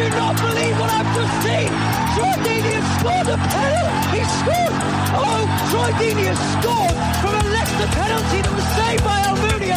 I 0.00 0.08
do 0.08 0.16
not 0.16 0.34
believe 0.40 0.80
what 0.80 0.90
I've 0.96 1.12
just 1.12 1.34
seen! 1.44 1.68
Troy 2.16 2.32
Deeney 2.40 2.72
has 2.72 2.88
scored 2.96 3.28
a 3.28 3.36
penalty! 3.36 4.16
He 4.16 4.22
scored! 4.40 4.76
Oh, 5.12 5.44
Troy 5.68 5.90
Deeney 6.00 6.24
has 6.24 6.40
scored 6.56 6.96
from 7.20 7.34
a 7.36 7.44
Leicester 7.52 7.88
penalty 8.00 8.40
that 8.40 8.54
was 8.56 8.68
saved 8.80 9.04
by 9.04 9.20
Almunia! 9.28 9.76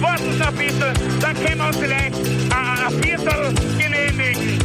Warten 0.00 0.38
noch 0.38 0.48
ein 0.48 0.56
bisschen, 0.56 0.94
dann 1.20 1.34
können 1.36 1.58
wir 1.58 1.66
uns 1.68 1.76
vielleicht 1.76 2.16
ein, 2.16 2.78
ein 2.86 3.02
Viertel 3.02 3.54
genehmigen. 3.78 4.58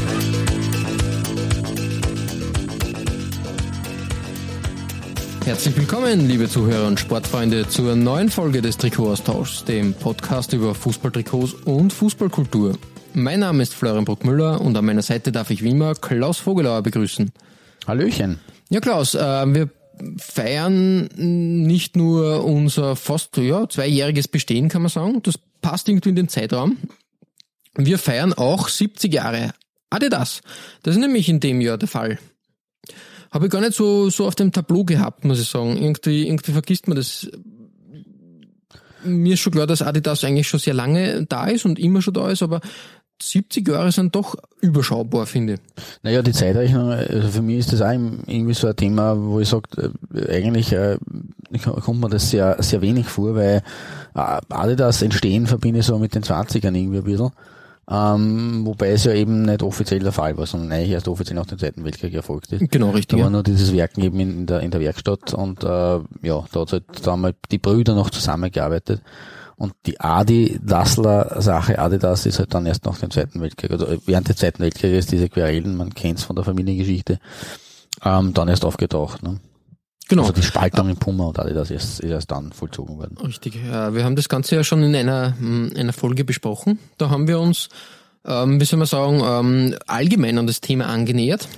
Herzlich 5.45 5.77
willkommen, 5.77 6.27
liebe 6.27 6.49
Zuhörer 6.49 6.87
und 6.87 6.99
Sportfreunde, 6.99 7.67
zur 7.67 7.95
neuen 7.95 8.29
Folge 8.29 8.63
des 8.63 8.77
Trikotaustauschs, 8.77 9.65
dem 9.65 9.93
Podcast 9.93 10.53
über 10.53 10.73
Fußballtrikots 10.73 11.53
und 11.65 11.93
Fußballkultur. 11.93 12.73
Mein 13.13 13.39
Name 13.39 13.63
ist 13.63 13.73
Florian 13.73 14.05
Bruckmüller 14.05 14.61
und 14.61 14.77
an 14.77 14.85
meiner 14.85 15.01
Seite 15.01 15.31
darf 15.31 15.49
ich 15.49 15.63
wie 15.63 15.71
immer 15.71 15.95
Klaus 15.95 16.37
Vogelauer 16.37 16.83
begrüßen. 16.83 17.31
Hallöchen. 17.87 18.39
Ja, 18.69 18.79
Klaus, 18.79 19.15
äh, 19.15 19.19
wir 19.53 19.69
feiern 20.17 21.09
nicht 21.15 21.95
nur 21.95 22.45
unser 22.45 22.95
fast 22.95 23.37
ja, 23.37 23.67
zweijähriges 23.67 24.27
Bestehen, 24.27 24.69
kann 24.69 24.83
man 24.83 24.89
sagen. 24.89 25.21
Das 25.23 25.39
passt 25.61 25.89
irgendwie 25.89 26.09
in 26.09 26.15
den 26.15 26.29
Zeitraum. 26.29 26.77
Wir 27.75 27.97
feiern 27.97 28.33
auch 28.33 28.69
70 28.69 29.13
Jahre 29.13 29.53
Adidas. 29.89 30.41
Das 30.83 30.95
ist 30.95 31.01
nämlich 31.01 31.29
in 31.29 31.39
dem 31.39 31.61
Jahr 31.61 31.77
der 31.77 31.87
Fall. 31.87 32.19
Habe 33.31 33.45
ich 33.45 33.51
gar 33.51 33.61
nicht 33.61 33.73
so, 33.73 34.09
so 34.09 34.25
auf 34.27 34.35
dem 34.35 34.51
Tableau 34.51 34.83
gehabt, 34.83 35.25
muss 35.25 35.41
ich 35.41 35.49
sagen. 35.49 35.77
Irgendwie, 35.77 36.27
irgendwie 36.27 36.51
vergisst 36.51 36.87
man 36.87 36.97
das. 36.97 37.29
Mir 39.03 39.35
ist 39.35 39.39
schon 39.39 39.53
klar, 39.53 39.67
dass 39.67 39.81
Adidas 39.81 40.23
eigentlich 40.23 40.47
schon 40.47 40.59
sehr 40.59 40.73
lange 40.73 41.25
da 41.25 41.47
ist 41.47 41.65
und 41.65 41.79
immer 41.79 42.01
schon 42.01 42.13
da 42.13 42.29
ist, 42.29 42.43
aber 42.43 42.59
70 43.21 43.67
Jahre 43.67 43.91
sind 43.91 44.15
doch 44.15 44.35
überschaubar, 44.61 45.25
finde 45.25 45.53
ich. 45.53 45.59
Naja, 46.03 46.21
die 46.21 46.31
Zeitrechnung, 46.31 46.91
also 46.91 47.27
für 47.29 47.41
mich 47.41 47.59
ist 47.59 47.73
das 47.73 47.81
auch 47.81 47.91
irgendwie 47.91 48.53
so 48.53 48.67
ein 48.67 48.75
Thema, 48.75 49.15
wo 49.17 49.39
ich 49.39 49.49
sage, 49.49 49.91
eigentlich 50.29 50.71
äh, 50.73 50.97
kommt 51.83 51.99
mir 52.01 52.09
das 52.09 52.29
sehr, 52.29 52.55
sehr 52.61 52.81
wenig 52.81 53.07
vor, 53.07 53.35
weil 53.35 53.61
äh, 54.15 54.39
Adidas 54.49 55.01
entstehen 55.01 55.47
verbinde 55.47 55.79
ich 55.81 55.85
so 55.85 55.97
mit 55.99 56.15
den 56.15 56.23
20ern 56.23 56.75
irgendwie 56.75 56.97
ein 56.99 57.03
bisschen. 57.03 57.31
Ähm, 57.91 58.67
wobei 58.67 58.91
es 58.91 59.03
ja 59.05 59.13
eben 59.13 59.41
nicht 59.41 59.63
offiziell 59.63 59.99
der 59.99 60.11
Fall 60.11 60.37
war, 60.37 60.45
sondern 60.45 60.71
eigentlich 60.71 60.91
erst 60.91 61.07
offiziell 61.07 61.35
nach 61.35 61.47
dem 61.47 61.57
Zweiten 61.57 61.83
Weltkrieg 61.83 62.13
erfolgt 62.13 62.51
ist. 62.51 62.69
Genau, 62.71 62.91
richtig. 62.91 63.17
Da 63.17 63.17
war 63.17 63.23
Ja. 63.25 63.29
nur 63.31 63.41
dieses 63.43 63.73
Werken 63.73 64.01
eben 64.03 64.19
in 64.19 64.45
der, 64.45 64.59
in 64.59 64.69
der 64.69 64.79
Werkstatt 64.79 65.33
und 65.33 65.63
äh, 65.63 65.67
ja, 65.67 66.45
da 66.51 66.59
hat 66.61 66.71
halt 66.71 66.83
da 67.01 67.11
haben 67.13 67.23
halt 67.23 67.37
die 67.51 67.57
Brüder 67.57 67.95
noch 67.95 68.11
zusammengearbeitet. 68.11 69.01
Und 69.59 69.73
die 69.85 69.99
Adi 69.99 70.57
Dassler 70.63 71.41
Sache, 71.41 71.79
Adidas, 71.79 72.25
ist 72.25 72.39
halt 72.39 72.53
dann 72.53 72.65
erst 72.65 72.85
nach 72.85 72.97
dem 72.97 73.11
Zweiten 73.11 73.41
Weltkrieg, 73.41 73.71
oder 73.71 73.97
während 74.05 74.29
des 74.29 74.37
Zweiten 74.37 74.63
Weltkrieges, 74.63 75.05
diese 75.07 75.27
Querelen, 75.27 75.75
man 75.75 75.93
kennt's 75.93 76.23
von 76.23 76.37
der 76.37 76.45
Familiengeschichte, 76.45 77.19
ähm, 78.05 78.33
dann 78.33 78.47
erst 78.47 78.63
aufgetaucht. 78.63 79.21
Ne? 79.21 79.41
Genau. 80.07 80.21
Also 80.21 80.33
die 80.33 80.43
Spaltung 80.43 80.87
in 80.87 80.95
Puma 80.95 81.25
und 81.25 81.39
Adidas 81.39 81.71
ist, 81.71 81.99
ist 81.99 82.09
erst 82.09 82.31
dann 82.31 82.53
vollzogen 82.53 82.97
worden. 82.97 83.17
Richtig. 83.17 83.59
Ja, 83.69 83.93
wir 83.93 84.05
haben 84.05 84.15
das 84.15 84.29
Ganze 84.29 84.55
ja 84.55 84.63
schon 84.63 84.81
in 84.81 84.95
einer, 84.95 85.35
mm, 85.37 85.73
einer 85.75 85.93
Folge 85.93 86.23
besprochen. 86.23 86.79
Da 86.97 87.09
haben 87.09 87.27
wir 87.27 87.37
uns, 87.41 87.67
ähm, 88.23 88.61
wie 88.61 88.65
soll 88.65 88.79
man 88.79 88.87
sagen, 88.87 89.21
ähm, 89.21 89.75
allgemein 89.87 90.37
an 90.37 90.47
das 90.47 90.61
Thema 90.61 90.85
angenähert. 90.85 91.49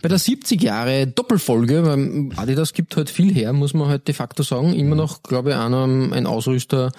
Bei 0.00 0.08
der 0.08 0.18
70 0.18 0.62
Jahre 0.62 1.08
Doppelfolge, 1.08 1.84
weil 1.84 2.30
Adidas 2.36 2.72
gibt 2.72 2.96
halt 2.96 3.10
viel 3.10 3.34
her, 3.34 3.52
muss 3.52 3.74
man 3.74 3.88
halt 3.88 4.06
de 4.06 4.14
facto 4.14 4.44
sagen. 4.44 4.72
Immer 4.72 4.94
noch, 4.94 5.24
glaube 5.24 5.50
ich, 5.50 5.56
einer, 5.56 5.84
ein 5.84 6.26
Ausrüster, 6.26 6.92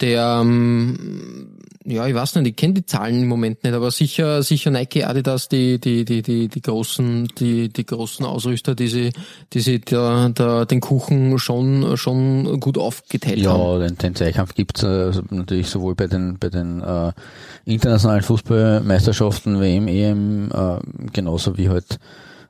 der, 0.00 0.40
ähm, 0.42 1.58
ja, 1.84 2.06
ich 2.06 2.14
weiß 2.14 2.36
nicht, 2.36 2.46
ich 2.46 2.56
kenne 2.56 2.74
die 2.74 2.86
Zahlen 2.86 3.22
im 3.22 3.28
Moment 3.28 3.64
nicht, 3.64 3.74
aber 3.74 3.90
sicher, 3.90 4.42
sicher 4.44 4.70
Nike, 4.70 5.04
Adidas, 5.04 5.48
die, 5.48 5.80
die, 5.80 6.04
die, 6.04 6.22
die, 6.22 6.46
die 6.46 6.60
großen, 6.60 7.28
die, 7.38 7.68
die 7.68 7.84
großen 7.84 8.24
Ausrüster, 8.24 8.76
die 8.76 8.86
sie, 8.86 9.12
die 9.52 9.60
sie 9.60 9.80
da, 9.80 10.28
da, 10.28 10.64
den 10.64 10.80
Kuchen 10.80 11.38
schon, 11.38 11.96
schon 11.96 12.60
gut 12.60 12.78
aufgeteilt 12.78 13.44
haben. 13.44 13.80
Ja, 13.80 13.88
den, 13.88 13.98
den 13.98 14.14
Zweikampf 14.14 14.54
gibt's 14.54 14.84
äh, 14.84 15.10
natürlich 15.30 15.68
sowohl 15.68 15.96
bei 15.96 16.06
den 16.06 16.38
bei 16.38 16.50
den 16.50 16.80
äh, 16.80 17.12
internationalen 17.64 18.22
Fußballmeisterschaften, 18.22 19.58
WM, 19.58 19.88
EM, 19.88 20.50
äh, 20.52 20.78
genauso 21.12 21.58
wie 21.58 21.68
halt 21.68 21.98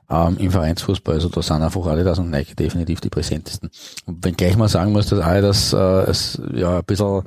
ähm, 0.09 0.37
im 0.37 0.51
Vereinsfußball. 0.51 1.15
Also 1.15 1.29
da 1.29 1.41
sind 1.41 1.61
einfach 1.61 1.85
Adidas 1.85 2.19
und 2.19 2.29
Nike 2.29 2.55
definitiv 2.55 3.01
die 3.01 3.09
präsentesten. 3.09 3.69
Und 4.05 4.23
wenn 4.25 4.35
gleich 4.35 4.57
mal 4.57 4.67
sagen 4.67 4.91
muss, 4.91 5.07
dass 5.07 5.19
Adidas 5.19 5.73
äh, 5.73 6.09
es 6.09 6.41
ja 6.53 6.79
ein 6.79 6.85
bisschen 6.85 7.23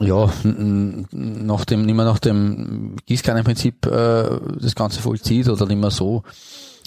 ja, 0.00 0.32
nach 0.42 1.64
dem, 1.64 1.86
nicht 1.86 1.94
mehr 1.94 2.04
nach 2.04 2.18
dem 2.18 2.96
Gießkannenprinzip 3.06 3.86
äh, 3.86 4.40
das 4.60 4.74
Ganze 4.74 5.00
vollzieht 5.00 5.48
oder 5.48 5.66
nicht 5.66 5.80
mehr 5.80 5.90
so 5.90 6.22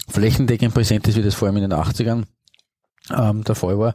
flächendeckend 0.08 0.74
präsent 0.74 1.08
ist, 1.08 1.16
wie 1.16 1.22
das 1.22 1.34
vor 1.34 1.48
allem 1.48 1.56
in 1.56 1.70
den 1.70 1.78
80ern 1.78 2.24
ähm, 3.16 3.44
der 3.44 3.54
Fall 3.54 3.78
war, 3.78 3.94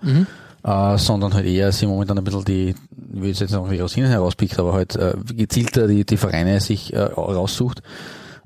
äh, 0.63 0.97
sondern 0.97 1.33
halt 1.33 1.45
eher 1.45 1.71
sie 1.71 1.85
momentan 1.85 2.17
ein 2.17 2.23
bisschen 2.23 2.45
die, 2.45 2.69
ich 2.69 2.75
will 3.21 3.29
jetzt 3.29 3.41
nicht 3.41 3.51
sagen, 3.51 3.69
die 3.69 3.79
Rosinen 3.79 4.09
herauspickt, 4.09 4.57
aber 4.59 4.73
halt 4.73 4.95
äh, 4.95 5.13
gezielter 5.33 5.87
die, 5.87 6.05
die 6.05 6.17
Vereine 6.17 6.59
sich 6.59 6.93
äh, 6.93 7.01
raussucht 7.01 7.81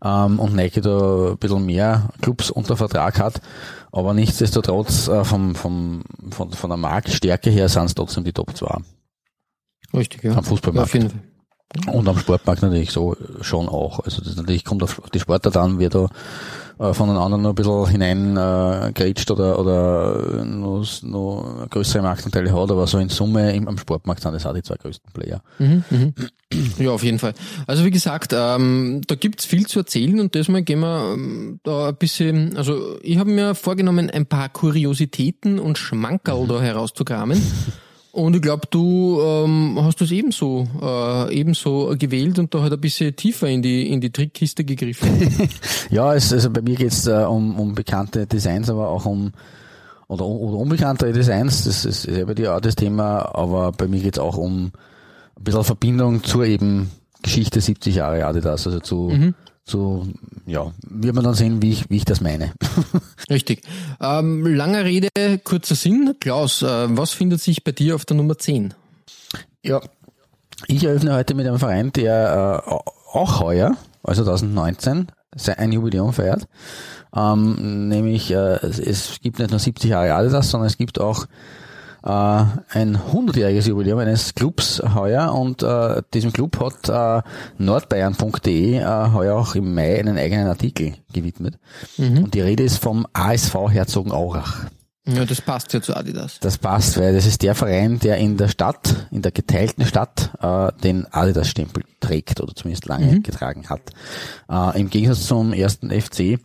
ähm, 0.05 0.39
und 0.39 0.55
Nike 0.55 0.81
da 0.81 1.31
ein 1.31 1.37
bisschen 1.37 1.65
mehr 1.65 2.09
Clubs 2.21 2.51
unter 2.51 2.77
Vertrag 2.77 3.19
hat. 3.19 3.41
Aber 3.91 4.13
nichtsdestotrotz 4.13 5.07
äh, 5.07 5.23
vom, 5.23 5.55
vom, 5.55 6.03
von, 6.29 6.51
von 6.51 6.69
der 6.69 6.77
Marktstärke 6.77 7.49
her 7.49 7.67
sind 7.69 7.85
es 7.85 7.95
trotzdem 7.95 8.23
die 8.23 8.33
Top 8.33 8.55
2. 8.55 8.77
Richtig, 9.93 10.23
ja. 10.23 10.35
Am 10.35 10.43
Fußballmarkt. 10.43 10.91
Fall. 10.91 11.09
Und 11.91 12.07
am 12.07 12.19
Sportmarkt 12.19 12.61
natürlich 12.61 12.91
so 12.91 13.17
schon 13.41 13.67
auch. 13.67 13.99
Also 14.01 14.21
das 14.21 14.35
natürlich 14.35 14.63
kommt 14.63 14.83
auf 14.83 15.01
die 15.13 15.19
Sportart 15.19 15.57
an, 15.57 15.79
wer 15.79 15.89
da 15.89 16.09
äh, 16.79 16.93
von 16.93 17.09
den 17.09 17.17
anderen 17.17 17.43
noch 17.43 17.51
ein 17.51 17.55
bisschen 17.55 17.87
hinein 17.87 18.37
äh, 18.37 19.31
oder, 19.31 19.59
oder 19.59 20.45
noch, 20.45 20.85
noch 21.03 21.67
größere 21.69 22.01
Marktanteile 22.01 22.53
hat, 22.53 22.71
aber 22.71 22.87
so 22.87 22.97
in 22.97 23.09
Summe 23.09 23.53
im, 23.55 23.67
am 23.67 23.77
Sportmarkt 23.77 24.21
sind 24.21 24.33
das 24.33 24.45
auch 24.45 24.53
die 24.53 24.63
zwei 24.63 24.75
größten 24.75 25.11
Player. 25.13 25.41
Ja, 26.79 26.91
auf 26.91 27.03
jeden 27.03 27.19
Fall. 27.19 27.33
Also 27.67 27.85
wie 27.85 27.91
gesagt, 27.91 28.33
ähm, 28.33 29.01
da 29.07 29.15
gibt's 29.15 29.45
viel 29.45 29.65
zu 29.67 29.79
erzählen 29.79 30.19
und 30.19 30.35
diesmal 30.35 30.63
gehen 30.63 30.79
wir 30.79 31.13
ähm, 31.13 31.59
da 31.63 31.89
ein 31.89 31.95
bisschen, 31.95 32.55
also 32.57 32.97
ich 33.01 33.17
habe 33.17 33.29
mir 33.29 33.55
vorgenommen, 33.55 34.09
ein 34.09 34.25
paar 34.25 34.49
Kuriositäten 34.49 35.59
und 35.59 35.77
Schmankerl 35.77 36.47
da 36.47 36.61
herauszukramen. 36.61 37.41
Und 38.15 38.33
ich 38.33 38.41
glaube, 38.41 38.65
du 38.69 39.19
ähm, 39.21 39.77
hast 39.81 39.99
das 39.99 40.09
ebenso, 40.09 40.65
äh, 40.81 41.35
ebenso 41.35 41.93
gewählt 41.99 42.39
und 42.39 42.53
da 42.53 42.61
halt 42.61 42.71
ein 42.71 42.79
bisschen 42.79 43.13
tiefer 43.13 43.49
in 43.49 43.61
die, 43.61 43.91
in 43.91 43.99
die 43.99 44.09
Trickkiste 44.09 44.63
gegriffen. 44.63 45.09
Ja, 45.89 46.13
es, 46.13 46.31
also 46.31 46.49
bei 46.49 46.61
mir 46.61 46.75
geht's 46.75 47.07
äh, 47.07 47.11
um, 47.11 47.59
um 47.59 47.75
bekannte 47.75 48.25
Designs, 48.25 48.69
aber 48.69 48.87
auch 48.87 49.05
um 49.05 49.33
oder, 50.07 50.25
oder 50.25 50.57
unbekanntere 50.57 51.11
Designs, 51.11 51.65
das 51.65 51.83
ist 51.83 52.05
ja 52.05 52.23
bei 52.23 52.33
dir 52.33 52.55
auch 52.55 52.61
das 52.61 52.75
Thema, 52.75 53.35
aber 53.35 53.73
bei 53.73 53.87
mir 53.89 53.99
geht's 53.99 54.19
auch 54.19 54.37
um 54.37 54.67
ein 55.35 55.43
bisschen 55.43 55.65
Verbindung 55.65 56.23
zur 56.23 56.45
eben 56.45 56.91
Geschichte 57.21 57.59
70 57.59 57.95
Jahre 57.95 58.25
Adidas, 58.25 58.65
also 58.65 58.79
zu, 58.79 59.09
zu 59.65 60.07
ja, 60.45 60.71
wird 60.87 61.15
man 61.15 61.23
dann 61.23 61.33
sehen, 61.33 61.61
wie 61.61 61.71
ich, 61.71 61.89
wie 61.89 61.97
ich 61.97 62.05
das 62.05 62.21
meine. 62.21 62.53
Richtig. 63.29 63.63
Ähm, 63.99 64.45
langer 64.45 64.83
Rede, 64.85 65.09
kurzer 65.43 65.75
Sinn. 65.75 66.15
Klaus, 66.19 66.61
äh, 66.61 66.67
was 66.97 67.11
findet 67.11 67.41
sich 67.41 67.63
bei 67.63 67.71
dir 67.71 67.95
auf 67.95 68.05
der 68.05 68.15
Nummer 68.17 68.37
10? 68.37 68.73
Ja, 69.63 69.81
ich 70.67 70.83
eröffne 70.83 71.13
heute 71.15 71.33
mit 71.33 71.47
einem 71.47 71.57
Verein, 71.59 71.91
der 71.93 72.63
äh, 72.65 72.71
auch 73.17 73.39
heuer, 73.41 73.75
also 74.03 74.23
2019, 74.23 75.07
sein- 75.35 75.57
ein 75.57 75.71
Jubiläum 75.71 76.13
feiert. 76.13 76.47
Ähm, 77.15 77.87
nämlich, 77.89 78.29
äh, 78.31 78.35
es, 78.65 78.77
es 78.77 79.19
gibt 79.21 79.39
nicht 79.39 79.49
nur 79.51 79.59
70 79.59 79.89
Jahre 79.89 80.13
Adidas, 80.13 80.51
sondern 80.51 80.67
es 80.67 80.77
gibt 80.77 80.99
auch 80.99 81.25
äh, 82.05 82.09
ein 82.09 82.97
100-jähriges 82.97 83.67
Jubiläum 83.67 83.99
eines 83.99 84.35
Clubs 84.35 84.81
heuer 84.93 85.33
und 85.33 85.63
äh, 85.63 86.01
diesem 86.13 86.31
Club 86.31 86.59
hat 86.59 86.89
äh, 86.89 87.27
nordbayern.de 87.57 88.77
äh, 88.77 89.11
heuer 89.11 89.35
auch 89.35 89.55
im 89.55 89.73
Mai 89.73 89.99
einen 89.99 90.17
eigenen 90.17 90.47
Artikel 90.47 90.93
gewidmet. 91.11 91.57
Und 91.97 92.33
die 92.33 92.41
Rede 92.41 92.63
ist 92.63 92.77
vom 92.77 93.07
ASV 93.13 93.69
Herzogenaurach. 93.69 94.65
Ja, 95.07 95.23
das 95.23 95.39
passt 95.39 95.71
ja 95.73 95.81
zu 95.81 95.95
Adidas. 95.95 96.39
Das 96.39 96.57
passt, 96.57 96.97
weil 96.97 97.13
das 97.13 97.27
ist 97.27 97.43
der 97.43 97.53
Verein, 97.53 97.99
der 97.99 98.17
in 98.17 98.37
der 98.37 98.47
Stadt, 98.47 99.07
in 99.11 99.21
der 99.21 99.31
geteilten 99.31 99.85
Stadt, 99.85 100.31
äh, 100.41 100.71
den 100.81 101.05
Adidas-Stempel 101.11 101.83
trägt 101.99 102.41
oder 102.41 102.55
zumindest 102.55 102.85
lange 102.85 103.07
mhm. 103.07 103.23
getragen 103.23 103.69
hat. 103.69 103.81
Äh, 104.49 104.79
Im 104.79 104.89
Gegensatz 104.89 105.27
zum 105.27 105.53
ersten 105.53 105.91
FC, 105.91 106.39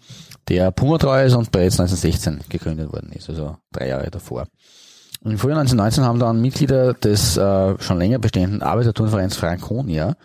der 0.48 0.72
Puma 0.72 0.98
treu 0.98 1.24
ist 1.24 1.34
und 1.34 1.52
bereits 1.52 1.80
1916 1.80 2.40
gegründet 2.50 2.92
worden 2.92 3.12
ist, 3.12 3.30
also 3.30 3.56
drei 3.72 3.88
Jahre 3.88 4.10
davor. 4.10 4.46
Im 5.22 5.38
Frühjahr 5.38 5.58
1919 5.58 6.04
haben 6.04 6.18
dann 6.18 6.40
Mitglieder 6.40 6.94
des 6.94 7.36
äh, 7.36 7.78
schon 7.78 7.98
länger 7.98 8.18
bestehenden 8.18 8.62
Arbeiterturnvereins 8.62 9.36
Franconia 9.36 10.16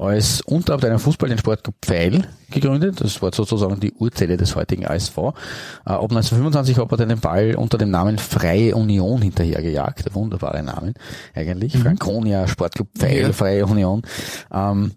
als 0.00 0.40
Unterabteilung 0.40 0.98
Fußball 0.98 1.28
den 1.28 1.36
Sportclub 1.36 1.74
Pfeil 1.82 2.26
gegründet. 2.50 3.02
Das 3.02 3.20
war 3.20 3.34
sozusagen 3.34 3.78
die 3.80 3.92
Urzelle 3.92 4.38
des 4.38 4.56
heutigen 4.56 4.86
ASV. 4.86 5.18
Äh, 5.18 5.90
ab 5.90 6.10
1925 6.10 6.78
hat 6.78 7.00
er 7.00 7.06
den 7.06 7.20
Ball 7.20 7.54
unter 7.54 7.76
dem 7.76 7.90
Namen 7.90 8.16
Freie 8.16 8.74
Union 8.74 9.20
hinterhergejagt. 9.20 10.06
Der 10.06 10.14
wunderbare 10.14 10.62
Name 10.62 10.94
eigentlich. 11.34 11.74
Mhm. 11.74 11.82
Franconia, 11.82 12.48
Sportclub 12.48 12.88
Pfeil, 12.96 13.22
ja. 13.22 13.32
Freie 13.34 13.66
Union. 13.66 14.02
Ähm, 14.50 14.92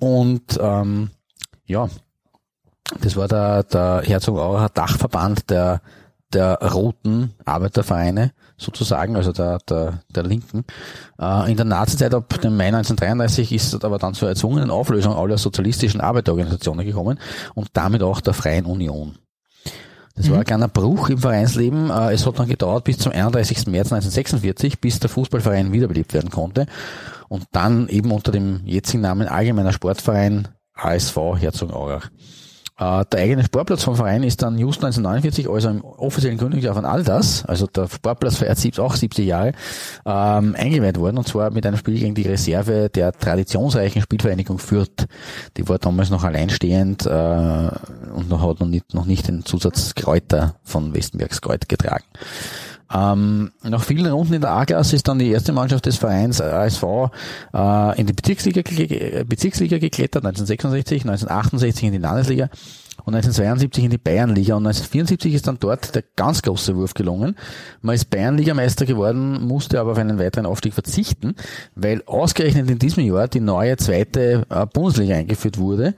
und 0.00 0.58
ähm, 0.60 1.10
ja, 1.66 1.88
das 3.00 3.14
war 3.14 3.28
der, 3.28 3.62
der 3.62 4.02
Herzog 4.04 4.38
Auerer 4.38 4.70
Dachverband 4.70 5.48
der 5.50 5.80
der 6.32 6.58
roten 6.60 7.34
Arbeitervereine 7.44 8.32
sozusagen, 8.56 9.16
also 9.16 9.32
der, 9.32 9.58
der, 9.68 10.00
der 10.14 10.22
Linken. 10.22 10.64
Äh, 11.20 11.50
in 11.50 11.56
der 11.56 11.66
Nazizeit 11.66 12.14
ab 12.14 12.40
dem 12.40 12.56
Mai 12.56 12.66
1933 12.66 13.52
ist 13.52 13.74
es 13.74 13.84
aber 13.84 13.98
dann 13.98 14.14
zur 14.14 14.28
erzwungenen 14.28 14.70
Auflösung 14.70 15.14
aller 15.14 15.38
sozialistischen 15.38 16.00
Arbeiterorganisationen 16.00 16.84
gekommen 16.84 17.18
und 17.54 17.68
damit 17.74 18.02
auch 18.02 18.20
der 18.20 18.34
Freien 18.34 18.64
Union. 18.64 19.16
Das 20.14 20.26
mhm. 20.26 20.32
war 20.32 20.38
ein 20.38 20.44
kleiner 20.44 20.68
Bruch 20.68 21.08
im 21.10 21.18
Vereinsleben. 21.18 21.90
Äh, 21.90 22.12
es 22.12 22.26
hat 22.26 22.38
dann 22.38 22.48
gedauert 22.48 22.84
bis 22.84 22.98
zum 22.98 23.12
31. 23.12 23.66
März 23.66 23.92
1946, 23.92 24.80
bis 24.80 25.00
der 25.00 25.10
Fußballverein 25.10 25.72
wiederbelebt 25.72 26.14
werden 26.14 26.30
konnte 26.30 26.66
und 27.28 27.44
dann 27.52 27.88
eben 27.88 28.10
unter 28.12 28.32
dem 28.32 28.60
jetzigen 28.64 29.02
Namen 29.02 29.28
Allgemeiner 29.28 29.72
Sportverein 29.72 30.48
ASV 30.74 31.16
Herzogenaurach. 31.38 32.10
Äh, 32.76 33.04
der 33.12 33.20
eigene 33.20 33.44
Sportplatz 33.44 33.84
vom 33.84 33.94
Verein 33.94 34.24
ist 34.24 34.42
dann 34.42 34.58
just 34.58 34.84
1949, 34.84 35.48
also 35.48 35.68
im 35.68 35.84
offiziellen 35.84 36.38
Gründungsjahr 36.38 36.74
von 36.74 36.84
Aldas, 36.84 37.44
also 37.44 37.66
der 37.68 37.88
Sportplatz 37.88 38.36
feiert 38.36 38.80
auch 38.80 38.96
70 38.96 39.26
Jahre, 39.26 39.52
ähm, 40.04 40.56
eingeweiht 40.58 40.98
worden 40.98 41.18
und 41.18 41.28
zwar 41.28 41.50
mit 41.50 41.64
einem 41.66 41.76
Spiel 41.76 42.00
gegen 42.00 42.16
die 42.16 42.22
Reserve 42.22 42.90
der 42.90 43.12
traditionsreichen 43.12 44.02
Spielvereinigung 44.02 44.58
Fürth. 44.58 45.06
Die 45.56 45.68
war 45.68 45.78
damals 45.78 46.10
noch 46.10 46.24
alleinstehend 46.24 47.06
äh, 47.06 47.08
und 47.08 48.28
noch 48.28 48.42
hat 48.42 48.58
noch 48.58 48.66
nicht, 48.66 48.92
noch 48.92 49.06
nicht 49.06 49.28
den 49.28 49.44
Zusatz 49.44 49.94
Kräuter 49.94 50.56
von 50.64 50.94
Westenbergs 50.94 51.40
Kräut 51.40 51.68
getragen. 51.68 52.04
Ähm, 52.92 53.52
nach 53.62 53.82
vielen 53.82 54.06
Runden 54.06 54.34
in 54.34 54.40
der 54.40 54.50
A-Klasse 54.50 54.96
ist 54.96 55.08
dann 55.08 55.18
die 55.18 55.30
erste 55.30 55.52
Mannschaft 55.52 55.86
des 55.86 55.96
Vereins 55.96 56.40
ASV 56.40 56.82
äh, 57.54 58.00
in 58.00 58.06
die 58.06 58.12
Bezirksliga, 58.12 58.62
Bezirksliga 59.24 59.78
geklettert, 59.78 60.24
1966, 60.24 61.02
1968 61.02 61.84
in 61.84 61.92
die 61.92 61.98
Landesliga 61.98 62.50
und 63.04 63.14
1972 63.14 63.84
in 63.84 63.90
die 63.90 63.98
Bayernliga 63.98 64.54
und 64.54 64.66
1974 64.66 65.34
ist 65.34 65.46
dann 65.46 65.58
dort 65.58 65.94
der 65.94 66.04
ganz 66.16 66.42
große 66.42 66.76
Wurf 66.76 66.94
gelungen. 66.94 67.36
Man 67.82 67.94
ist 67.94 68.10
Bayernligameister 68.10 68.86
geworden, 68.86 69.46
musste 69.46 69.80
aber 69.80 69.92
auf 69.92 69.98
einen 69.98 70.18
weiteren 70.18 70.46
Aufstieg 70.46 70.74
verzichten, 70.74 71.34
weil 71.74 72.02
ausgerechnet 72.06 72.70
in 72.70 72.78
diesem 72.78 73.04
Jahr 73.04 73.28
die 73.28 73.40
neue 73.40 73.76
zweite 73.76 74.46
äh, 74.48 74.66
Bundesliga 74.66 75.16
eingeführt 75.16 75.58
wurde 75.58 75.88
äh, 75.88 75.94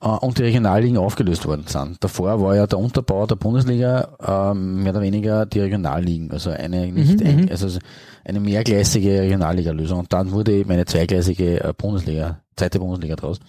und 0.00 0.38
die 0.38 0.44
Regionalligen 0.44 0.96
aufgelöst 0.96 1.46
worden 1.46 1.64
sind. 1.66 2.02
Davor 2.02 2.40
war 2.40 2.56
ja 2.56 2.66
der 2.66 2.78
Unterbau 2.78 3.26
der 3.26 3.36
Bundesliga 3.36 4.08
äh, 4.20 4.54
mehr 4.54 4.92
oder 4.92 5.02
weniger 5.02 5.44
die 5.44 5.60
Regionalligen, 5.60 6.30
also 6.30 6.50
eine 6.50 6.86
nicht 6.86 7.20
mhm, 7.20 7.26
ein, 7.26 7.40
mhm. 7.42 7.48
also 7.50 7.78
eine 8.24 8.40
mehrgleisige 8.40 9.20
Regionalliga-Lösung. 9.20 10.00
Und 10.00 10.12
dann 10.12 10.32
wurde 10.32 10.52
eben 10.52 10.70
eine 10.70 10.86
zweigleisige 10.86 11.62
äh, 11.62 11.74
Bundesliga, 11.76 12.40
zweite 12.56 12.78
Bundesliga 12.78 13.16
draus. 13.16 13.40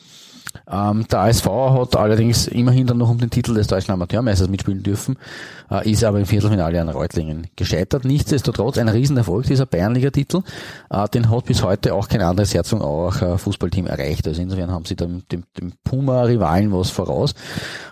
Ähm, 0.70 1.06
der 1.10 1.20
ASV 1.20 1.48
hat 1.48 1.96
allerdings 1.96 2.48
immerhin 2.48 2.88
dann 2.88 2.98
noch 2.98 3.10
um 3.10 3.18
den 3.18 3.30
Titel 3.30 3.54
des 3.54 3.68
deutschen 3.68 3.94
Amateurmeisters 3.94 4.50
mitspielen 4.50 4.84
dürfen, 4.84 5.16
äh, 5.16 5.18
ist 5.84 6.04
aber 6.04 6.20
im 6.20 6.26
Viertelfinale 6.26 6.82
an 6.82 6.90
Reutlingen 6.90 7.48
gescheitert. 7.56 8.06
Nichtsdestotrotz 8.06 8.78
ein 8.78 8.90
Riesenerfolg 8.90 9.46
dieser 9.46 9.66
Bayernliga-Titel. 9.66 10.42
Äh, 10.90 11.08
den 11.10 11.30
hat 11.30 11.46
bis 11.46 11.64
heute 11.64 11.94
auch 11.94 12.08
kein 12.08 12.22
anderes 12.22 12.54
Herzog 12.54 12.82
auch 12.82 13.22
äh, 13.22 13.38
Fußballteam 13.38 13.88
erreicht. 13.88 14.28
Also 14.28 14.42
insofern 14.42 14.72
haben 14.72 14.86
sie 14.86 14.96
dem, 14.96 15.24
dem, 15.30 15.44
dem 15.58 15.74
Puma-Rivalen 15.84 16.72
was 16.74 16.90
voraus. 16.90 17.34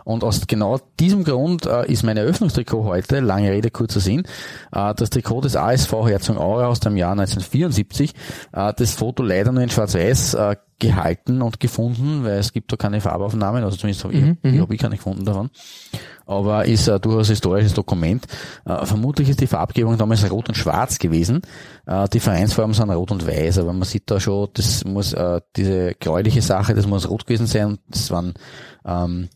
Und 0.04 0.24
aus 0.24 0.48
genau 0.48 0.80
diesem 1.00 1.24
Grund 1.24 1.66
äh, 1.66 1.90
ist 1.92 2.04
mein 2.04 2.18
Eröffnungstrikot 2.18 2.84
heute, 2.84 3.20
lange 3.20 3.52
Rede, 3.52 3.72
kurzer 3.72 4.00
Sinn, 4.00 4.24
äh, 4.72 4.94
das 4.96 5.10
Trikot 5.10 5.42
des 5.42 5.56
ASV 5.56 5.94
Herzog 6.08 6.38
Aura 6.38 6.68
aus 6.68 6.80
dem 6.80 6.98
Jahr 6.98 7.12
1974. 7.12 8.14
Äh, 8.52 8.74
das 8.76 8.94
Foto 8.94 9.24
leider 9.24 9.52
nur 9.52 9.64
in 9.64 9.70
schwarz-weiß 9.70 10.34
äh, 10.34 10.56
gehalten 10.80 11.42
und 11.42 11.60
gefunden, 11.60 12.24
weil 12.24 12.40
es 12.40 12.54
gibt 12.54 12.72
da 12.72 12.78
keine 12.78 13.02
Farbaufnahmen, 13.02 13.64
also 13.64 13.78
zumindest 13.78 14.06
habe 14.06 14.16
mhm, 14.16 14.38
ich, 14.42 14.54
ich, 14.54 14.60
hab 14.62 14.72
ich 14.72 14.80
keine 14.80 14.96
gefunden 14.96 15.26
davon. 15.26 15.50
Aber 16.30 16.66
ist 16.66 16.88
ein 16.88 17.02
durchaus 17.02 17.30
historisches 17.30 17.74
Dokument. 17.74 18.28
Äh, 18.64 18.86
vermutlich 18.86 19.30
ist 19.30 19.42
die 19.42 19.48
Farbgebung 19.48 19.98
damals 19.98 20.30
rot 20.30 20.48
und 20.48 20.54
schwarz 20.54 21.00
gewesen. 21.00 21.42
Äh, 21.88 22.08
die 22.10 22.20
Vereinsfarben 22.20 22.76
sind 22.76 22.92
rot 22.92 23.10
und 23.10 23.26
weiß, 23.26 23.58
aber 23.58 23.74
man 23.74 23.82
sieht 23.82 24.12
da 24.12 24.20
schon, 24.20 24.48
das 24.54 24.86
muss 24.86 25.14
äh, 25.14 25.42
diese 25.56 25.96
gräuliche 25.96 26.44
Sache, 26.44 26.76
das 26.76 26.86
muss 26.86 27.10
rot 27.10 27.26
gewesen 27.26 27.48
sein. 27.48 27.80
Das 27.88 28.12
waren 28.12 28.36
ähm, 28.86 29.30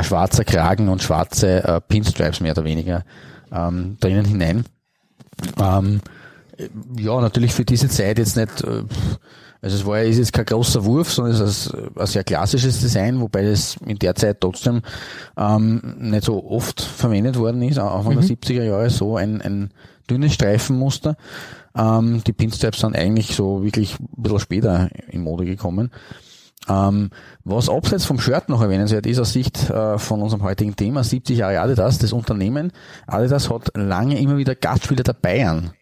schwarzer 0.00 0.42
Kragen 0.42 0.88
und 0.88 1.00
schwarze 1.00 1.62
äh, 1.62 1.80
Pinstripes 1.80 2.40
mehr 2.40 2.52
oder 2.52 2.64
weniger 2.64 3.04
ähm, 3.52 3.96
drinnen 4.00 4.24
hinein. 4.24 4.64
Ähm, 5.60 6.00
ja, 6.98 7.20
natürlich 7.20 7.52
für 7.52 7.64
diese 7.64 7.88
Zeit 7.88 8.18
jetzt 8.18 8.36
nicht 8.36 8.64
äh, 8.64 8.82
also 9.66 9.78
es 9.78 9.84
war, 9.84 10.00
ist 10.00 10.18
jetzt 10.18 10.32
kein 10.32 10.44
großer 10.44 10.84
Wurf, 10.84 11.12
sondern 11.12 11.34
es 11.34 11.40
ist 11.40 11.74
ein 11.74 12.06
sehr 12.06 12.22
klassisches 12.22 12.78
Design, 12.78 13.20
wobei 13.20 13.42
das 13.42 13.76
in 13.84 13.98
der 13.98 14.14
Zeit 14.14 14.40
trotzdem 14.40 14.80
ähm, 15.36 15.96
nicht 15.98 16.24
so 16.24 16.48
oft 16.48 16.80
verwendet 16.80 17.36
worden 17.36 17.62
ist, 17.62 17.76
Anfang 17.76 18.14
mhm. 18.14 18.20
der 18.20 18.36
70er 18.36 18.62
Jahre 18.62 18.90
so 18.90 19.16
ein, 19.16 19.42
ein 19.42 19.70
dünnes 20.08 20.34
Streifenmuster. 20.34 21.16
Ähm, 21.76 22.22
die 22.24 22.32
Pinstripes 22.32 22.78
sind 22.78 22.94
eigentlich 22.94 23.34
so 23.34 23.64
wirklich 23.64 23.98
ein 23.98 24.22
bisschen 24.22 24.38
später 24.38 24.88
in 25.08 25.22
Mode 25.22 25.44
gekommen. 25.44 25.90
Ähm, 26.68 27.10
was 27.42 27.68
abseits 27.68 28.04
vom 28.04 28.20
Shirt 28.20 28.48
noch 28.48 28.62
erwähnenswert 28.62 29.06
ist 29.06 29.18
aus 29.18 29.32
Sicht 29.32 29.68
äh, 29.68 29.98
von 29.98 30.22
unserem 30.22 30.44
heutigen 30.44 30.76
Thema, 30.76 31.02
70 31.02 31.38
Jahre 31.38 31.58
Adidas, 31.60 31.98
das 31.98 32.12
Unternehmen 32.12 32.70
Adidas 33.08 33.50
hat 33.50 33.72
lange 33.74 34.20
immer 34.20 34.36
wieder 34.36 34.54
Gastspieler 34.54 35.02
der 35.02 35.14
Bayern 35.14 35.72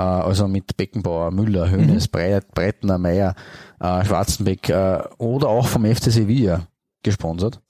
also 0.00 0.48
mit 0.48 0.76
Beckenbauer, 0.76 1.30
Müller, 1.30 1.70
Hönes, 1.70 2.08
mhm. 2.12 2.40
Breitner, 2.54 2.98
Meyer, 2.98 3.34
äh, 3.80 4.04
Schwarzenbeck 4.04 4.68
äh, 4.68 5.00
oder 5.18 5.48
auch 5.48 5.66
vom 5.66 5.84
FC 5.84 6.10
Sevilla 6.10 6.66
gesponsert. 7.02 7.60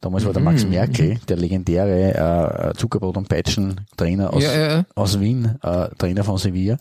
Damals 0.00 0.24
war 0.24 0.32
der 0.32 0.42
Max 0.42 0.64
mhm. 0.64 0.70
Merkel, 0.70 1.18
der 1.28 1.36
legendäre 1.36 2.14
äh, 2.14 2.76
Zuckerbrot- 2.76 3.16
und 3.16 3.28
Peitschen-Trainer 3.28 4.32
aus, 4.32 4.42
ja, 4.42 4.54
ja. 4.54 4.84
aus 4.94 5.18
Wien, 5.20 5.58
äh, 5.62 5.88
Trainer 5.96 6.24
von 6.24 6.38
Sevilla. 6.38 6.76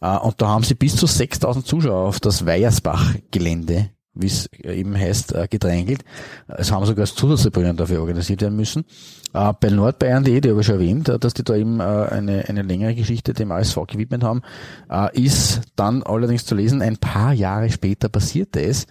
Äh, 0.00 0.16
und 0.18 0.40
da 0.40 0.48
haben 0.48 0.64
sie 0.64 0.74
bis 0.74 0.96
zu 0.96 1.06
6000 1.06 1.66
Zuschauer 1.66 2.08
auf 2.08 2.20
das 2.20 2.46
Weiersbach-Gelände 2.46 3.90
wie 4.16 4.26
es 4.26 4.48
eben 4.62 4.96
heißt, 4.96 5.34
äh, 5.34 5.46
gedrängelt. 5.48 6.04
Es 6.48 6.72
haben 6.72 6.84
sogar 6.86 7.06
Zusatztribünen 7.06 7.76
dafür 7.76 8.00
organisiert 8.00 8.40
werden 8.40 8.56
müssen. 8.56 8.84
Äh, 9.32 9.52
bei 9.60 9.70
Nordbayern.de, 9.70 10.40
die 10.40 10.50
habe 10.50 10.60
ich 10.60 10.66
schon 10.66 10.76
erwähnt, 10.76 11.08
äh, 11.08 11.18
dass 11.18 11.34
die 11.34 11.44
da 11.44 11.54
eben 11.54 11.80
eine, 11.80 12.48
eine 12.48 12.62
längere 12.62 12.94
Geschichte 12.94 13.32
dem 13.32 13.52
ASV 13.52 13.86
gewidmet 13.86 14.22
haben, 14.22 14.42
ist 15.12 15.60
dann 15.76 16.02
allerdings 16.02 16.46
zu 16.46 16.54
lesen, 16.54 16.82
ein 16.82 16.96
paar 16.96 17.32
Jahre 17.32 17.70
später 17.70 18.08
passierte 18.08 18.60
es. 18.60 18.86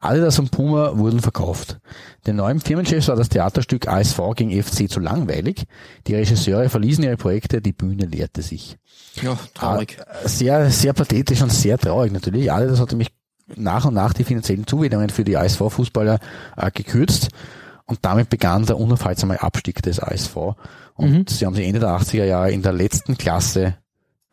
Adidas 0.00 0.38
und 0.38 0.50
Puma 0.50 0.96
wurden 0.98 1.20
verkauft. 1.20 1.78
Den 2.26 2.36
neuen 2.36 2.60
Firmenchefs 2.60 3.08
war 3.08 3.16
das 3.16 3.28
Theaterstück 3.28 3.88
ASV 3.88 4.20
gegen 4.36 4.62
FC 4.62 4.90
zu 4.90 5.00
langweilig. 5.00 5.64
Die 6.06 6.14
Regisseure 6.14 6.68
verließen 6.68 7.02
ihre 7.02 7.16
Projekte, 7.16 7.62
die 7.62 7.72
Bühne 7.72 8.06
leerte 8.06 8.42
sich. 8.42 8.76
Ja, 9.22 9.38
traurig. 9.54 9.96
Sehr, 10.24 10.70
sehr 10.70 10.92
pathetisch 10.92 11.42
und 11.42 11.52
sehr 11.52 11.78
traurig 11.78 12.12
natürlich. 12.12 12.52
Adidas 12.52 12.80
hatte 12.80 12.96
mich 12.96 13.08
nach 13.54 13.84
und 13.84 13.94
nach 13.94 14.12
die 14.12 14.24
finanziellen 14.24 14.66
Zuwendungen 14.66 15.10
für 15.10 15.24
die 15.24 15.36
ASV-Fußballer 15.36 16.18
äh, 16.56 16.70
gekürzt 16.70 17.28
und 17.86 18.00
damit 18.02 18.28
begann 18.28 18.66
der 18.66 18.78
unaufhaltsame 18.78 19.40
Abstieg 19.40 19.80
des 19.82 20.00
ASV. 20.00 20.36
Und 20.94 21.10
mhm. 21.10 21.24
sie 21.28 21.46
haben 21.46 21.54
sich 21.54 21.66
Ende 21.66 21.80
der 21.80 21.90
80er 21.90 22.24
Jahre 22.24 22.50
in 22.50 22.62
der 22.62 22.72
letzten 22.72 23.16
Klasse 23.16 23.76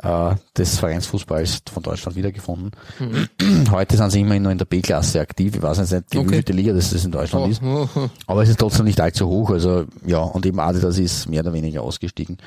äh, 0.01 0.35
des 0.57 0.79
Vereinsfußballs 0.79 1.61
von 1.71 1.83
Deutschland 1.83 2.17
wiedergefunden. 2.17 2.71
Mhm. 2.99 3.71
Heute 3.71 3.95
sind 3.95 4.11
sie 4.11 4.21
immerhin 4.21 4.43
nur 4.43 4.51
in 4.51 4.57
der 4.57 4.65
B-Klasse 4.65 5.21
aktiv. 5.21 5.55
Ich 5.55 5.61
weiß 5.61 5.79
nicht, 5.79 6.05
wie 6.11 6.17
okay. 6.17 6.41
die 6.41 6.51
Liga 6.51 6.73
das, 6.73 6.89
das 6.89 7.05
in 7.05 7.11
Deutschland 7.11 7.45
oh. 7.45 7.49
ist. 7.49 7.61
Oh. 7.95 8.09
Aber 8.25 8.41
es 8.41 8.49
ist 8.49 8.59
trotzdem 8.59 8.85
nicht 8.85 8.99
allzu 8.99 9.27
hoch. 9.27 9.51
Also 9.51 9.85
ja, 10.05 10.19
und 10.19 10.45
eben 10.45 10.59
Adidas 10.59 10.97
ist 10.97 11.29
mehr 11.29 11.41
oder 11.41 11.53
weniger 11.53 11.83
ausgestiegen. 11.83 12.37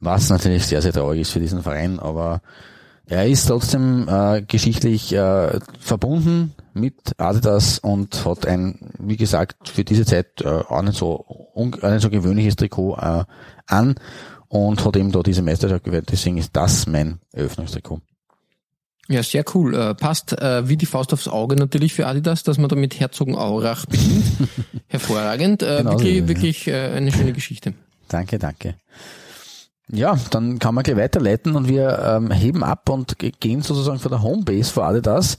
Was 0.00 0.28
natürlich 0.30 0.66
sehr, 0.66 0.82
sehr 0.82 0.92
traurig 0.92 1.20
ist 1.20 1.30
für 1.30 1.40
diesen 1.40 1.62
Verein, 1.62 2.00
aber 2.00 2.42
er 3.06 3.26
ist 3.26 3.46
trotzdem 3.46 4.08
äh, 4.08 4.42
geschichtlich 4.42 5.12
äh, 5.12 5.58
verbunden 5.78 6.54
mit 6.72 7.18
Adidas 7.18 7.78
und 7.78 8.24
hat 8.24 8.46
ein, 8.46 8.92
wie 8.98 9.16
gesagt, 9.16 9.68
für 9.68 9.84
diese 9.84 10.06
Zeit 10.06 10.40
äh, 10.40 10.48
auch 10.48 10.82
nicht 10.82 10.96
so, 10.96 11.24
auch 11.54 11.64
nicht 11.64 12.00
so 12.00 12.10
gewöhnliches 12.10 12.56
Trikot 12.56 12.96
äh, 12.96 13.24
an 13.66 13.94
und 14.48 14.84
hat 14.84 14.96
eben 14.96 15.12
da 15.12 15.22
diese 15.22 15.42
Meisterschaft 15.42 15.84
gewählt. 15.84 16.06
Deswegen 16.10 16.38
ist 16.38 16.50
das 16.54 16.86
mein 16.86 17.20
Eröffnungstrikot. 17.32 18.00
Ja, 19.08 19.22
sehr 19.22 19.44
cool. 19.54 19.74
Äh, 19.74 19.94
passt 19.94 20.32
äh, 20.32 20.66
wie 20.66 20.78
die 20.78 20.86
Faust 20.86 21.12
aufs 21.12 21.28
Auge 21.28 21.56
natürlich 21.56 21.92
für 21.92 22.06
Adidas, 22.06 22.42
dass 22.42 22.56
man 22.56 22.70
da 22.70 22.76
mit 22.76 22.98
Herzogenaurach 22.98 23.84
bedient. 23.84 24.24
Hervorragend. 24.86 25.62
Äh, 25.62 25.78
Genau 25.78 25.98
so 25.98 26.04
wirklich 26.04 26.22
es, 26.22 26.28
wirklich 26.28 26.66
äh, 26.68 26.90
eine 26.90 27.12
schöne 27.12 27.32
Geschichte. 27.32 27.74
Danke, 28.08 28.38
danke. 28.38 28.76
Ja, 29.90 30.18
dann 30.30 30.58
kann 30.58 30.74
man 30.74 30.82
gleich 30.84 30.96
weiterleiten 30.96 31.56
und 31.56 31.68
wir 31.68 31.98
ähm, 31.98 32.30
heben 32.30 32.64
ab 32.64 32.88
und 32.88 33.18
ge- 33.18 33.32
gehen 33.38 33.60
sozusagen 33.62 33.98
von 33.98 34.10
der 34.10 34.22
Homebase 34.22 34.72
von 34.72 34.84
Adidas. 34.84 35.38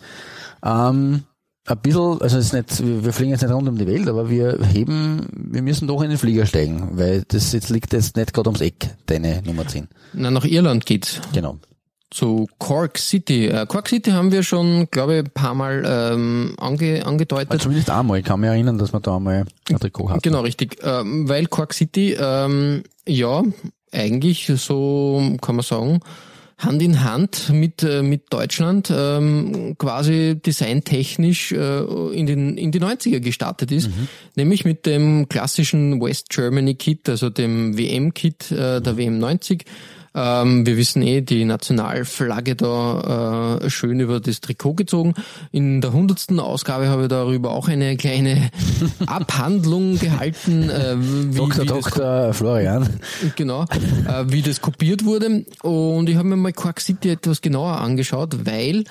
Ähm, 0.63 1.23
ein 1.67 1.79
bisschen, 1.81 2.21
also 2.21 2.37
es 2.37 2.45
ist 2.47 2.53
nicht, 2.53 2.85
wir 2.85 3.05
wir 3.05 3.11
fliegen 3.13 3.31
jetzt 3.31 3.41
nicht 3.41 3.51
rund 3.51 3.67
um 3.67 3.75
die 3.77 3.87
Welt, 3.87 4.07
aber 4.07 4.29
wir 4.29 4.59
heben, 4.71 5.25
wir 5.33 5.63
müssen 5.63 5.87
doch 5.87 6.01
in 6.03 6.09
den 6.09 6.19
Flieger 6.19 6.45
steigen, 6.45 6.89
weil 6.93 7.23
das 7.27 7.53
jetzt 7.53 7.69
liegt 7.71 7.91
jetzt 7.93 8.15
nicht 8.17 8.33
gerade 8.33 8.49
ums 8.49 8.61
Eck, 8.61 8.89
deine 9.07 9.41
Nummer 9.43 9.67
10. 9.67 9.87
Na, 10.13 10.29
nach 10.29 10.45
Irland 10.45 10.85
geht's. 10.85 11.21
Genau. 11.33 11.57
Zu 12.11 12.45
Cork 12.59 12.99
City. 12.99 13.47
Äh, 13.47 13.65
Cork 13.65 13.89
City 13.89 14.11
haben 14.11 14.31
wir 14.31 14.43
schon, 14.43 14.87
glaube 14.91 15.13
ich, 15.15 15.19
ein 15.25 15.31
paar 15.31 15.55
Mal 15.55 15.83
ähm, 15.87 16.53
ange, 16.59 17.03
angedeutet. 17.03 17.49
Also 17.51 17.63
zumindest 17.63 17.89
einmal, 17.89 18.19
ich 18.19 18.25
kann 18.25 18.39
mich 18.39 18.49
erinnern, 18.51 18.77
dass 18.77 18.93
wir 18.93 18.99
da 18.99 19.15
einmal 19.15 19.45
ein 19.69 19.79
Trikot 19.79 20.11
hatten. 20.11 20.21
Genau, 20.21 20.41
richtig. 20.41 20.77
Ähm, 20.83 21.27
weil 21.27 21.47
Cork 21.47 21.73
City, 21.73 22.15
ähm, 22.17 22.83
ja, 23.07 23.41
eigentlich 23.95 24.51
so 24.55 25.37
kann 25.41 25.55
man 25.55 25.63
sagen, 25.63 25.99
Hand 26.57 26.81
in 26.81 27.03
Hand 27.03 27.49
mit, 27.49 27.83
äh, 27.83 28.01
mit 28.01 28.31
Deutschland 28.31 28.91
ähm, 28.95 29.75
quasi 29.77 30.35
designtechnisch 30.35 31.51
äh, 31.51 31.79
in, 32.13 32.27
den, 32.27 32.57
in 32.57 32.71
die 32.71 32.79
90er 32.79 33.19
gestartet 33.19 33.71
ist. 33.73 33.89
Nämlich 34.35 34.63
mit 34.63 34.85
dem 34.85 35.27
klassischen 35.27 35.99
West 36.01 36.29
Germany 36.29 36.75
Kit, 36.75 37.09
also 37.09 37.29
dem 37.29 37.77
WM-Kit 37.77 38.51
äh, 38.51 38.81
der 38.81 38.97
WM 38.97 39.19
90. 39.19 39.65
Ähm, 40.15 40.65
wir 40.65 40.77
wissen 40.77 41.01
eh, 41.01 41.21
die 41.21 41.43
Nationalflagge 41.43 42.55
da 42.55 43.59
äh, 43.61 43.69
schön 43.69 43.99
über 43.99 44.21
das 44.21 44.39
Trikot 44.39 44.75
gezogen. 44.75 45.13
In 45.51 45.81
der 45.81 45.91
hundertsten 45.91 46.39
Ausgabe 46.39 46.87
habe 46.87 47.03
ich 47.03 47.07
darüber 47.09 47.51
auch 47.51 47.67
eine 47.67 47.97
kleine 47.97 48.49
Abhandlung 49.05 49.99
gehalten, 49.99 50.69
äh, 50.69 50.95
wie, 50.97 51.37
Dr. 51.37 51.63
wie 51.63 51.67
das 51.67 51.85
Dr. 51.85 52.33
Florian. 52.33 52.89
genau, 53.35 53.63
äh, 53.63 54.23
wie 54.27 54.41
das 54.41 54.61
kopiert 54.61 55.03
wurde. 55.03 55.45
Und 55.63 56.09
ich 56.09 56.15
habe 56.15 56.29
mir 56.29 56.37
mal 56.37 56.53
Cork 56.53 56.79
City 56.79 57.09
etwas 57.09 57.41
genauer 57.41 57.81
angeschaut, 57.81 58.45
weil 58.45 58.85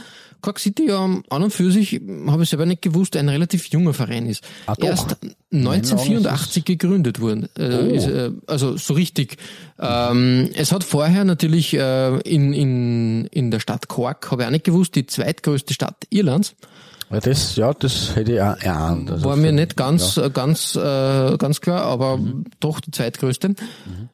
Cork 0.45 0.59
City 0.61 0.89
ja 0.89 0.99
an 1.03 1.25
und 1.31 1.51
für 1.51 1.71
sich, 1.71 2.03
habe 2.27 2.43
ich 2.43 2.51
selber 2.51 2.67
nicht 2.67 2.83
gewusst, 2.83 3.17
ein 3.17 3.31
relativ 3.31 3.69
junger 3.69 3.95
Verein 3.95 4.27
ist. 4.27 4.45
Ah. 4.67 4.75
Erst 4.79 5.17
1984 5.53 6.65
gegründet 6.67 7.19
worden. 7.21 7.49
Äh, 7.59 7.75
Oh. 7.75 7.95
ist, 7.95 8.07
äh, 8.07 8.31
also 8.47 8.77
so 8.77 8.93
richtig. 8.95 9.39
Ähm, 9.79 10.51
es 10.55 10.71
hat 10.71 10.85
vorher 10.85 11.25
natürlich 11.25 11.73
äh, 11.75 12.19
in, 12.21 12.53
in, 12.53 13.25
in 13.29 13.51
der 13.51 13.59
Stadt 13.61 13.89
Cork, 13.89 14.31
habe 14.31 14.43
ich 14.43 14.47
auch 14.49 14.53
nicht 14.53 14.65
gewusst, 14.65 14.95
die 14.97 15.07
zweitgrößte 15.07 15.73
Stadt 15.73 15.97
Irlands. 16.11 16.55
Ja, 17.11 17.20
das, 17.20 17.56
ja, 17.56 17.73
das 17.75 18.16
hätte 18.16 18.32
ich 18.32 18.40
auch 18.40 18.56
erahnt. 18.56 19.11
Also 19.11 19.25
War 19.25 19.37
mir 19.37 19.52
nicht 19.52 19.76
ganz, 19.76 20.16
äh, 20.16 20.30
ganz, 20.30 20.75
äh, 20.75 21.37
ganz 21.38 21.61
klar, 21.61 21.82
aber 21.82 22.18
doch 22.61 22.80
die 22.80 22.90
zweitgrößte. 22.90 23.54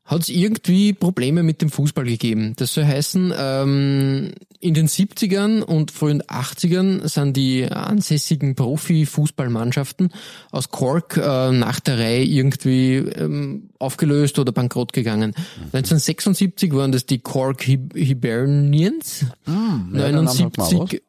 Hat 0.04 0.23
es 0.23 0.28
irgendwie 0.28 0.92
Probleme 0.92 1.42
mit 1.42 1.62
dem 1.62 1.70
Fußball 1.70 2.04
gegeben. 2.04 2.54
Das 2.56 2.75
soll 2.75 2.85
heißen, 2.85 3.32
ähm, 3.37 4.32
in 4.61 4.75
den 4.75 4.88
70ern 4.88 5.62
und 5.62 5.90
frühen 5.90 6.23
80ern 6.23 7.09
sind 7.09 7.37
die 7.37 7.64
ansässigen 7.64 8.54
Profi-Fußballmannschaften 8.54 10.11
aus 10.50 10.70
Cork 10.70 11.16
äh, 11.16 11.50
nach 11.52 11.80
der 11.80 11.99
Reihe 11.99 12.25
irgendwie 12.25 12.97
ähm, 12.97 13.70
aufgelöst 13.78 14.38
oder 14.38 14.52
bankrott 14.52 14.92
gegangen. 14.92 15.35
1976 15.73 16.75
waren 16.75 16.92
das 16.92 17.06
die 17.06 17.20
Cork 17.20 17.62
Hib 17.62 17.94
Hibernians. 17.97 19.25
Hm, 19.44 19.92
ja, 19.94 20.06
den 20.06 20.16
Namen 20.16 20.28
sagt 20.28 20.59
man 20.59 20.70
79 20.70 21.02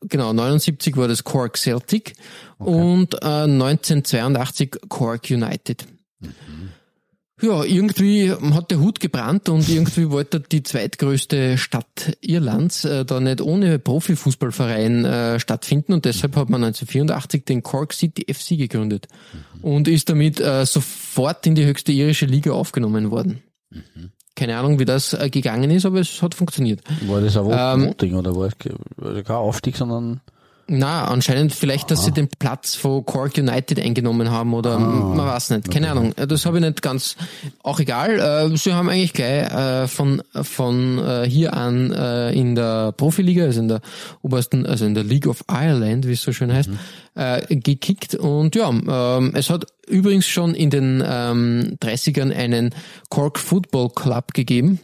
genau, 0.00 0.32
79 0.32 0.96
war 0.96 1.08
das 1.08 1.24
Cork 1.24 1.56
Celtic 1.56 2.14
und 2.58 3.14
äh, 3.14 3.44
1982 3.44 4.72
Cork 4.88 5.30
United. 5.30 5.86
Ja, 7.42 7.64
irgendwie 7.64 8.30
hat 8.30 8.70
der 8.70 8.78
Hut 8.78 9.00
gebrannt 9.00 9.48
und 9.48 9.68
irgendwie 9.68 10.08
wollte 10.10 10.40
die 10.40 10.62
zweitgrößte 10.62 11.58
Stadt 11.58 12.16
Irlands 12.20 12.84
äh, 12.84 13.04
da 13.04 13.20
nicht 13.20 13.40
ohne 13.40 13.78
Profifußballverein 13.78 15.04
äh, 15.04 15.40
stattfinden 15.40 15.92
und 15.92 16.04
deshalb 16.04 16.36
hat 16.36 16.48
man 16.48 16.62
1984 16.62 17.44
den 17.44 17.62
Cork 17.62 17.92
City 17.92 18.32
FC 18.32 18.56
gegründet 18.56 19.08
und 19.62 19.88
ist 19.88 20.08
damit 20.08 20.40
äh, 20.40 20.64
sofort 20.64 21.46
in 21.46 21.56
die 21.56 21.66
höchste 21.66 21.92
irische 21.92 22.26
Liga 22.26 22.52
aufgenommen 22.52 23.10
worden. 23.10 23.42
Keine 24.36 24.56
Ahnung, 24.56 24.78
wie 24.80 24.84
das 24.84 25.12
äh, 25.12 25.30
gegangen 25.30 25.70
ist, 25.70 25.86
aber 25.86 26.00
es 26.00 26.20
hat 26.20 26.34
funktioniert. 26.34 26.80
War 27.06 27.20
das 27.20 27.36
ein 27.36 27.46
Ähm, 27.52 27.86
Voting 27.88 28.14
oder 28.16 28.34
war 28.34 28.48
es 28.48 28.54
also 29.00 29.22
kein 29.22 29.36
Aufstieg, 29.36 29.76
sondern 29.76 30.20
Na, 30.66 31.06
anscheinend 31.08 31.52
vielleicht, 31.52 31.90
dass 31.90 32.04
sie 32.04 32.10
den 32.10 32.28
Platz 32.28 32.74
von 32.74 33.04
Cork 33.04 33.36
United 33.36 33.78
eingenommen 33.78 34.30
haben 34.30 34.54
oder 34.54 34.78
man 34.78 35.18
weiß 35.18 35.50
nicht. 35.50 35.70
Keine 35.70 35.90
Ahnung. 35.90 36.14
Das 36.16 36.46
habe 36.46 36.58
ich 36.58 36.64
nicht 36.64 36.80
ganz. 36.80 37.16
Auch 37.62 37.80
egal. 37.80 38.18
Äh, 38.18 38.56
Sie 38.56 38.72
haben 38.72 38.88
eigentlich 38.88 39.12
gleich 39.12 39.50
äh, 39.52 39.86
von 39.88 40.22
von 40.32 40.98
äh, 40.98 41.28
hier 41.28 41.54
an 41.54 41.92
äh, 41.92 42.32
in 42.32 42.54
der 42.54 42.92
Profiliga, 42.92 43.44
also 43.44 43.60
in 43.60 43.68
der 43.68 43.80
obersten, 44.22 44.64
also 44.64 44.86
in 44.86 44.94
der 44.94 45.04
League 45.04 45.26
of 45.26 45.44
Ireland, 45.50 46.06
wie 46.06 46.12
es 46.12 46.22
so 46.22 46.32
schön 46.32 46.52
heißt, 46.52 46.70
äh, 47.14 47.56
gekickt. 47.56 48.14
Und 48.14 48.56
ja, 48.56 48.70
ähm, 48.70 49.32
es 49.34 49.50
hat 49.50 49.66
übrigens 49.86 50.26
schon 50.26 50.54
in 50.54 50.70
den 50.70 51.02
ähm, 51.06 51.76
30ern 51.82 52.34
einen 52.34 52.74
Cork 53.10 53.38
Football 53.38 53.90
Club 53.90 54.32
gegeben. 54.32 54.80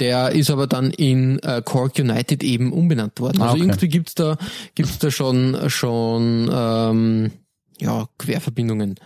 Der 0.00 0.32
ist 0.32 0.50
aber 0.50 0.66
dann 0.66 0.90
in 0.90 1.38
äh, 1.40 1.62
Cork 1.64 1.98
United 1.98 2.42
eben 2.42 2.72
umbenannt 2.72 3.20
worden. 3.20 3.40
Ah, 3.40 3.46
Also 3.46 3.56
okay. 3.56 3.64
irgendwie 3.64 3.88
gibt's 3.88 4.14
da 4.14 4.36
gibt's 4.74 4.98
da 4.98 5.10
schon 5.10 5.70
schon 5.70 6.50
ähm, 6.52 7.30
ja 7.78 8.08
Querverbindungen. 8.18 8.96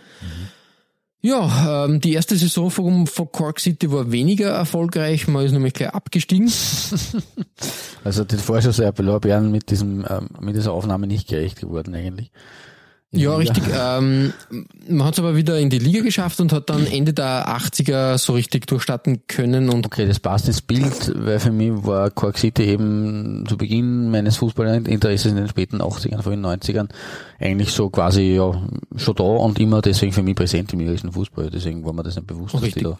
Ja, 1.21 1.85
ähm, 1.85 1.99
die 1.99 2.13
erste 2.13 2.37
Saison 2.37 2.71
von, 2.71 3.05
von 3.05 3.29
Cork 3.29 3.59
City 3.59 3.91
war 3.91 4.09
weniger 4.09 4.51
erfolgreich. 4.51 5.27
Man 5.27 5.45
ist 5.45 5.51
nämlich 5.51 5.73
gleich 5.73 5.89
abgestiegen. 5.89 6.49
also 8.05 8.23
den 8.23 8.39
Vorschusslorbeeren 8.39 9.51
mit 9.51 9.69
diesem 9.69 10.05
ähm, 10.09 10.29
mit 10.39 10.55
dieser 10.55 10.71
Aufnahme 10.71 11.07
nicht 11.07 11.27
gerecht 11.27 11.59
geworden 11.59 11.93
eigentlich. 11.93 12.31
Ja, 13.11 13.35
richtig. 13.35 13.63
Ähm, 13.75 14.33
man 14.87 15.07
hat 15.07 15.13
es 15.13 15.19
aber 15.19 15.35
wieder 15.35 15.57
in 15.57 15.71
die 15.71 15.79
Liga 15.79 16.01
geschafft 16.01 16.39
und 16.39 16.53
hat 16.53 16.69
dann 16.69 16.85
Ende 16.85 17.11
der 17.11 17.47
80er 17.47 18.19
so 18.19 18.33
richtig 18.33 18.67
durchstarten 18.67 19.25
können 19.25 19.69
und 19.69 19.87
Okay, 19.87 20.05
das 20.05 20.19
passt 20.19 20.47
ins 20.47 20.61
Bild, 20.61 21.11
weil 21.15 21.39
für 21.39 21.51
mich 21.51 21.71
war 21.85 22.11
Cork 22.11 22.37
City 22.37 22.65
eben 22.65 23.45
zu 23.47 23.57
Beginn 23.57 24.11
meines 24.11 24.37
Fußballinteresses 24.37 25.31
in 25.31 25.37
den 25.37 25.47
späten 25.47 25.81
80ern, 25.81 26.21
frühen 26.21 26.45
90ern 26.45 26.89
eigentlich 27.39 27.71
so 27.71 27.89
quasi 27.89 28.35
ja 28.35 28.51
schon 28.95 29.15
da 29.15 29.23
und 29.23 29.59
immer 29.59 29.81
deswegen 29.81 30.13
für 30.13 30.21
mich 30.21 30.35
präsent 30.35 30.71
im 30.73 30.81
irischen 30.81 31.11
Fußball. 31.11 31.49
Deswegen 31.49 31.83
war 31.85 31.93
mir 31.93 32.03
das 32.03 32.15
nicht 32.15 32.27
bewusst, 32.27 32.53
dass 32.53 32.61
die 32.61 32.67
Richtig. 32.67 32.83
da 32.83 32.99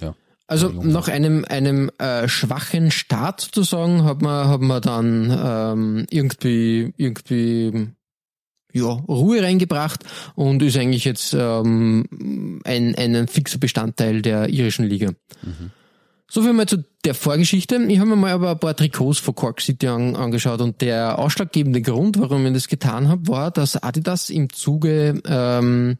ja. 0.00 0.14
Also 0.48 0.68
nach 0.68 1.08
einem 1.08 1.44
einem 1.44 1.90
äh, 1.98 2.26
schwachen 2.28 2.90
Start 2.90 3.40
sozusagen 3.40 4.04
hat 4.04 4.22
man 4.22 4.48
hat 4.48 4.60
man 4.60 4.82
dann 4.82 5.38
ähm, 5.44 6.06
irgendwie 6.10 6.92
irgendwie 6.96 7.90
ja 8.76 8.86
Ruhe 8.86 9.42
reingebracht 9.42 10.04
und 10.34 10.62
ist 10.62 10.76
eigentlich 10.76 11.04
jetzt 11.04 11.34
ähm, 11.34 12.60
ein 12.64 12.94
ein 12.94 13.28
fixer 13.28 13.58
Bestandteil 13.58 14.22
der 14.22 14.48
irischen 14.48 14.86
Liga. 14.86 15.12
So 16.28 16.42
viel 16.42 16.52
mal 16.52 16.66
zu 16.66 16.84
der 17.04 17.14
Vorgeschichte. 17.14 17.76
Ich 17.88 17.98
habe 18.00 18.10
mir 18.10 18.16
mal 18.16 18.32
aber 18.32 18.50
ein 18.50 18.58
paar 18.58 18.74
Trikots 18.74 19.18
von 19.18 19.34
Cork 19.36 19.60
City 19.60 19.86
an, 19.86 20.16
angeschaut 20.16 20.60
und 20.60 20.80
der 20.80 21.20
ausschlaggebende 21.20 21.82
Grund, 21.82 22.18
warum 22.18 22.44
ich 22.46 22.52
das 22.52 22.66
getan 22.66 23.08
habe, 23.08 23.28
war, 23.28 23.50
dass 23.52 23.80
Adidas 23.80 24.28
im 24.28 24.52
Zuge 24.52 25.22
ähm, 25.24 25.98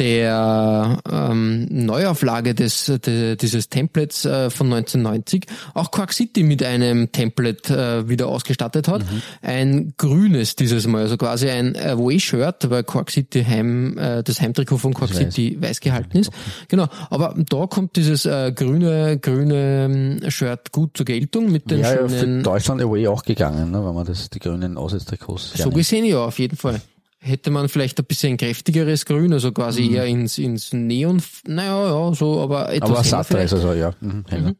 der 0.00 0.98
ähm, 1.10 1.66
Neuauflage 1.70 2.54
des, 2.54 2.86
de, 2.86 3.36
dieses 3.36 3.68
Templates 3.68 4.24
äh, 4.24 4.48
von 4.48 4.72
1990 4.72 5.44
auch 5.74 5.90
Cork 5.90 6.14
City 6.14 6.42
mit 6.42 6.62
einem 6.62 7.12
Template 7.12 8.02
äh, 8.04 8.08
wieder 8.08 8.28
ausgestattet 8.28 8.88
hat. 8.88 9.02
Ein 9.42 9.92
grünes 9.98 10.56
dieses 10.56 10.86
Mal, 10.86 11.02
also 11.02 11.18
quasi 11.18 11.50
ein 11.50 11.76
Away-Shirt, 11.76 12.70
weil 12.70 12.82
Cork 12.84 13.10
City 13.10 13.44
Heim, 13.44 13.98
äh, 13.98 14.22
das 14.22 14.40
Heimtrikot 14.40 14.78
von 14.78 14.94
weiß. 14.94 15.10
City 15.10 15.58
weiß 15.60 15.80
gehalten 15.80 16.16
ist. 16.18 16.30
Genau, 16.68 16.86
aber 17.10 17.34
da 17.48 17.66
kommt 17.66 17.96
dieses 17.96 18.24
äh, 18.24 18.52
grüne 18.52 19.18
grüne 19.18 19.84
ähm, 19.84 20.30
Shirt 20.30 20.72
gut 20.72 20.96
zur 20.96 21.04
Geltung 21.04 21.52
mit 21.52 21.70
den 21.70 21.80
Ja, 21.80 21.94
ja, 21.94 22.08
für 22.08 22.30
schönen 22.30 22.42
Deutschland 22.42 22.82
away 22.82 23.06
auch 23.08 23.22
gegangen, 23.22 23.70
ne, 23.70 23.84
wenn 23.84 23.94
man 23.94 24.06
das 24.06 24.30
die 24.30 24.38
grünen 24.38 24.76
Aussetztrikots 24.76 25.52
so 25.54 25.70
gesehen 25.70 26.04
ja, 26.04 26.24
auf 26.24 26.38
jeden 26.38 26.56
Fall. 26.56 26.80
Hätte 27.22 27.50
man 27.50 27.68
vielleicht 27.68 27.98
ein 27.98 28.06
bisschen 28.06 28.38
kräftigeres 28.38 29.04
Grün, 29.04 29.32
also 29.34 29.52
quasi 29.52 29.92
eher 29.92 30.06
ins, 30.06 30.38
ins 30.38 30.72
Neon, 30.72 31.22
naja, 31.46 31.84
ja, 31.90 32.14
so, 32.14 32.40
aber 32.40 32.72
etwas 32.72 32.90
Aber 32.90 33.04
satter 33.04 33.42
ist 33.42 33.52
also, 33.52 33.74
ja. 33.74 33.94
Mhm, 34.00 34.24
heller. 34.28 34.54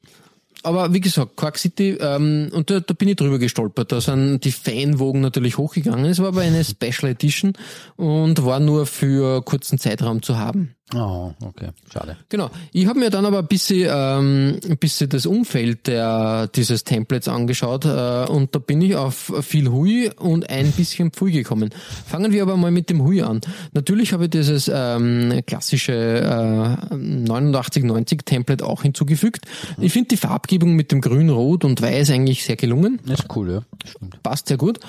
Aber 0.62 0.92
wie 0.92 1.00
gesagt, 1.00 1.36
Quark 1.36 1.58
City, 1.58 1.96
ähm, 2.00 2.50
und 2.52 2.68
da, 2.68 2.80
da 2.80 2.92
bin 2.92 3.08
ich 3.08 3.16
drüber 3.16 3.38
gestolpert. 3.38 3.92
Da 3.92 4.00
sind 4.00 4.44
die 4.44 4.52
Fanwogen 4.52 5.22
natürlich 5.22 5.56
hochgegangen. 5.56 6.04
Es 6.04 6.18
war 6.18 6.28
aber 6.28 6.42
eine 6.42 6.64
Special 6.64 7.10
Edition 7.10 7.54
und 7.96 8.44
war 8.44 8.60
nur 8.60 8.84
für 8.84 9.42
kurzen 9.42 9.78
Zeitraum 9.78 10.22
zu 10.22 10.38
haben. 10.38 10.74
Oh, 10.94 11.32
okay, 11.44 11.68
schade. 11.92 12.16
Genau. 12.28 12.50
Ich 12.72 12.86
habe 12.86 12.98
mir 12.98 13.10
dann 13.10 13.24
aber 13.24 13.38
ein 13.38 13.46
bisschen, 13.46 13.88
ähm, 13.88 14.58
ein 14.68 14.78
bisschen 14.78 15.08
das 15.08 15.24
Umfeld 15.24 15.86
der, 15.86 16.48
dieses 16.48 16.82
Templates 16.82 17.28
angeschaut 17.28 17.84
äh, 17.84 18.26
und 18.28 18.54
da 18.54 18.58
bin 18.58 18.82
ich 18.82 18.96
auf 18.96 19.32
viel 19.42 19.70
Hui 19.70 20.10
und 20.18 20.50
ein 20.50 20.72
bisschen 20.72 21.12
Pfui 21.12 21.30
gekommen. 21.30 21.70
Fangen 22.06 22.32
wir 22.32 22.42
aber 22.42 22.56
mal 22.56 22.72
mit 22.72 22.90
dem 22.90 23.04
Hui 23.04 23.22
an. 23.22 23.40
Natürlich 23.72 24.12
habe 24.12 24.24
ich 24.24 24.30
dieses 24.30 24.70
ähm, 24.72 25.42
klassische 25.46 25.92
äh, 25.92 26.94
8990 26.94 28.22
Template 28.24 28.66
auch 28.66 28.82
hinzugefügt. 28.82 29.46
Ich 29.78 29.92
finde 29.92 30.08
die 30.08 30.16
Farbgebung 30.16 30.74
mit 30.74 30.90
dem 30.90 31.00
Grün, 31.00 31.30
Rot 31.30 31.64
und 31.64 31.80
Weiß 31.80 32.10
eigentlich 32.10 32.44
sehr 32.44 32.56
gelungen. 32.56 32.98
Das 33.06 33.20
ist 33.20 33.36
cool, 33.36 33.50
ja. 33.50 33.62
Stimmt. 33.88 34.20
Passt 34.24 34.48
sehr 34.48 34.56
gut. 34.56 34.80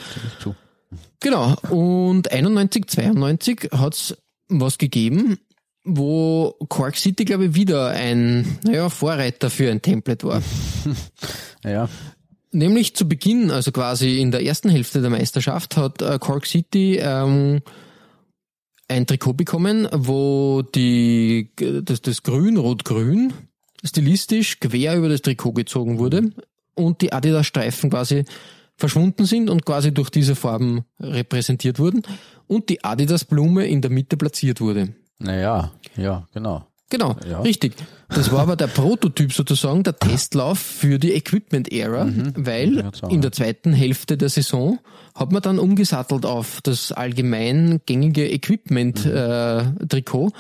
Genau. 1.20 1.56
Und 1.70 2.32
91, 2.32 2.88
92 2.88 3.70
hat's 3.72 4.18
was 4.50 4.78
gegeben, 4.78 5.38
wo 5.84 6.56
Cork 6.70 6.96
City, 6.96 7.26
glaube 7.26 7.46
ich, 7.46 7.56
wieder 7.56 7.90
ein 7.90 8.60
naja, 8.64 8.90
Vorreiter 8.90 9.50
für 9.50 9.72
ein 9.72 9.82
Template 9.82 10.28
war. 10.28 10.42
Ja, 11.64 11.88
Nämlich 12.54 12.96
zu 12.96 13.08
Beginn, 13.08 13.50
also 13.50 13.72
quasi 13.72 14.20
in 14.20 14.32
der 14.32 14.44
ersten 14.44 14.70
Hälfte 14.70 15.02
der 15.02 15.10
Meisterschaft, 15.10 15.78
hat 15.78 16.02
äh, 16.02 16.20
Cork 16.20 16.46
City 16.46 16.98
ähm, 17.02 17.62
ein 18.90 19.08
Trikot 19.08 19.34
bekommen, 19.34 19.88
wo 19.94 20.62
die 20.62 21.52
das, 21.56 22.02
das 22.02 22.24
Grün, 22.24 22.58
Rot-Grün 22.58 23.34
stilistisch 23.86 24.60
quer 24.60 24.98
über 24.98 25.08
das 25.08 25.22
Trikot 25.22 25.54
gezogen 25.54 25.98
wurde 25.98 26.32
und 26.76 27.02
die 27.02 27.14
Adidas-Streifen 27.14 27.90
quasi 27.90 28.26
verschwunden 28.76 29.26
sind 29.26 29.50
und 29.50 29.66
quasi 29.66 29.94
durch 29.94 30.10
diese 30.10 30.36
Farben 30.36 30.84
repräsentiert 31.00 31.80
wurden 31.80 32.02
und 32.48 32.68
die 32.68 32.84
Adidas-Blume 32.84 33.66
in 33.66 33.82
der 33.82 33.92
Mitte 33.92 34.18
platziert 34.18 34.60
wurde. 34.60 34.94
Naja, 35.22 35.72
ja, 35.96 36.28
genau. 36.34 36.66
Genau, 36.90 37.16
Ja. 37.30 37.40
richtig. 37.42 37.74
Das 38.10 38.34
war 38.34 38.42
aber 38.42 38.58
der 38.58 38.68
Prototyp 38.68 39.32
sozusagen, 39.32 39.84
der 39.84 39.98
Testlauf 39.98 40.60
für 40.60 41.00
die 41.00 41.14
Equipment-Ära, 41.14 42.10
weil 42.36 42.80
Ja, 42.80 42.92
so, 42.94 43.08
in 43.08 43.22
der 43.22 43.32
zweiten 43.32 43.72
Hälfte 43.72 44.18
der 44.18 44.28
Saison 44.28 44.78
hat 45.16 45.32
man 45.32 45.42
dann 45.42 45.58
umgesattelt 45.58 46.26
auf 46.26 46.60
das 46.62 46.92
allgemein 46.92 47.80
gängige 47.86 48.30
Equipment-Trikot. 48.30 50.32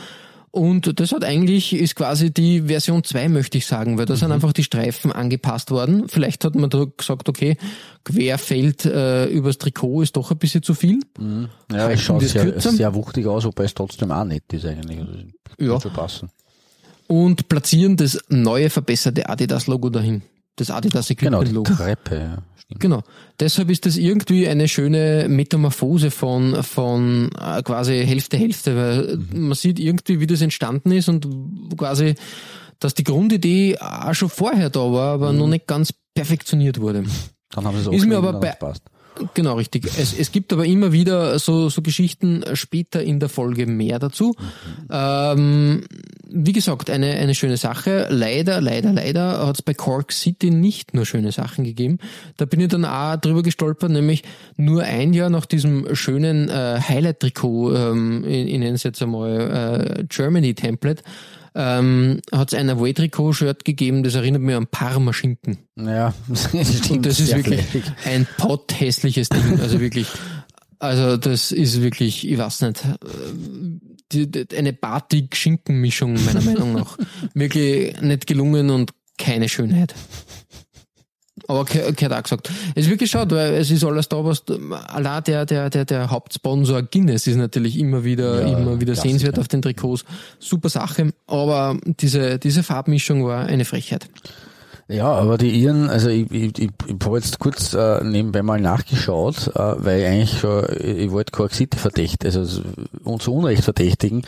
Und 0.51 0.99
das 0.99 1.13
hat 1.13 1.23
eigentlich, 1.23 1.73
ist 1.73 1.95
quasi 1.95 2.31
die 2.31 2.63
Version 2.63 3.05
2, 3.05 3.29
möchte 3.29 3.57
ich 3.57 3.65
sagen, 3.65 3.97
weil 3.97 4.05
da 4.05 4.17
sind 4.17 4.33
einfach 4.33 4.51
die 4.51 4.63
Streifen 4.63 5.11
angepasst 5.13 5.71
worden. 5.71 6.09
Vielleicht 6.09 6.43
hat 6.43 6.55
man 6.55 6.69
da 6.69 6.85
gesagt, 6.97 7.29
okay, 7.29 7.55
Querfeld 8.03 8.85
äh, 8.85 9.27
übers 9.27 9.57
Trikot 9.57 10.01
ist 10.01 10.17
doch 10.17 10.29
ein 10.29 10.37
bisschen 10.37 10.61
zu 10.61 10.73
viel. 10.73 10.99
Ja, 11.71 11.77
Halten 11.77 11.93
es 11.93 12.01
schaut 12.01 12.21
sehr, 12.23 12.43
kürzer? 12.43 12.71
sehr 12.71 12.93
wuchtig 12.93 13.27
aus, 13.27 13.45
wobei 13.45 13.63
es 13.63 13.73
trotzdem 13.73 14.11
auch 14.11 14.25
nett 14.25 14.43
ist 14.51 14.65
eigentlich. 14.65 14.99
Also, 14.99 15.13
Ja. 15.57 15.79
Schon 15.79 15.93
passen. 15.93 16.29
Und 17.07 17.47
platzieren 17.47 17.95
das 17.95 18.19
neue, 18.29 18.69
verbesserte 18.69 19.29
Adidas-Logo 19.29 19.89
dahin. 19.89 20.21
Das 20.61 20.69
Adidas 20.75 21.07
Genau, 21.17 21.43
die. 21.43 21.53
Treppe, 21.63 22.17
ja. 22.17 22.37
Genau. 22.79 23.01
Deshalb 23.39 23.69
ist 23.69 23.85
das 23.85 23.97
irgendwie 23.97 24.47
eine 24.47 24.67
schöne 24.67 25.25
Metamorphose 25.27 26.11
von, 26.11 26.63
von 26.63 27.29
äh, 27.37 27.61
quasi 27.63 28.05
Hälfte, 28.05 28.37
Hälfte, 28.37 28.75
weil 28.77 29.17
man 29.33 29.55
sieht 29.55 29.79
irgendwie, 29.79 30.19
wie 30.19 30.27
das 30.27 30.41
entstanden 30.41 30.91
ist 30.91 31.09
und 31.09 31.27
quasi, 31.77 32.15
dass 32.79 32.93
die 32.93 33.03
Grundidee 33.03 33.77
auch 33.79 34.13
schon 34.13 34.29
vorher 34.29 34.69
da 34.69 34.79
war, 34.91 35.13
aber 35.15 35.33
noch 35.33 35.47
nicht 35.47 35.67
ganz 35.67 35.93
perfektioniert 36.13 36.79
wurde. 36.79 37.03
Dann 37.49 37.65
haben 37.65 37.75
sie 37.81 37.89
es 37.89 37.95
Ist 37.97 38.05
mir 38.07 38.17
aber 38.17 38.33
bei- 38.33 38.51
passt. 38.51 38.83
Genau, 39.33 39.55
richtig. 39.55 39.85
Es, 39.85 40.17
es 40.17 40.31
gibt 40.31 40.53
aber 40.53 40.65
immer 40.65 40.91
wieder 40.91 41.37
so, 41.39 41.69
so 41.69 41.81
Geschichten 41.81 42.43
später 42.53 43.01
in 43.01 43.19
der 43.19 43.29
Folge 43.29 43.65
mehr 43.65 43.99
dazu. 43.99 44.35
Ähm, 44.89 45.83
wie 46.33 46.53
gesagt, 46.53 46.89
eine, 46.89 47.11
eine 47.11 47.35
schöne 47.35 47.57
Sache. 47.57 48.07
Leider, 48.09 48.61
leider, 48.61 48.93
leider 48.93 49.45
hat 49.45 49.55
es 49.57 49.61
bei 49.61 49.73
Cork 49.73 50.11
City 50.11 50.49
nicht 50.49 50.93
nur 50.93 51.05
schöne 51.05 51.31
Sachen 51.31 51.65
gegeben. 51.65 51.99
Da 52.37 52.45
bin 52.45 52.59
ich 52.59 52.69
dann 52.69 52.85
auch 52.85 53.17
drüber 53.17 53.43
gestolpert, 53.43 53.91
nämlich 53.91 54.23
nur 54.55 54.83
ein 54.83 55.13
Jahr 55.13 55.29
nach 55.29 55.45
diesem 55.45 55.93
schönen 55.95 56.49
äh, 56.49 56.79
Highlight-Trikot, 56.79 57.75
ähm, 57.75 58.23
ich, 58.25 58.47
ich 58.47 58.59
nenne 58.59 58.73
es 58.73 58.83
jetzt 58.83 59.01
einmal 59.01 59.99
äh, 59.99 60.03
Germany-Template, 60.07 61.03
ähm, 61.55 62.21
hat 62.31 62.53
es 62.53 62.59
ein 62.59 62.69
Away-Trikot-Shirt 62.69 63.65
gegeben, 63.65 64.03
das 64.03 64.15
erinnert 64.15 64.41
mich 64.41 64.55
an 64.55 64.67
Parma-Schinken. 64.67 65.57
Ja, 65.75 66.13
das 66.27 66.43
stimmt. 66.45 66.91
Und 66.91 67.05
das 67.05 67.19
ist 67.19 67.35
wirklich 67.35 67.61
flächig. 67.61 67.91
ein 68.05 68.27
potthässliches 68.37 69.29
Ding. 69.29 69.59
Also 69.59 69.79
wirklich, 69.79 70.07
also 70.79 71.17
das 71.17 71.51
ist 71.51 71.81
wirklich, 71.81 72.29
ich 72.29 72.37
weiß 72.37 72.61
nicht, 72.61 72.83
äh, 74.13 74.57
eine 74.57 74.73
Batik-Schinken-Mischung 74.73 76.23
meiner 76.25 76.41
Meinung 76.41 76.73
nach. 76.73 76.97
Wirklich 77.33 77.99
nicht 78.01 78.27
gelungen 78.27 78.69
und 78.69 78.91
keine 79.17 79.47
Schönheit. 79.47 79.93
Aber 81.51 81.65
ke- 81.65 81.91
gehört 81.93 82.13
auch 82.17 82.23
gesagt. 82.23 82.49
Es 82.75 82.85
ist 82.85 82.89
wirklich 82.89 83.11
schade, 83.11 83.35
weil 83.35 83.53
es 83.55 83.69
ist 83.71 83.83
alles 83.83 84.07
da, 84.09 84.23
was, 84.23 84.43
allein 84.87 85.23
der, 85.25 85.45
der, 85.45 85.69
der, 85.69 85.85
der 85.85 86.09
Hauptsponsor 86.09 86.81
Guinness 86.83 87.27
ist 87.27 87.35
natürlich 87.35 87.77
immer 87.77 88.03
wieder, 88.03 88.41
Ja, 88.47 88.57
immer 88.57 88.79
wieder 88.79 88.95
sehenswert 88.95 89.37
auf 89.37 89.47
den 89.47 89.61
Trikots. 89.61 90.05
Super 90.39 90.69
Sache. 90.69 91.11
Aber 91.27 91.77
diese, 91.85 92.39
diese 92.39 92.63
Farbmischung 92.63 93.25
war 93.25 93.45
eine 93.45 93.65
Frechheit. 93.65 94.09
Ja, 94.87 95.05
aber 95.09 95.37
die 95.37 95.51
Iren, 95.51 95.89
also 95.89 96.09
ich, 96.09 96.29
ich, 96.31 96.59
ich, 96.59 96.69
ich 96.87 96.95
habe 97.05 97.17
jetzt 97.17 97.39
kurz 97.39 97.73
äh, 97.73 98.03
nebenbei 98.03 98.41
mal 98.43 98.59
nachgeschaut, 98.59 99.47
äh, 99.55 99.59
weil 99.77 100.01
ich 100.01 100.05
eigentlich 100.07 100.39
schon, 100.39 100.65
ich, 100.79 100.97
ich 101.05 101.11
wollte 101.11 101.31
Cork 101.31 101.53
City 101.53 101.77
verdächtigen, 101.77 102.25
also 102.27 102.41
s- 102.41 102.61
und 103.05 103.21
zu 103.21 103.33
Unrecht 103.33 103.63
verdächtigen, 103.63 104.23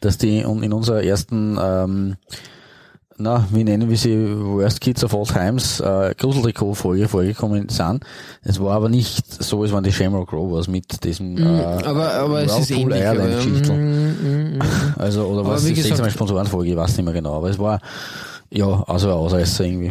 dass 0.00 0.18
die 0.18 0.38
in 0.38 0.72
unserer 0.72 1.04
ersten, 1.04 1.56
ähm, 1.62 2.16
na, 3.18 3.46
wie 3.50 3.64
nennen 3.64 3.90
wir 3.90 3.96
sie, 3.96 4.16
Worst 4.16 4.80
Kids 4.80 5.02
of 5.04 5.14
All 5.14 5.24
Times, 5.24 5.80
äh, 5.80 6.14
Gruseltrikot-Folge 6.16 7.08
vorgekommen 7.08 7.68
sind. 7.68 8.04
Es 8.42 8.60
war 8.60 8.76
aber 8.76 8.88
nicht 8.88 9.42
so, 9.42 9.64
es 9.64 9.72
waren 9.72 9.84
die 9.84 9.92
Shamrock 9.92 10.32
Rovers 10.32 10.68
mit 10.68 11.04
diesem 11.04 11.36
äh, 11.36 11.42
Aber, 11.84 12.12
aber 12.14 12.42
es 12.44 12.58
ist 12.58 12.70
ähnlich. 12.70 13.04
Aber, 13.06 13.24
mm, 13.24 13.68
mm, 13.68 14.58
mm. 14.58 14.62
Also, 14.98 15.24
oder 15.26 15.44
was 15.46 15.64
wie 15.64 15.70
ist 15.70 15.76
gesagt- 15.76 15.88
sechsmal 15.88 16.10
Sponsorenfolge, 16.10 16.70
ich 16.70 16.76
weiß 16.76 16.96
nicht 16.96 17.04
mehr 17.04 17.14
genau, 17.14 17.36
aber 17.36 17.50
es 17.50 17.58
war, 17.58 17.80
ja, 18.50 18.82
also 18.86 19.08
ein 19.08 19.14
Ausreißer 19.14 19.64
irgendwie. 19.64 19.90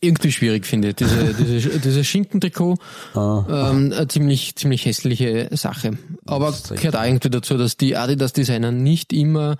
irgendwie 0.00 0.32
schwierig 0.32 0.66
finde. 0.66 0.88
ich. 0.88 0.96
Diese, 0.96 1.34
diese, 1.38 1.78
dieses 1.78 2.06
Schinkentrikot, 2.06 2.76
Ah. 3.14 3.44
ähm, 3.70 3.92
eine 3.94 4.08
ziemlich, 4.08 4.56
ziemlich 4.56 4.84
hässliche 4.84 5.48
Sache. 5.52 5.92
Aber 6.26 6.46
Das 6.46 6.70
gehört 6.70 6.96
auch 6.96 7.04
irgendwie 7.04 7.30
dazu, 7.30 7.56
dass 7.56 7.76
die 7.76 7.96
Adidas-Designer 7.96 8.72
nicht 8.72 9.12
immer 9.12 9.56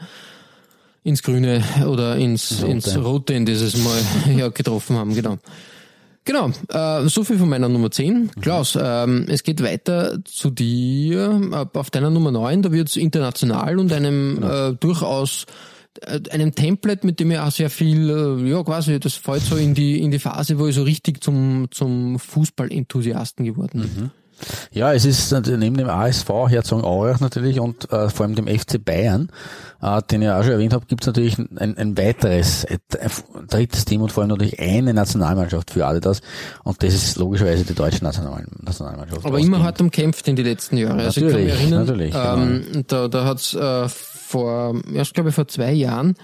ins 1.04 1.22
Grüne 1.22 1.62
oder 1.86 2.16
ins, 2.16 2.62
Rote. 2.62 2.72
ins 2.72 2.96
Rote 2.96 3.34
in 3.34 3.46
dieses 3.46 3.76
Mal 3.82 4.00
ja, 4.36 4.48
getroffen 4.48 4.96
haben, 4.96 5.14
genau. 5.14 5.38
Genau, 6.24 6.50
äh, 6.68 7.08
so 7.08 7.24
viel 7.24 7.36
von 7.36 7.48
meiner 7.48 7.68
Nummer 7.68 7.90
10. 7.90 8.30
Klaus, 8.40 8.78
ähm, 8.80 9.26
es 9.28 9.42
geht 9.42 9.60
weiter 9.60 10.24
zu 10.24 10.50
dir, 10.50 11.68
auf 11.74 11.90
deiner 11.90 12.10
Nummer 12.10 12.30
9, 12.30 12.62
da 12.62 12.70
wird 12.70 12.88
es 12.88 12.96
international 12.96 13.80
und 13.80 13.92
einem 13.92 14.40
äh, 14.40 14.72
durchaus 14.74 15.46
äh, 16.00 16.20
einem 16.30 16.54
Template, 16.54 17.04
mit 17.04 17.18
dem 17.18 17.32
ich 17.32 17.38
auch 17.40 17.50
sehr 17.50 17.70
viel, 17.70 18.08
äh, 18.08 18.48
ja 18.48 18.62
quasi, 18.62 19.00
das 19.00 19.14
fällt 19.14 19.42
so 19.42 19.56
in 19.56 19.74
die 19.74 20.00
in 20.00 20.12
die 20.12 20.20
Phase, 20.20 20.60
wo 20.60 20.68
ich 20.68 20.76
so 20.76 20.84
richtig 20.84 21.24
zum 21.24 21.66
zum 21.72 22.20
Fußball-Enthusiasten 22.20 23.44
geworden 23.44 23.80
bin. 23.82 24.10
Ja, 24.72 24.92
es 24.92 25.04
ist 25.04 25.32
äh, 25.32 25.40
neben 25.56 25.76
dem 25.76 25.88
ASV 25.88 26.28
Herzogenaurach 26.48 27.20
natürlich 27.20 27.60
und 27.60 27.90
äh, 27.92 28.08
vor 28.08 28.26
allem 28.26 28.34
dem 28.34 28.46
FC 28.46 28.82
Bayern, 28.84 29.30
äh, 29.80 30.00
den 30.10 30.22
ich 30.22 30.28
auch 30.28 30.42
schon 30.42 30.52
erwähnt 30.52 30.72
habe, 30.72 30.86
gibt 30.86 31.02
es 31.02 31.06
natürlich 31.06 31.38
ein, 31.38 31.76
ein 31.76 31.96
weiteres, 31.96 32.66
ein 32.66 33.46
drittes 33.48 33.84
Team 33.84 34.02
und 34.02 34.12
vor 34.12 34.22
allem 34.22 34.30
natürlich 34.30 34.58
eine 34.60 34.94
Nationalmannschaft 34.94 35.70
für 35.70 35.86
alle 35.86 36.00
das 36.00 36.20
und 36.64 36.82
das 36.82 36.94
ist 36.94 37.16
logischerweise 37.16 37.64
die 37.64 37.74
deutsche 37.74 38.02
National 38.02 38.44
Nationalmannschaft. 38.60 39.24
Aber 39.24 39.38
immer 39.38 39.62
hart 39.62 39.80
umkämpft 39.80 40.26
in 40.28 40.36
die 40.36 40.42
letzten 40.42 40.76
Jahre. 40.76 41.02
Also 41.02 41.20
ich 41.20 41.32
kann 41.32 41.40
mich 41.42 41.52
Natürlich, 41.52 41.60
erinnern, 41.60 41.86
natürlich, 41.86 42.12
genau. 42.12 42.34
ähm, 42.36 42.84
da, 42.86 43.08
da 43.08 43.24
hat's 43.24 43.54
äh, 43.54 43.88
vor, 43.88 44.80
erst 44.92 45.14
glaube 45.14 45.30
ich 45.30 45.34
vor 45.34 45.48
zwei 45.48 45.72
Jahren 45.72 46.14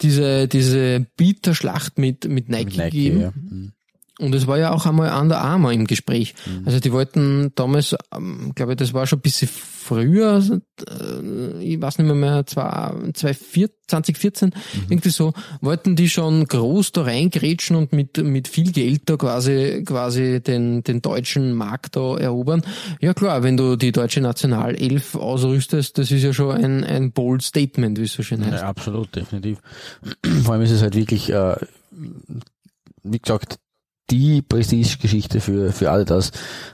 diese 0.00 0.46
diese 0.46 1.06
Bieter-Schlacht 1.16 1.98
mit 1.98 2.28
mit 2.28 2.48
Nike, 2.48 2.64
mit 2.64 2.76
Nike, 2.76 2.90
gegeben. 2.90 3.20
ja. 3.20 3.32
Mhm. 3.34 3.72
Und 4.18 4.34
es 4.34 4.46
war 4.48 4.58
ja 4.58 4.72
auch 4.72 4.84
einmal 4.84 5.10
an 5.10 5.28
der 5.28 5.40
Arma 5.40 5.70
im 5.72 5.86
Gespräch. 5.86 6.34
Also 6.64 6.80
die 6.80 6.92
wollten 6.92 7.52
damals, 7.54 7.94
ähm, 8.14 8.52
glaube 8.56 8.72
ich, 8.72 8.76
das 8.78 8.92
war 8.92 9.06
schon 9.06 9.20
ein 9.20 9.22
bisschen 9.22 9.48
früher, 9.48 10.42
äh, 10.90 11.62
ich 11.64 11.80
weiß 11.80 11.98
nicht 11.98 12.06
mehr 12.06 12.16
mehr, 12.16 12.44
zwei- 12.46 12.92
2014, 13.14 13.74
2014, 13.86 14.50
irgendwie 14.90 15.08
so, 15.10 15.32
wollten 15.60 15.94
die 15.96 16.08
schon 16.08 16.44
groß 16.46 16.92
da 16.92 17.02
reingrätschen 17.02 17.76
und 17.76 17.92
mit, 17.92 18.18
mit 18.18 18.48
viel 18.48 18.72
Geld 18.72 19.02
da 19.06 19.16
quasi, 19.16 19.84
quasi 19.86 20.40
den, 20.42 20.82
den 20.82 21.00
deutschen 21.00 21.54
Markt 21.54 21.96
da 21.96 22.16
erobern. 22.18 22.62
Ja 23.00 23.14
klar, 23.14 23.42
wenn 23.44 23.56
du 23.56 23.76
die 23.76 23.92
deutsche 23.92 24.20
Nationalelf 24.20 25.14
ausrüstest, 25.14 25.96
das 25.96 26.10
ist 26.10 26.22
ja 26.24 26.32
schon 26.32 26.56
ein, 26.56 26.84
ein 26.84 27.12
bold 27.12 27.42
Statement, 27.42 27.98
wie 27.98 28.02
es 28.02 28.12
so 28.14 28.22
schön 28.22 28.44
heißt. 28.44 28.62
Ja, 28.62 28.68
absolut, 28.68 29.14
definitiv. 29.14 29.58
Vor 30.42 30.54
allem 30.54 30.62
ist 30.62 30.72
es 30.72 30.82
halt 30.82 30.96
wirklich, 30.96 31.30
äh, 31.30 31.54
wie 33.04 33.18
gesagt, 33.18 33.58
die 34.10 34.42
Prestigegeschichte 34.42 35.40
für, 35.40 35.72
für 35.72 35.90
Adidas, 35.90 36.30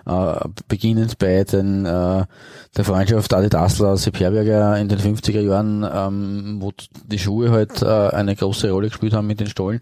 äh, 0.06 0.34
beginnend 0.68 1.18
bei 1.18 1.44
den, 1.44 1.84
äh, 1.84 2.24
der 2.76 2.84
Freundschaft 2.84 3.32
Adidasler, 3.32 3.96
Sepp 3.96 4.20
Herberger 4.20 4.78
in 4.78 4.88
den 4.88 4.98
50er 4.98 5.40
Jahren, 5.40 5.86
ähm, 5.90 6.56
wo 6.60 6.72
die 7.06 7.18
Schuhe 7.18 7.50
halt 7.50 7.82
äh, 7.82 7.86
eine 7.86 8.36
große 8.36 8.70
Rolle 8.70 8.88
gespielt 8.88 9.14
haben 9.14 9.26
mit 9.26 9.40
den 9.40 9.48
Stollen. 9.48 9.80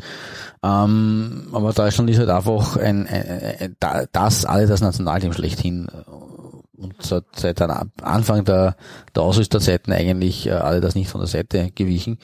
Ähm, 0.63 1.49
aber 1.53 1.73
Deutschland 1.73 2.09
ist 2.11 2.19
halt 2.19 2.31
einfach 2.31 2.77
ein, 2.77 3.07
ein, 3.07 3.77
ein 3.83 4.07
das 4.13 4.45
Adidas 4.47 4.81
Nationalteam 4.81 5.33
schlechthin 5.33 5.89
und 6.83 7.03
seit, 7.03 7.25
seit 7.37 7.61
Anfang 8.03 8.45
der, 8.45 8.77
der 9.15 9.23
Ausrüsterzeiten 9.23 9.93
eigentlich 9.93 10.47
äh, 10.47 10.53
alle 10.53 10.81
das 10.81 10.95
nicht 10.95 11.09
von 11.09 11.21
der 11.21 11.29
Seite 11.29 11.71
gewichen. 11.75 12.19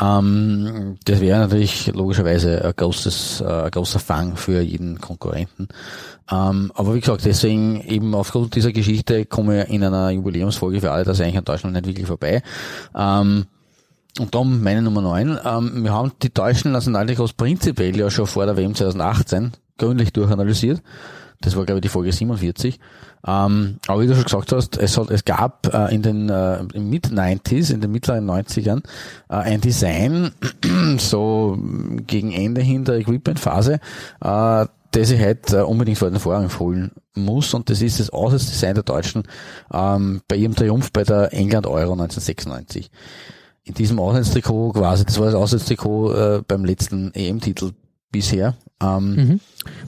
Ähm, 0.00 0.96
das 1.04 1.20
wäre 1.20 1.40
natürlich 1.40 1.92
logischerweise 1.94 2.64
ein, 2.64 2.72
großes, 2.74 3.42
äh, 3.42 3.44
ein 3.44 3.70
großer 3.70 3.98
Fang 3.98 4.36
für 4.36 4.60
jeden 4.60 5.00
Konkurrenten. 5.00 5.68
Ähm, 6.30 6.72
aber 6.74 6.94
wie 6.94 7.00
gesagt, 7.00 7.24
deswegen 7.24 7.80
eben 7.82 8.14
aufgrund 8.14 8.54
dieser 8.54 8.72
Geschichte 8.72 9.26
komme 9.26 9.64
ich 9.64 9.70
in 9.70 9.84
einer 9.84 10.10
Jubiläumsfolge 10.10 10.80
für 10.80 10.90
alle 10.90 11.04
das 11.04 11.20
eigentlich 11.20 11.36
in 11.36 11.44
Deutschland 11.44 11.74
nicht 11.74 11.86
wirklich 11.86 12.06
vorbei. 12.06 12.42
Ähm, 12.94 13.46
und 14.18 14.34
dann 14.34 14.62
meine 14.62 14.82
Nummer 14.82 15.00
9. 15.02 15.38
Ähm, 15.44 15.84
wir 15.84 15.92
haben 15.92 16.12
die 16.22 16.32
deutschen 16.32 16.72
Nationaltrikots 16.72 17.32
prinzipiell 17.32 17.96
ja 17.96 18.10
schon 18.10 18.26
vor 18.26 18.44
der 18.46 18.56
WM 18.56 18.74
2018 18.74 19.52
gründlich 19.78 20.12
durchanalysiert. 20.12 20.82
Das 21.42 21.56
war, 21.56 21.64
glaube 21.64 21.78
ich, 21.78 21.82
die 21.82 21.88
Folge 21.88 22.12
47. 22.12 22.78
Ähm, 23.26 23.76
aber 23.86 24.00
wie 24.00 24.06
du 24.06 24.14
schon 24.14 24.24
gesagt 24.24 24.52
hast, 24.52 24.76
es, 24.78 24.96
hat, 24.96 25.10
es 25.10 25.24
gab 25.24 25.72
äh, 25.72 25.94
in 25.94 26.02
den 26.02 26.28
äh, 26.28 26.62
Mid-90s, 26.74 27.72
in 27.72 27.80
den 27.80 27.92
mittleren 27.92 28.28
90ern, 28.28 28.82
äh, 29.28 29.34
ein 29.34 29.60
Design, 29.60 30.32
so 30.98 31.58
gegen 32.06 32.32
Ende 32.32 32.62
hin 32.62 32.84
der 32.84 32.96
Equipment-Phase, 32.96 33.80
äh, 34.20 34.66
das 34.92 35.10
ich 35.10 35.20
halt 35.20 35.52
äh, 35.52 35.62
unbedingt 35.62 35.98
vor 35.98 36.10
den 36.10 36.20
Vorhang 36.20 36.50
holen 36.58 36.92
muss 37.14 37.54
und 37.54 37.70
das 37.70 37.82
ist 37.82 38.00
das 38.00 38.10
Auswärtsdesign 38.10 38.74
der 38.74 38.84
Deutschen 38.84 39.22
ähm, 39.72 40.22
bei 40.28 40.36
ihrem 40.36 40.54
Triumph 40.54 40.92
bei 40.92 41.04
der 41.04 41.32
England 41.32 41.66
Euro 41.66 41.92
1996. 41.92 42.90
In 43.64 43.74
diesem 43.74 44.00
Auswärtstrikot 44.00 44.72
quasi, 44.72 45.04
das 45.04 45.18
war 45.18 45.26
das 45.26 45.34
Auswärtstrikot 45.34 46.12
äh, 46.12 46.42
beim 46.46 46.64
letzten 46.64 47.12
EM-Titel 47.14 47.72
bisher. 48.12 48.56
Ähm, 48.80 49.14
mhm. 49.14 49.40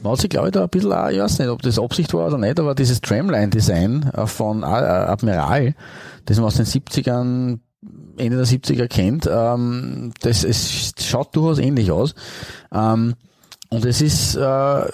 Man 0.02 0.12
hat 0.12 0.20
sich, 0.20 0.30
glaube 0.30 0.48
ich, 0.48 0.52
da 0.52 0.64
ein 0.64 0.68
bisschen, 0.68 0.92
auch, 0.92 1.08
ich 1.08 1.18
weiß 1.18 1.38
nicht, 1.38 1.48
ob 1.48 1.62
das 1.62 1.78
Absicht 1.78 2.12
war 2.14 2.26
oder 2.26 2.38
nicht, 2.38 2.58
aber 2.58 2.74
dieses 2.74 3.00
Tramline-Design 3.00 4.10
äh, 4.14 4.26
von 4.26 4.64
Admiral, 4.64 5.74
das 6.24 6.38
man 6.38 6.46
aus 6.46 6.56
den 6.56 6.66
70ern, 6.66 7.58
Ende 8.16 8.36
der 8.36 8.46
70er 8.46 8.88
kennt, 8.88 9.28
ähm, 9.30 10.12
das 10.20 10.44
es 10.44 10.92
schaut 11.00 11.34
durchaus 11.36 11.58
ähnlich 11.58 11.90
aus. 11.90 12.14
Ähm, 12.72 13.14
und 13.70 13.84
es 13.84 14.00
ist 14.00 14.36
äh, 14.36 14.84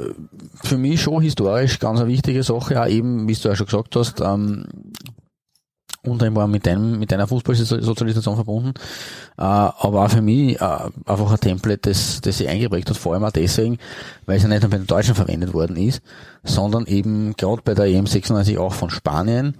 für 0.63 0.79
mich 0.79 1.03
schon 1.03 1.23
historisch 1.23 1.79
ganz 1.79 2.01
eine 2.01 2.09
wichtige 2.09 2.43
Sache, 2.43 2.75
ja 2.75 2.87
eben, 2.87 3.29
wie 3.29 3.35
du 3.35 3.49
ja 3.49 3.55
schon 3.55 3.67
gesagt 3.67 3.95
hast, 3.95 4.21
ähm, 4.21 4.65
anderem 6.05 6.51
mit, 6.51 6.67
deinem, 6.67 6.99
mit 6.99 7.13
deiner 7.13 7.27
Fußballsozialisation 7.27 8.35
verbunden, 8.35 8.75
äh, 9.39 9.43
aber 9.43 10.05
auch 10.05 10.11
für 10.11 10.23
mich 10.23 10.61
äh, 10.61 10.65
einfach 11.07 11.31
ein 11.31 11.41
Template, 11.41 11.91
das, 11.91 12.21
das 12.21 12.39
sich 12.39 12.49
eingeprägt 12.49 12.89
hat, 12.91 12.97
vor 12.97 13.15
allem 13.15 13.25
auch 13.25 13.33
deswegen, 13.33 13.79
weil 14.27 14.37
es 14.37 14.43
ja 14.43 14.49
nicht 14.49 14.63
nur 14.63 14.71
bei 14.71 14.79
den 14.79 14.87
Deutschen 14.87 15.15
verwendet 15.15 15.53
worden 15.53 15.77
ist, 15.77 16.03
sondern 16.43 16.87
eben 16.87 17.35
gerade 17.37 17.63
bei 17.63 17.75
der 17.75 17.87
EM 17.87 18.07
96 18.07 18.59
auch 18.59 18.73
von 18.73 18.91
Spanien 18.91 19.57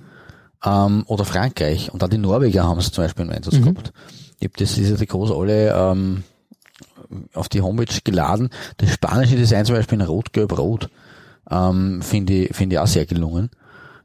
ähm, 0.65 1.05
oder 1.07 1.25
Frankreich 1.25 1.93
und 1.93 2.03
auch 2.03 2.09
die 2.09 2.19
Norweger 2.19 2.65
haben 2.65 2.79
es 2.79 2.91
zum 2.91 3.05
Beispiel 3.05 3.27
im 3.27 3.33
Einsatz 3.33 3.55
mhm. 3.55 3.63
gehabt. 3.63 3.93
Ich 4.39 4.49
habe 4.49 4.55
das, 4.57 4.75
diese 4.75 4.97
Trikots 4.97 5.31
alle 5.31 5.75
ähm, 5.75 6.25
auf 7.35 7.49
die 7.49 7.61
Homepage 7.61 8.01
geladen. 8.05 8.51
Das 8.79 8.91
spanische 8.91 9.37
Design 9.37 9.65
zum 9.65 9.75
Beispiel 9.77 10.01
in 10.01 10.07
Rot-Gelb-Rot 10.07 10.89
ähm, 11.51 12.01
finde 12.03 12.33
ich, 12.33 12.57
finde 12.57 12.77
ich 12.77 12.81
auch 12.81 12.87
sehr 12.87 13.07
gelungen. 13.07 13.51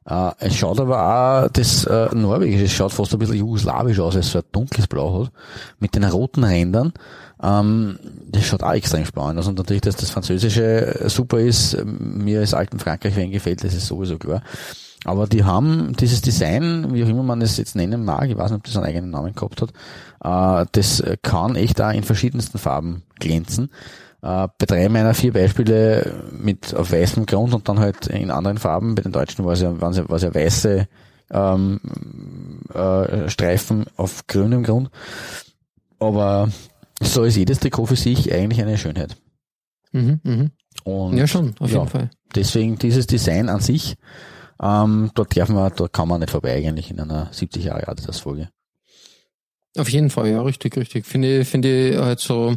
Uh, 0.07 0.31
es 0.37 0.55
schaut 0.55 0.79
aber 0.79 1.45
auch, 1.45 1.49
das 1.51 1.83
äh, 1.85 2.13
Norwegische 2.13 2.69
schaut 2.69 2.93
fast 2.93 3.11
ein 3.13 3.17
bisschen 3.17 3.37
jugoslawisch 3.37 3.99
aus, 3.99 4.15
als 4.15 4.29
so 4.29 4.37
ein 4.37 4.45
dunkles 4.51 4.85
Blau 4.85 5.23
hat, 5.23 5.31
mit 5.79 5.95
den 5.95 6.03
roten 6.03 6.43
Rändern. 6.43 6.93
Ähm, 7.41 7.97
das 8.27 8.45
schaut 8.45 8.61
auch 8.61 8.73
extrem 8.73 9.03
spannend 9.05 9.39
aus. 9.39 9.47
Und 9.47 9.57
natürlich, 9.57 9.81
dass 9.81 9.95
das 9.95 10.11
Französische 10.11 11.05
super 11.07 11.39
ist, 11.39 11.83
mir 11.83 12.41
als 12.41 12.53
alten 12.53 12.77
Frankreich 12.77 13.15
wenn 13.15 13.31
gefällt, 13.31 13.63
das 13.63 13.73
ist 13.73 13.87
sowieso 13.87 14.19
klar. 14.19 14.43
Aber 15.05 15.25
die 15.25 15.43
haben 15.43 15.95
dieses 15.99 16.21
Design, 16.21 16.93
wie 16.93 17.03
auch 17.03 17.09
immer 17.09 17.23
man 17.23 17.41
es 17.41 17.57
jetzt 17.57 17.75
nennen 17.75 18.05
mag, 18.05 18.29
ich 18.29 18.37
weiß 18.37 18.51
nicht, 18.51 18.59
ob 18.59 18.63
das 18.63 18.77
einen 18.77 18.85
eigenen 18.85 19.09
Namen 19.09 19.33
gehabt 19.33 19.63
hat, 19.63 19.71
äh, 20.23 20.67
das 20.71 21.03
kann 21.23 21.55
echt 21.55 21.79
da 21.79 21.89
in 21.91 22.03
verschiedensten 22.03 22.59
Farben 22.59 23.01
glänzen. 23.19 23.71
Äh, 24.21 24.47
bei 24.57 24.65
drei 24.65 24.89
meiner 24.89 25.13
vier 25.13 25.33
Beispiele 25.33 26.23
mit 26.31 26.73
auf 26.73 26.91
weißem 26.91 27.25
Grund 27.25 27.53
und 27.53 27.67
dann 27.69 27.79
halt 27.79 28.07
in 28.07 28.31
anderen 28.31 28.57
Farben. 28.57 28.95
Bei 28.95 29.01
den 29.01 29.11
Deutschen 29.11 29.45
war 29.45 29.53
es 29.53 29.61
ja, 29.61 29.79
waren 29.79 29.91
es 29.91 29.97
ja, 29.97 30.09
war 30.09 30.17
es 30.17 30.23
ja 30.23 30.33
weiße 30.33 30.87
ähm, 31.31 31.79
äh, 32.73 33.29
Streifen 33.29 33.85
auf 33.97 34.27
grünem 34.27 34.63
Grund. 34.63 34.89
Aber 35.99 36.49
so 37.01 37.23
ist 37.23 37.35
jedes 37.35 37.59
Trikot 37.59 37.87
für 37.87 37.95
sich 37.95 38.33
eigentlich 38.33 38.61
eine 38.61 38.77
Schönheit. 38.77 39.15
Mhm, 39.91 40.19
mh. 40.23 40.49
Und 40.83 41.17
ja, 41.17 41.25
schon, 41.25 41.55
auf 41.59 41.71
ja, 41.71 41.79
jeden 41.79 41.89
Fall. 41.89 42.09
Deswegen 42.35 42.77
dieses 42.77 43.07
Design 43.07 43.49
an 43.49 43.61
sich, 43.61 43.95
ähm, 44.61 45.11
dort 45.15 45.35
darf 45.35 45.49
man, 45.49 45.71
dort 45.75 45.93
kann 45.93 46.07
man 46.07 46.19
nicht 46.19 46.31
vorbei 46.31 46.55
eigentlich 46.55 46.91
in 46.91 46.99
einer 46.99 47.29
70 47.31 47.65
Jahre 47.65 47.87
Adidas 47.87 48.19
Folge. 48.19 48.49
Auf 49.77 49.89
jeden 49.89 50.09
Fall, 50.09 50.29
ja, 50.29 50.41
richtig, 50.41 50.77
richtig. 50.77 51.05
Finde, 51.05 51.43
finde 51.43 51.89
ich 51.89 51.97
halt 51.97 52.19
so, 52.19 52.55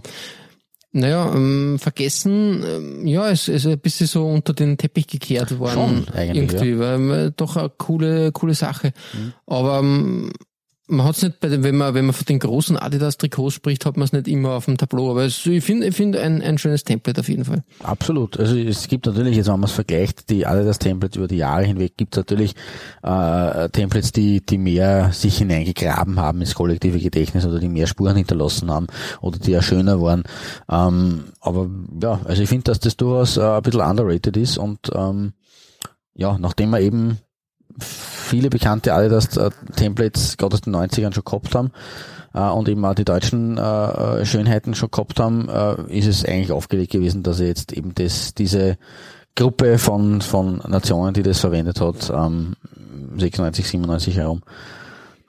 naja, 0.93 1.33
ähm, 1.35 1.79
vergessen, 1.79 2.65
ähm, 2.67 3.07
ja, 3.07 3.31
es 3.31 3.49
ist 3.49 3.67
ein 3.67 3.79
bisschen 3.79 4.07
so 4.07 4.27
unter 4.27 4.55
den 4.55 4.79
Teppich 4.79 5.07
gekehrt 5.07 5.59
worden. 5.59 6.07
Schon, 6.07 6.15
eigentlich, 6.15 6.53
irgendwie, 6.53 6.71
ja. 6.71 6.79
weil 6.79 7.27
äh, 7.27 7.33
doch 7.37 7.57
eine 7.57 7.69
coole, 7.69 8.33
coole 8.33 8.55
Sache. 8.55 8.93
Mhm. 9.13 9.33
Aber 9.47 9.79
ähm, 9.81 10.33
man 10.89 11.07
hat 11.07 11.17
es 11.17 11.23
nicht 11.23 11.41
bei 11.41 11.51
wenn 11.51 11.77
man, 11.77 11.95
wenn 11.95 12.07
man 12.07 12.15
von 12.15 12.25
den 12.25 12.39
großen 12.39 12.77
Adidas-Trikots 12.77 13.55
spricht, 13.55 13.85
hat 13.85 13.97
man 13.97 14.05
es 14.05 14.13
nicht 14.13 14.27
immer 14.27 14.53
auf 14.53 14.65
dem 14.65 14.77
Tableau. 14.77 15.11
Aber 15.11 15.25
es, 15.25 15.45
ich 15.47 15.63
finde, 15.63 15.87
ich 15.87 15.95
finde 15.95 16.21
ein, 16.21 16.43
ein 16.43 16.59
schönes 16.59 16.85
Template 16.85 17.21
auf 17.21 17.29
jeden 17.29 17.45
Fall. 17.45 17.63
Absolut. 17.83 18.39
Also 18.39 18.57
es 18.57 18.89
gibt 18.89 19.07
natürlich, 19.07 19.37
jetzt 19.37 19.47
wenn 19.47 19.61
man 19.61 19.65
es 19.65 19.73
vergleicht, 19.73 20.31
die 20.31 20.47
Adidas-Templates 20.47 21.17
über 21.17 21.29
die 21.29 21.37
Jahre 21.37 21.65
hinweg, 21.65 21.97
gibt 21.97 22.15
es 22.15 22.19
natürlich 22.19 22.55
äh, 23.03 23.69
Templates, 23.69 24.13
die, 24.13 24.45
die 24.45 24.59
mehr 24.59 25.13
sich 25.13 25.39
hineingegraben 25.39 26.19
haben 26.19 26.41
ins 26.41 26.55
kollektive 26.55 26.99
Gedächtnis 26.99 27.45
oder 27.45 27.59
die 27.59 27.69
mehr 27.69 27.87
Spuren 27.87 28.17
hinterlassen 28.17 28.71
haben 28.71 28.87
oder 29.21 29.39
die 29.39 29.51
ja 29.51 29.63
schöner 29.63 30.01
waren. 30.01 30.25
Ähm, 30.71 31.25
aber 31.41 31.69
ja, 32.03 32.21
also 32.25 32.43
ich 32.43 32.49
finde, 32.49 32.65
dass 32.65 32.81
das 32.81 32.97
durchaus 32.97 33.37
äh, 33.37 33.43
ein 33.43 33.63
bisschen 33.63 33.83
underrated 33.83 34.37
ist 34.37 34.59
und 34.59 34.91
ähm, 34.95 35.33
ja, 36.15 36.37
nachdem 36.39 36.71
man 36.71 36.83
eben 36.83 37.19
viele 37.79 38.51
bekannte 38.51 38.95
Adidas-Templates 38.95 40.37
gerade 40.37 40.55
aus 40.55 40.61
den 40.61 40.75
90ern 40.75 41.15
schon 41.15 41.25
gehabt 41.25 41.55
haben 41.55 41.71
äh, 42.35 42.41
und 42.41 42.69
eben 42.69 42.85
auch 42.85 42.95
die 42.95 43.05
deutschen 43.05 43.59
äh, 43.59 44.25
Schönheiten 44.25 44.75
schon 44.75 44.91
gehabt 44.91 45.21
haben, 45.21 45.49
äh, 45.49 45.97
ist 45.97 46.07
es 46.07 46.25
eigentlich 46.25 46.53
aufgelegt 46.53 46.93
gewesen, 46.93 47.23
dass 47.23 47.41
er 47.41 47.47
jetzt 47.47 47.73
eben 47.73 47.95
das, 47.95 48.35
diese 48.35 48.79
Gruppe 49.35 49.79
von, 49.79 50.21
von 50.21 50.59
Nationen, 50.67 51.15
die 51.15 51.23
das 51.23 51.41
verwendet 51.41 51.81
hat, 51.81 52.11
ähm, 52.11 52.57
96, 53.17 53.69
97 53.69 54.17
herum, 54.17 54.43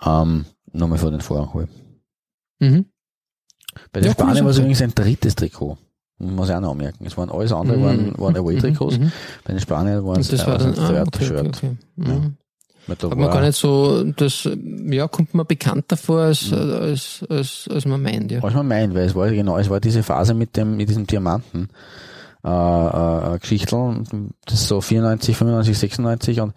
ähm, 0.03 0.45
nochmal 0.71 0.97
vor 0.97 1.11
den 1.11 1.21
Vorhang 1.21 1.53
holen. 1.53 1.69
Mhm. 2.59 2.85
Bei 3.91 3.99
den 4.01 4.07
ja, 4.07 4.13
Spaniern 4.13 4.45
war 4.45 4.51
es 4.51 4.57
übrigens 4.57 4.81
ein 4.81 4.95
drittes 4.95 5.35
Trikot. 5.35 5.77
Muss 6.19 6.49
ich 6.49 6.55
auch 6.55 6.59
noch 6.59 6.71
anmerken. 6.71 7.05
Es 7.05 7.17
waren 7.17 7.29
alles 7.29 7.53
andere, 7.53 7.77
mhm. 7.77 7.83
waren, 7.83 8.17
waren 8.17 8.37
Away-Trikots. 8.37 8.99
Mhm. 8.99 9.11
Bei 9.45 9.53
den 9.53 9.61
Spaniern 9.61 10.05
waren 10.05 10.19
es 10.19 10.45
war 10.45 10.57
dann, 10.57 10.77
ah, 10.77 11.03
okay. 11.07 11.77
Mhm. 11.95 12.35
Hat 12.89 13.03
man 13.03 13.29
gar 13.29 13.41
nicht 13.41 13.57
so, 13.57 14.03
das, 14.03 14.49
ja, 14.89 15.07
kommt 15.07 15.33
man 15.33 15.45
bekannter 15.45 15.95
vor, 15.95 16.21
als, 16.21 16.51
mhm. 16.51 16.57
als, 16.57 17.25
als, 17.29 17.69
als 17.71 17.85
man 17.85 18.01
meint, 18.01 18.31
ja. 18.31 18.41
Als 18.41 18.53
man 18.53 18.67
meint, 18.67 18.93
weil 18.95 19.05
es 19.05 19.15
war 19.15 19.29
genau, 19.29 19.57
es 19.57 19.69
war 19.69 19.79
diese 19.79 20.03
Phase 20.03 20.33
mit 20.33 20.57
dem, 20.57 20.75
mit 20.75 20.89
diesem 20.89 21.07
Diamanten, 21.07 21.69
äh, 22.43 22.49
äh, 22.49 23.39
Geschichtel, 23.39 24.03
das 24.45 24.61
ist 24.61 24.67
so 24.67 24.81
94, 24.81 25.37
95, 25.37 25.77
96 25.77 26.41
und, 26.41 26.53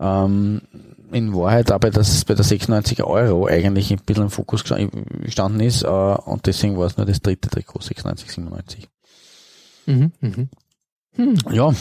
ähm, 0.00 0.62
in 1.12 1.34
Wahrheit 1.34 1.72
auch 1.72 1.78
bei, 1.78 1.90
das, 1.90 2.24
bei 2.24 2.34
der 2.34 2.44
96 2.44 3.02
Euro 3.02 3.46
eigentlich 3.46 3.90
ein 3.90 4.00
bisschen 4.04 4.24
im 4.24 4.30
Fokus 4.30 4.64
gestanden 4.64 5.60
ist, 5.60 5.82
äh, 5.82 5.86
und 5.86 6.46
deswegen 6.46 6.76
war 6.76 6.86
es 6.86 6.96
nur 6.96 7.06
das 7.06 7.20
dritte 7.20 7.48
Trikot, 7.48 7.80
96, 7.80 8.30
97. 8.30 8.88
Mhm, 9.86 10.12
mhm. 10.20 10.48
Hm. 11.14 11.34
Ja, 11.50 11.72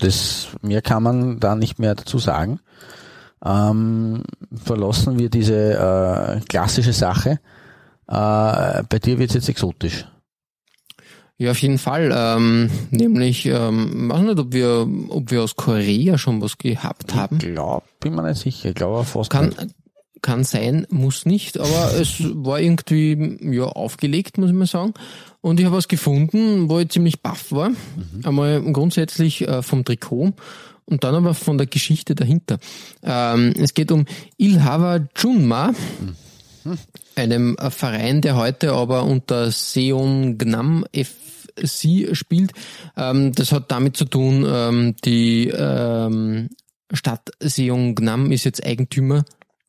das, 0.00 0.48
mehr 0.62 0.82
kann 0.82 1.02
man 1.02 1.40
da 1.40 1.54
nicht 1.54 1.78
mehr 1.78 1.94
dazu 1.94 2.18
sagen 2.18 2.60
ähm, 3.44 4.22
verlassen 4.52 5.18
wir 5.18 5.30
diese 5.30 5.74
äh, 5.74 6.40
klassische 6.48 6.92
Sache. 6.92 7.40
Äh, 8.08 8.82
bei 8.88 8.98
dir 9.02 9.18
wird 9.18 9.30
es 9.30 9.34
jetzt 9.34 9.48
exotisch. 9.48 10.06
Ja, 11.40 11.52
auf 11.52 11.62
jeden 11.62 11.78
Fall. 11.78 12.12
Ähm, 12.12 12.68
nämlich, 12.90 13.46
ähm, 13.46 14.10
weiß 14.10 14.22
nicht, 14.22 14.38
ob 14.40 14.52
wir, 14.52 14.88
ob 15.08 15.30
wir 15.30 15.44
aus 15.44 15.54
Korea 15.54 16.18
schon 16.18 16.42
was 16.42 16.58
gehabt 16.58 17.14
haben. 17.14 17.38
Ich 17.40 17.52
glaube, 17.52 17.84
bin 18.00 18.16
mir 18.16 18.24
nicht 18.24 18.40
sicher. 18.40 18.70
Ich 18.70 18.74
glaube 18.74 19.04
fast 19.04 19.30
kann, 19.30 19.50
nicht. 19.50 19.74
kann 20.20 20.42
sein, 20.42 20.84
muss 20.90 21.26
nicht, 21.26 21.56
aber 21.56 21.94
es 22.00 22.16
war 22.20 22.58
irgendwie 22.58 23.38
ja 23.40 23.66
aufgelegt, 23.66 24.36
muss 24.36 24.50
ich 24.50 24.56
mal 24.56 24.66
sagen. 24.66 24.94
Und 25.40 25.60
ich 25.60 25.66
habe 25.66 25.76
was 25.76 25.86
gefunden, 25.86 26.68
wo 26.68 26.80
ich 26.80 26.88
ziemlich 26.88 27.22
baff 27.22 27.52
war. 27.52 27.70
Einmal 28.24 28.60
grundsätzlich 28.72 29.46
äh, 29.46 29.62
vom 29.62 29.84
Trikot 29.84 30.32
und 30.86 31.04
dann 31.04 31.14
aber 31.14 31.34
von 31.34 31.56
der 31.56 31.68
Geschichte 31.68 32.16
dahinter. 32.16 32.58
Ähm, 33.04 33.54
es 33.56 33.74
geht 33.74 33.92
um 33.92 34.06
Ilhava 34.38 35.06
Junma, 35.16 35.72
einem 37.16 37.56
Verein, 37.70 38.20
der 38.20 38.36
heute 38.36 38.72
aber 38.72 39.04
unter 39.04 39.50
Seon 39.50 40.38
Gnam 40.38 40.84
FC 40.92 42.14
spielt. 42.16 42.52
Ähm, 42.96 43.32
das 43.32 43.52
hat 43.52 43.70
damit 43.70 43.96
zu 43.96 44.04
tun, 44.04 44.44
ähm, 44.48 44.94
die 45.04 45.48
ähm, 45.48 46.48
Stadt 46.92 47.30
Seon 47.40 47.94
Gnam 47.94 48.32
ist 48.32 48.44
jetzt 48.44 48.64
Eigentümer 48.64 49.24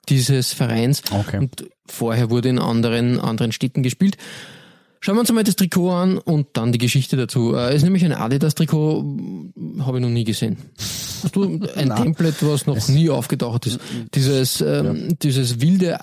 dieses 0.07 0.53
Vereins 0.53 1.03
Okay. 1.11 1.37
und 1.39 1.65
vorher 1.85 2.29
wurde 2.29 2.49
in 2.49 2.59
anderen, 2.59 3.19
anderen 3.19 3.51
Städten 3.51 3.83
gespielt. 3.83 4.17
Schauen 5.01 5.15
wir 5.15 5.21
uns 5.21 5.31
mal 5.31 5.43
das 5.45 5.55
Trikot 5.55 5.91
an 5.91 6.17
und 6.17 6.47
dann 6.53 6.73
die 6.73 6.77
Geschichte 6.77 7.15
dazu. 7.15 7.55
Äh, 7.55 7.73
ist 7.75 7.83
nämlich 7.83 8.03
ein 8.03 8.11
Adidas-Trikot, 8.11 9.01
mh, 9.01 9.85
habe 9.85 9.97
ich 9.99 10.01
noch 10.01 10.09
nie 10.09 10.25
gesehen. 10.25 10.57
Hast 11.23 11.35
du 11.35 11.43
ein. 11.75 11.89
Template, 11.95 12.35
was 12.51 12.65
noch 12.65 12.85
nie 12.89 13.09
aufgetaucht 13.09 13.65
ist? 13.67 13.79
Dieses, 14.13 14.59
ähm, 14.59 15.15
dieses 15.21 15.61
wilde 15.61 15.97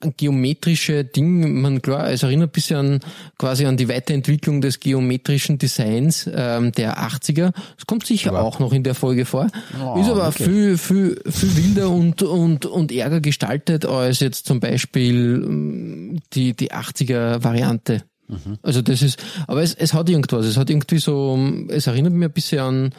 geometrische 0.00 1.04
Ding, 1.04 1.60
man 1.60 1.82
klar, 1.82 2.10
es 2.10 2.22
erinnert 2.22 2.50
ein 2.50 2.52
bisschen 2.52 2.76
an, 2.76 3.00
quasi 3.36 3.66
an 3.66 3.76
die 3.76 3.88
Weiterentwicklung 3.88 4.60
des 4.60 4.78
geometrischen 4.78 5.58
Designs 5.58 6.30
ähm, 6.32 6.72
der 6.72 6.98
80er. 6.98 7.52
Es 7.76 7.86
kommt 7.86 8.06
sicher 8.06 8.38
auch 8.38 8.60
noch 8.60 8.72
in 8.72 8.84
der 8.84 8.94
Folge 8.94 9.24
vor. 9.24 9.48
Oh, 9.82 10.00
ist 10.00 10.08
aber 10.08 10.26
wirklich? 10.26 10.48
viel, 10.48 10.78
viel, 10.78 11.20
viel 11.26 11.56
wilder 11.56 11.90
und, 11.90 12.22
und, 12.22 12.66
und 12.66 12.92
ärger 12.92 13.20
gestaltet 13.20 13.86
als 13.86 14.20
jetzt 14.20 14.46
zum 14.46 14.60
Beispiel 14.60 15.42
ähm, 15.44 16.20
die, 16.32 16.54
die 16.54 16.72
80er 16.72 17.42
Variante. 17.42 18.04
Mhm. 18.28 18.58
Also 18.62 18.82
das 18.82 19.02
ist, 19.02 19.22
aber 19.46 19.62
es, 19.62 19.74
es 19.74 19.94
hat 19.94 20.08
irgendwas. 20.08 20.46
Es 20.46 20.56
hat 20.56 20.70
irgendwie 20.70 20.98
so, 20.98 21.38
es 21.68 21.86
erinnert 21.86 22.12
mich 22.12 22.28
ein 22.28 22.32
bisschen 22.32 22.60
an, 22.60 22.92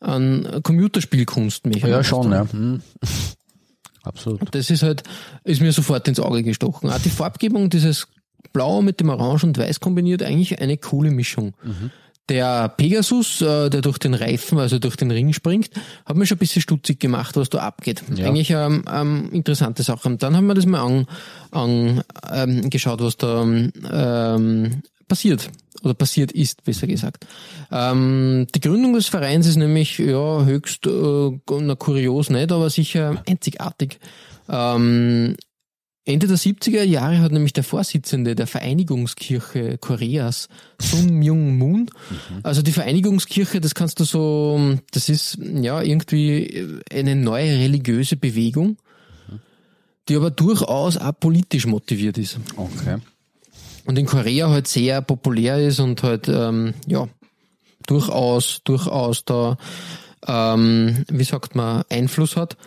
an 0.00 0.62
Computerspielkunst. 0.62 1.66
Ja, 1.66 2.02
schon, 2.02 2.32
ja. 2.32 2.46
Hm. 2.50 2.80
Absolut. 4.08 4.40
Das 4.52 4.70
ist 4.70 4.82
halt, 4.82 5.02
ist 5.44 5.60
mir 5.60 5.72
sofort 5.72 6.08
ins 6.08 6.18
Auge 6.20 6.42
gestochen. 6.42 6.90
Auch 6.90 6.98
die 6.98 7.10
Farbgebung, 7.10 7.70
dieses 7.70 8.08
Blau 8.52 8.82
mit 8.82 9.00
dem 9.00 9.10
Orange 9.10 9.44
und 9.44 9.58
Weiß 9.58 9.80
kombiniert, 9.80 10.22
eigentlich 10.22 10.60
eine 10.60 10.76
coole 10.78 11.10
Mischung. 11.10 11.54
Der 12.28 12.68
Pegasus, 12.68 13.40
äh, 13.40 13.70
der 13.70 13.80
durch 13.80 13.98
den 13.98 14.12
Reifen, 14.12 14.58
also 14.58 14.78
durch 14.78 14.96
den 14.96 15.10
Ring 15.10 15.32
springt, 15.32 15.70
hat 16.04 16.16
mir 16.16 16.26
schon 16.26 16.36
ein 16.36 16.40
bisschen 16.40 16.60
stutzig 16.60 17.00
gemacht, 17.00 17.36
was 17.36 17.48
da 17.48 17.60
abgeht. 17.60 18.02
Ja. 18.14 18.26
Eigentlich 18.26 18.50
ähm, 18.50 18.84
ähm, 18.92 19.30
interessante 19.32 19.82
Sache. 19.82 20.08
Und 20.08 20.22
dann 20.22 20.36
haben 20.36 20.46
wir 20.46 20.54
das 20.54 20.66
mal 20.66 20.82
an, 20.82 21.06
an, 21.52 22.02
ähm, 22.30 22.68
geschaut, 22.68 23.00
was 23.00 23.16
da 23.16 23.42
ähm, 23.42 24.82
passiert 25.08 25.50
oder 25.82 25.94
passiert 25.94 26.32
ist, 26.32 26.64
besser 26.64 26.86
gesagt. 26.86 27.26
Ähm, 27.70 28.46
die 28.54 28.60
Gründung 28.60 28.94
des 28.94 29.06
Vereins 29.06 29.46
ist 29.46 29.56
nämlich 29.56 29.98
ja 29.98 30.44
höchst 30.44 30.86
äh, 30.86 31.30
na, 31.60 31.74
kurios 31.74 32.30
nicht, 32.30 32.52
aber 32.52 32.70
sicher 32.70 33.22
einzigartig. 33.26 33.98
Ähm, 34.48 35.36
Ende 36.08 36.26
der 36.26 36.38
70er 36.38 36.84
Jahre 36.84 37.18
hat 37.18 37.32
nämlich 37.32 37.52
der 37.52 37.64
Vorsitzende 37.64 38.34
der 38.34 38.46
Vereinigungskirche 38.46 39.76
Koreas, 39.76 40.48
Sun 40.80 41.10
Myung 41.10 41.58
Moon, 41.58 41.90
also 42.42 42.62
die 42.62 42.72
Vereinigungskirche, 42.72 43.60
das 43.60 43.74
kannst 43.74 44.00
du 44.00 44.04
so, 44.04 44.78
das 44.90 45.10
ist 45.10 45.36
ja 45.38 45.82
irgendwie 45.82 46.80
eine 46.90 47.14
neue 47.14 47.58
religiöse 47.58 48.16
Bewegung, 48.16 48.78
die 50.08 50.16
aber 50.16 50.30
durchaus 50.30 50.96
auch 50.96 51.12
politisch 51.20 51.66
motiviert 51.66 52.16
ist 52.16 52.40
Okay. 52.56 52.96
Und 53.88 53.98
in 53.98 54.04
Korea 54.04 54.50
halt 54.50 54.68
sehr 54.68 55.00
populär 55.00 55.58
ist 55.66 55.80
und 55.80 56.02
halt 56.02 56.28
ähm, 56.28 56.74
ja 56.86 57.08
durchaus 57.86 58.60
durchaus 58.64 59.24
da 59.24 59.56
ähm, 60.26 61.04
wie 61.08 61.24
sagt 61.24 61.56
man 61.56 61.84
Einfluss 61.88 62.36
hat 62.36 62.58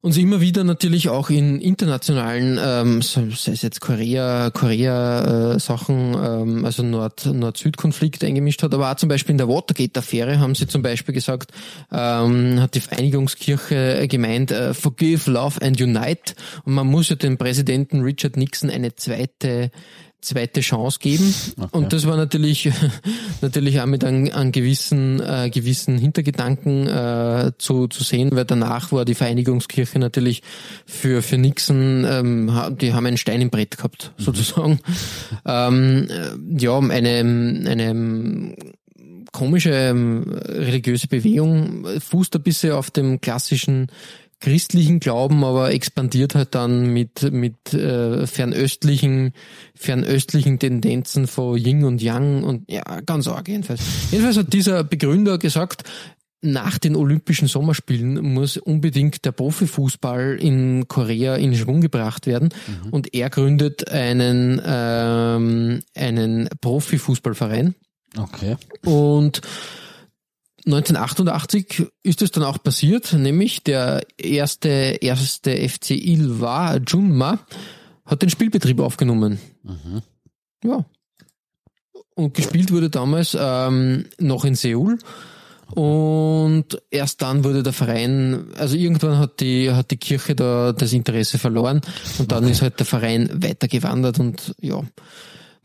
und 0.00 0.12
sie 0.12 0.22
immer 0.22 0.40
wieder 0.40 0.62
natürlich 0.62 1.08
auch 1.08 1.28
in 1.28 1.60
internationalen, 1.60 2.58
ähm, 2.62 3.02
sei 3.02 3.26
es 3.30 3.62
jetzt 3.62 3.80
Korea, 3.80 4.50
Korea 4.50 5.56
äh, 5.56 5.58
ähm, 5.58 6.64
also 6.64 6.84
Nord, 6.84 7.26
Nord-Süd-Konflikt 7.26 8.22
eingemischt 8.22 8.62
hat, 8.62 8.72
aber 8.74 8.92
auch 8.92 8.96
zum 8.96 9.08
Beispiel 9.08 9.32
in 9.32 9.38
der 9.38 9.48
Watergate-Affäre 9.48 10.38
haben 10.38 10.54
sie 10.54 10.68
zum 10.68 10.82
Beispiel 10.82 11.14
gesagt, 11.14 11.50
ähm, 11.90 12.60
hat 12.60 12.76
die 12.76 12.80
Vereinigungskirche 12.80 14.06
gemeint, 14.06 14.52
äh, 14.52 14.72
forgive, 14.72 15.28
love 15.28 15.60
and 15.62 15.80
unite. 15.80 16.34
Und 16.64 16.74
man 16.74 16.86
muss 16.86 17.08
ja 17.08 17.16
dem 17.16 17.36
Präsidenten 17.36 18.02
Richard 18.02 18.36
Nixon 18.36 18.70
eine 18.70 18.94
zweite 18.94 19.72
zweite 20.20 20.60
Chance 20.60 20.98
geben. 21.00 21.34
Und 21.70 21.92
das 21.92 22.06
war 22.06 22.16
natürlich 22.16 22.70
natürlich 23.40 23.80
auch 23.80 23.86
mit 23.86 24.04
einem, 24.04 24.30
einem 24.32 24.52
gewissen 24.52 25.20
äh, 25.20 25.50
gewissen 25.50 25.98
Hintergedanken 25.98 26.86
äh, 26.86 27.52
zu 27.58 27.86
zu 27.88 28.02
sehen, 28.02 28.30
weil 28.32 28.44
danach 28.44 28.90
war 28.92 29.04
die 29.04 29.14
Vereinigungskirche 29.14 29.98
natürlich 29.98 30.42
für 30.86 31.22
für 31.22 31.38
Nixon 31.38 32.04
ähm, 32.08 32.76
die 32.80 32.92
haben 32.92 33.06
einen 33.06 33.16
Stein 33.16 33.40
im 33.40 33.50
Brett 33.50 33.76
gehabt 33.76 34.12
sozusagen. 34.18 34.80
ähm, 35.46 36.08
äh, 36.10 36.58
ja, 36.58 36.78
eine 36.78 37.18
eine 37.68 38.56
komische 39.32 39.70
ähm, 39.70 40.24
religiöse 40.46 41.06
Bewegung 41.06 41.86
äh, 41.86 42.00
fußt 42.00 42.34
ein 42.36 42.42
bisschen 42.42 42.72
auf 42.72 42.90
dem 42.90 43.20
klassischen 43.20 43.88
christlichen 44.40 45.00
Glauben, 45.00 45.42
aber 45.44 45.72
expandiert 45.72 46.34
halt 46.34 46.54
dann 46.54 46.92
mit 46.92 47.32
mit 47.32 47.74
äh, 47.74 48.26
fernöstlichen 48.26 49.32
fernöstlichen 49.74 50.58
Tendenzen 50.58 51.26
von 51.26 51.56
Yin 51.56 51.84
und 51.84 52.00
Yang 52.02 52.44
und 52.44 52.70
ja 52.70 52.82
ganz 53.00 53.26
arg 53.28 53.48
jedenfalls. 53.48 53.80
Jedenfalls 54.10 54.36
hat 54.36 54.52
dieser 54.52 54.84
Begründer 54.84 55.38
gesagt, 55.38 55.82
nach 56.40 56.78
den 56.78 56.94
Olympischen 56.94 57.48
Sommerspielen 57.48 58.32
muss 58.32 58.56
unbedingt 58.58 59.24
der 59.24 59.32
Profifußball 59.32 60.36
in 60.40 60.86
Korea 60.86 61.34
in 61.34 61.52
Schwung 61.56 61.80
gebracht 61.80 62.28
werden 62.28 62.50
und 62.92 63.12
er 63.12 63.28
gründet 63.30 63.90
einen 63.90 64.60
ähm, 64.64 65.80
einen 65.96 66.48
Profifußballverein 66.60 67.74
Okay. 68.16 68.56
und 68.84 69.40
1988 70.68 71.86
ist 72.02 72.20
es 72.20 72.30
dann 72.30 72.44
auch 72.44 72.62
passiert, 72.62 73.14
nämlich 73.14 73.62
der 73.64 74.02
erste, 74.18 74.68
erste 75.00 75.50
FC 75.66 75.92
Ilva 75.92 76.76
Junma 76.76 77.38
hat 78.04 78.20
den 78.20 78.28
Spielbetrieb 78.28 78.78
aufgenommen. 78.80 79.38
Ja. 80.62 80.84
Und 82.14 82.34
gespielt 82.34 82.70
wurde 82.70 82.90
damals 82.90 83.36
ähm, 83.38 84.06
noch 84.18 84.44
in 84.44 84.56
Seoul. 84.56 84.98
Und 85.74 86.82
erst 86.90 87.22
dann 87.22 87.44
wurde 87.44 87.62
der 87.62 87.72
Verein, 87.72 88.48
also 88.56 88.76
irgendwann 88.76 89.18
hat 89.18 89.40
die, 89.40 89.70
hat 89.70 89.90
die 89.90 89.98
Kirche 89.98 90.34
da 90.34 90.72
das 90.72 90.92
Interesse 90.92 91.38
verloren 91.38 91.82
und 92.18 92.32
dann 92.32 92.48
ist 92.48 92.62
halt 92.62 92.78
der 92.78 92.86
Verein 92.86 93.30
weitergewandert 93.42 94.18
und 94.18 94.54
ja. 94.60 94.82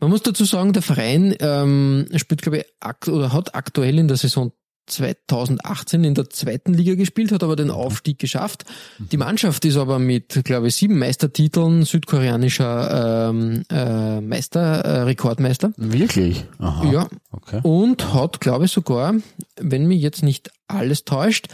Man 0.00 0.10
muss 0.10 0.22
dazu 0.22 0.44
sagen, 0.44 0.74
der 0.74 0.82
Verein 0.82 1.34
ähm, 1.40 2.06
spielt, 2.16 2.42
glaube 2.42 2.58
ich, 2.58 3.08
oder 3.08 3.32
hat 3.32 3.54
aktuell 3.54 3.98
in 3.98 4.08
der 4.08 4.18
Saison 4.18 4.52
2018 4.86 6.04
in 6.04 6.14
der 6.14 6.28
zweiten 6.30 6.74
Liga 6.74 6.94
gespielt, 6.94 7.32
hat 7.32 7.42
aber 7.42 7.56
den 7.56 7.70
Aufstieg 7.70 8.18
geschafft. 8.18 8.64
Die 8.98 9.16
Mannschaft 9.16 9.64
ist 9.64 9.76
aber 9.76 9.98
mit, 9.98 10.42
glaube 10.44 10.68
ich, 10.68 10.76
sieben 10.76 10.98
Meistertiteln 10.98 11.84
südkoreanischer 11.84 13.28
ähm, 13.30 13.62
äh, 13.70 14.20
Meister, 14.20 14.60
äh, 14.84 15.00
Rekordmeister. 15.02 15.72
Wirklich? 15.76 16.44
Aha. 16.58 16.90
Ja. 16.92 17.08
Okay. 17.30 17.60
Und 17.62 18.12
hat, 18.14 18.40
glaube 18.40 18.66
ich, 18.66 18.72
sogar, 18.72 19.14
wenn 19.58 19.86
mich 19.86 20.02
jetzt 20.02 20.22
nicht 20.22 20.50
alles 20.68 21.04
täuscht, 21.04 21.48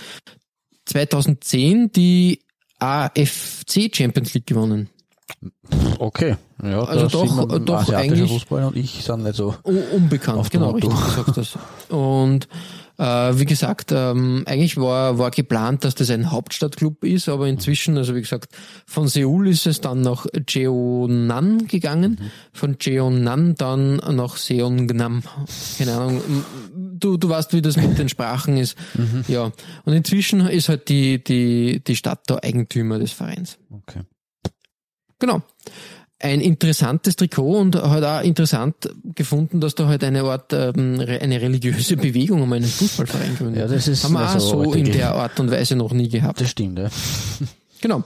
2010 0.86 1.92
die 1.92 2.40
AFC 2.78 3.90
Champions 3.94 4.34
League 4.34 4.46
gewonnen. 4.46 4.88
Okay. 5.98 6.36
Ja, 6.62 6.82
Also 6.84 7.06
doch- 7.24 7.46
man, 7.46 7.64
doch 7.64 7.88
eigentlich- 7.92 8.30
Fußball 8.30 8.64
und 8.64 8.76
ich 8.76 9.02
sind 9.04 9.22
nicht 9.22 9.36
so. 9.36 9.54
Unbekannt, 9.62 10.50
genau, 10.50 10.72
richtig, 10.72 10.90
du 10.92 10.96
sagst 10.96 11.36
das. 11.36 11.58
Und 11.88 12.48
äh, 13.00 13.38
wie 13.38 13.46
gesagt, 13.46 13.92
ähm, 13.92 14.44
eigentlich 14.46 14.76
war, 14.76 15.16
war 15.16 15.30
geplant, 15.30 15.84
dass 15.84 15.94
das 15.94 16.10
ein 16.10 16.30
Hauptstadtclub 16.30 17.02
ist, 17.02 17.30
aber 17.30 17.48
inzwischen, 17.48 17.96
also 17.96 18.14
wie 18.14 18.20
gesagt, 18.20 18.52
von 18.84 19.08
Seoul 19.08 19.48
ist 19.48 19.66
es 19.66 19.80
dann 19.80 20.02
nach 20.02 20.26
Jeonnan 20.46 21.66
gegangen, 21.66 22.20
von 22.52 22.76
Jeonnan 22.78 23.54
dann 23.54 23.96
nach 23.96 24.36
Seongnam. 24.36 25.22
Keine 25.78 25.94
Ahnung, 25.94 26.22
du, 26.74 27.16
du 27.16 27.28
weißt, 27.30 27.54
wie 27.54 27.62
das 27.62 27.76
mit 27.78 27.98
den 27.98 28.10
Sprachen 28.10 28.58
ist. 28.58 28.76
Ja, 29.28 29.50
und 29.84 29.92
inzwischen 29.94 30.40
ist 30.46 30.68
halt 30.68 30.90
die, 30.90 31.24
die, 31.24 31.82
die 31.82 31.96
Stadt 31.96 32.20
da 32.26 32.38
Eigentümer 32.42 32.98
des 32.98 33.12
Vereins. 33.12 33.56
Okay. 33.70 34.02
Genau. 35.18 35.42
Ein 36.22 36.42
interessantes 36.42 37.16
Trikot 37.16 37.58
und 37.58 37.76
halt 37.76 38.04
auch 38.04 38.22
interessant 38.22 38.74
gefunden, 39.14 39.60
dass 39.60 39.74
da 39.74 39.88
halt 39.88 40.04
eine 40.04 40.22
Art, 40.22 40.52
ähm, 40.52 41.00
eine 41.00 41.40
religiöse 41.40 41.96
Bewegung 41.96 42.42
um 42.42 42.52
einen 42.52 42.66
Fußballverein 42.66 43.36
gründet. 43.36 43.62
Ja, 43.62 43.66
das 43.66 43.88
ist 43.88 44.04
Haben 44.04 44.12
wir 44.12 44.26
auch 44.26 44.34
also 44.34 44.64
so 44.64 44.74
in 44.74 44.92
der 44.92 45.14
Art 45.14 45.40
und 45.40 45.50
Weise 45.50 45.76
noch 45.76 45.92
nie 45.92 46.08
gehabt. 46.08 46.40
Das 46.40 46.50
stimmt, 46.50 46.78
ja. 46.78 46.90
Genau. 47.80 48.04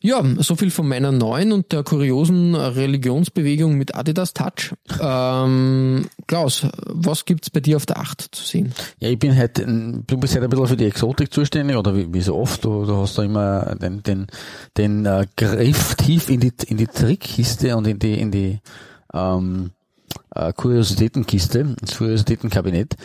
Ja, 0.00 0.22
so 0.38 0.56
viel 0.56 0.70
von 0.70 0.88
meiner 0.88 1.12
neuen 1.12 1.52
und 1.52 1.72
der 1.72 1.82
kuriosen 1.82 2.54
Religionsbewegung 2.54 3.76
mit 3.76 3.94
Adidas 3.94 4.34
Touch. 4.34 4.74
Ähm, 5.00 6.06
Klaus, 6.26 6.66
was 6.86 7.24
gibt's 7.24 7.50
bei 7.50 7.60
dir 7.60 7.76
auf 7.76 7.86
der 7.86 7.98
Acht 7.98 8.28
zu 8.32 8.44
sehen? 8.44 8.72
Ja, 9.00 9.08
ich 9.08 9.18
bin 9.18 9.34
halt, 9.34 9.58
du 9.58 10.16
bist 10.18 10.34
halt 10.34 10.44
ein 10.44 10.50
bisschen 10.50 10.66
für 10.66 10.76
die 10.76 10.86
Exotik 10.86 11.32
zuständig, 11.32 11.76
oder 11.76 11.96
wie, 11.96 12.12
wie 12.12 12.20
so 12.20 12.36
oft, 12.36 12.64
du, 12.64 12.84
du 12.84 12.96
hast 12.96 13.18
da 13.18 13.22
immer 13.22 13.74
den, 13.76 14.02
den, 14.02 14.26
den 14.76 15.06
äh, 15.06 15.26
Griff 15.36 15.94
tief 15.94 16.28
in 16.28 16.40
die, 16.40 16.52
in 16.66 16.76
die 16.76 16.86
Trickkiste 16.86 17.76
und 17.76 17.86
in 17.86 17.98
die, 17.98 18.20
in 18.20 18.30
die 18.30 18.60
ähm, 19.14 19.70
äh, 20.34 20.52
Kuriositätenkiste, 20.52 21.76
das 21.80 21.96
Kuriositätenkabinett. 21.96 22.96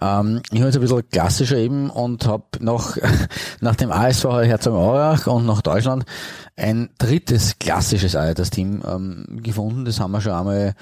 Ähm, 0.00 0.42
ich 0.50 0.58
habe 0.58 0.66
jetzt 0.66 0.76
ein 0.76 0.82
bisschen 0.82 1.08
klassischer 1.10 1.56
eben 1.56 1.90
und 1.90 2.26
habe 2.26 2.44
noch 2.60 2.96
nach 3.60 3.76
dem 3.76 3.90
ASV 3.90 4.24
Herzogenaurach 4.24 5.26
und 5.26 5.46
nach 5.46 5.62
Deutschland 5.62 6.04
ein 6.56 6.90
drittes 6.98 7.58
klassisches 7.58 8.16
Adidas-Team 8.16 8.82
ähm, 8.86 9.40
gefunden. 9.42 9.84
Das 9.84 10.00
haben 10.00 10.12
wir 10.12 10.20
schon 10.20 10.32
einmal 10.32 10.74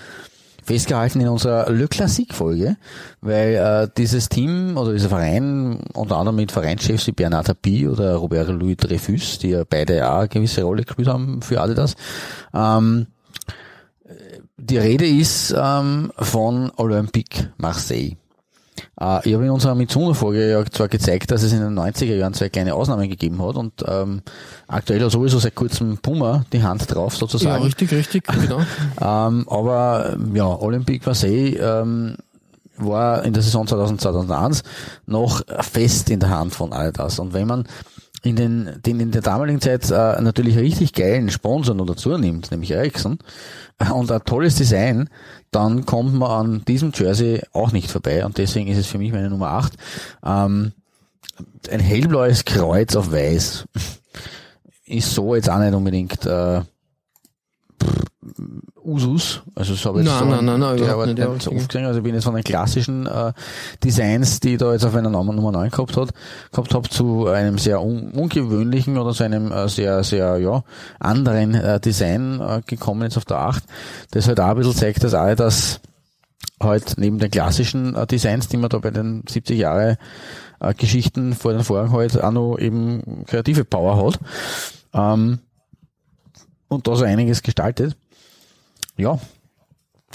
festgehalten 0.69 1.21
in 1.21 1.29
unserer 1.29 1.71
Le 1.71 1.89
Classique-Folge, 1.89 2.77
weil 3.23 3.55
äh, 3.55 3.89
dieses 3.97 4.29
Team 4.29 4.77
oder 4.77 4.93
dieser 4.93 5.09
Verein, 5.09 5.81
unter 5.95 6.19
anderem 6.19 6.37
mit 6.37 6.53
Vereinschefs 6.53 7.07
wie 7.07 7.13
Bernard 7.13 7.47
Tapie 7.47 7.89
oder 7.89 8.17
Robert 8.17 8.49
Louis 8.49 8.77
Dreyfus, 8.77 9.39
die 9.39 9.51
ja 9.51 9.65
beide 9.69 10.11
auch 10.11 10.19
eine 10.21 10.29
gewisse 10.29 10.63
Rolle 10.63 10.83
gespielt 10.83 11.09
haben 11.09 11.41
für 11.41 11.61
Adidas, 11.61 11.97
ähm, 12.53 13.07
die 14.59 14.79
Rede 14.79 15.07
ist 15.07 15.55
ähm, 15.57 16.13
von 16.19 16.71
Olympique 16.77 17.53
Marseille. 17.57 18.17
Äh, 19.01 19.29
ich 19.29 19.35
habe 19.35 19.45
in 19.45 19.51
unserer 19.51 19.75
Mitsuno-Folge 19.75 20.51
ja 20.51 20.65
zwar 20.67 20.89
gezeigt, 20.89 21.31
dass 21.31 21.43
es 21.43 21.53
in 21.53 21.61
den 21.61 21.79
90er 21.79 22.17
Jahren 22.17 22.35
zwei 22.35 22.49
kleine 22.49 22.75
Ausnahmen 22.75 23.09
gegeben 23.09 23.41
hat 23.43 23.57
und 23.57 23.73
ähm, 23.87 24.23
aktuell 24.67 25.03
hat 25.03 25.13
sowieso 25.13 25.39
seit 25.39 25.55
kurzem 25.55 25.99
Puma 25.99 26.45
die 26.53 26.63
Hand 26.63 26.93
drauf 26.93 27.17
sozusagen. 27.17 27.61
Ja, 27.61 27.65
richtig, 27.65 27.93
richtig, 27.93 28.27
genau. 28.27 28.61
ähm, 29.01 29.47
aber 29.49 30.17
ja, 30.35 30.47
Olympique 30.47 31.07
Marseille 31.07 31.57
ähm, 31.57 32.17
war 32.77 33.25
in 33.25 33.33
der 33.33 33.43
Saison 33.43 33.67
2000, 33.67 34.01
2001 34.01 34.63
noch 35.07 35.43
fest 35.61 36.11
in 36.11 36.21
der 36.21 36.31
Hand 36.31 36.55
von 36.55 36.73
Adidas. 36.73 37.19
Und 37.19 37.33
wenn 37.33 37.47
man 37.47 37.65
in 38.23 38.37
den, 38.37 38.81
den 38.85 39.01
in 39.01 39.11
der 39.11 39.23
damaligen 39.23 39.61
Zeit 39.61 39.91
äh, 39.91 40.21
natürlich 40.21 40.57
richtig 40.59 40.93
geilen 40.93 41.31
Sponsor 41.31 41.75
noch 41.75 41.87
dazu 41.87 42.17
nimmt, 42.17 42.51
nämlich 42.51 42.71
Ericsson, 42.73 43.19
äh, 43.79 43.91
und 43.91 44.11
ein 44.11 44.25
tolles 44.25 44.57
Design, 44.57 45.09
dann 45.51 45.87
kommt 45.87 46.15
man 46.15 46.31
an 46.31 46.65
diesem 46.67 46.93
Jersey 46.95 47.43
auch 47.53 47.73
nicht 47.73 47.91
vorbei 47.91 48.25
und 48.25 48.39
deswegen 48.39 48.69
ist 48.69 48.79
es 48.79 48.87
für 48.87 48.99
mich 48.99 49.13
meine 49.13 49.31
Nummer 49.31 49.51
8. 49.51 49.75
Ähm, 50.25 50.73
ein 51.71 51.81
hellblaues 51.81 52.45
Kreuz 52.45 52.97
auf 52.97 53.13
weiß 53.13 53.67
ist 54.87 55.15
so 55.15 55.35
jetzt 55.35 55.51
auch 55.51 55.59
nicht 55.59 55.75
unbedingt 55.75 56.27
äh, 56.27 56.63
Usus. 58.89 59.43
Also 59.55 59.75
das 59.75 59.85
habe 59.85 60.01
ich 60.01 60.07
nein, 60.07 60.19
so 60.19 60.25
nein, 60.25 60.45
nein, 60.45 60.61
nein, 60.61 60.77
der 60.77 61.07
nicht, 61.07 61.19
nicht 61.19 61.43
so 61.43 61.53
oft 61.53 61.69
gesehen. 61.69 61.85
Also 61.85 61.99
ich 61.99 62.05
bin 62.05 62.15
jetzt 62.15 62.25
von 62.25 62.35
den 62.35 62.43
klassischen 62.43 63.07
äh, 63.07 63.33
Designs, 63.85 64.41
die 64.41 64.57
da 64.57 64.73
jetzt 64.73 64.85
auf 64.85 64.95
einer 64.95 65.11
Nummer, 65.11 65.33
Nummer 65.33 65.53
9 65.53 65.71
gehabt 65.71 65.97
hat, 65.97 66.11
gehabt 66.51 66.75
habe, 66.75 66.89
zu 66.89 67.27
einem 67.27 67.59
sehr 67.59 67.83
un 67.83 68.13
ungewöhnlichen 68.13 68.97
oder 68.97 69.13
zu 69.13 69.25
einem 69.25 69.53
äh, 69.53 69.69
sehr, 69.69 70.03
sehr, 70.03 70.39
ja, 70.39 70.63
anderen 70.99 71.55
äh, 71.55 71.79
Design 71.79 72.41
äh, 72.41 72.63
gekommen 72.67 73.03
jetzt 73.03 73.19
auf 73.19 73.27
der 73.27 73.39
8. 73.39 73.63
Das 74.13 74.27
halt 74.27 74.41
auch 74.41 74.49
ein 74.49 74.57
bisschen 74.57 74.75
zeigt, 74.75 75.05
dass 75.05 75.15
auch 75.15 75.35
das 75.35 75.81
halt 76.61 76.95
neben 76.97 77.19
den 77.19 77.31
klassischen 77.31 77.95
äh, 77.95 78.07
Designs, 78.07 78.49
die 78.49 78.57
man 78.57 78.71
da 78.71 78.79
bei 78.79 78.91
den 78.91 79.23
70 79.29 79.59
Jahre 79.59 79.99
äh, 80.61 80.73
Geschichten 80.75 81.35
vor 81.35 81.53
den 81.53 81.63
Vorhang 81.63 81.93
halt 81.93 82.23
auch 82.23 82.33
noch 82.33 82.57
eben 82.57 83.25
kreative 83.27 83.65
Power 83.65 84.07
hat. 84.07 84.19
Ähm, 84.95 85.41
und 86.69 86.87
da 86.87 86.97
so 86.97 87.05
einiges 87.05 87.43
gestaltet. 87.43 87.97
Ja. 88.99 89.19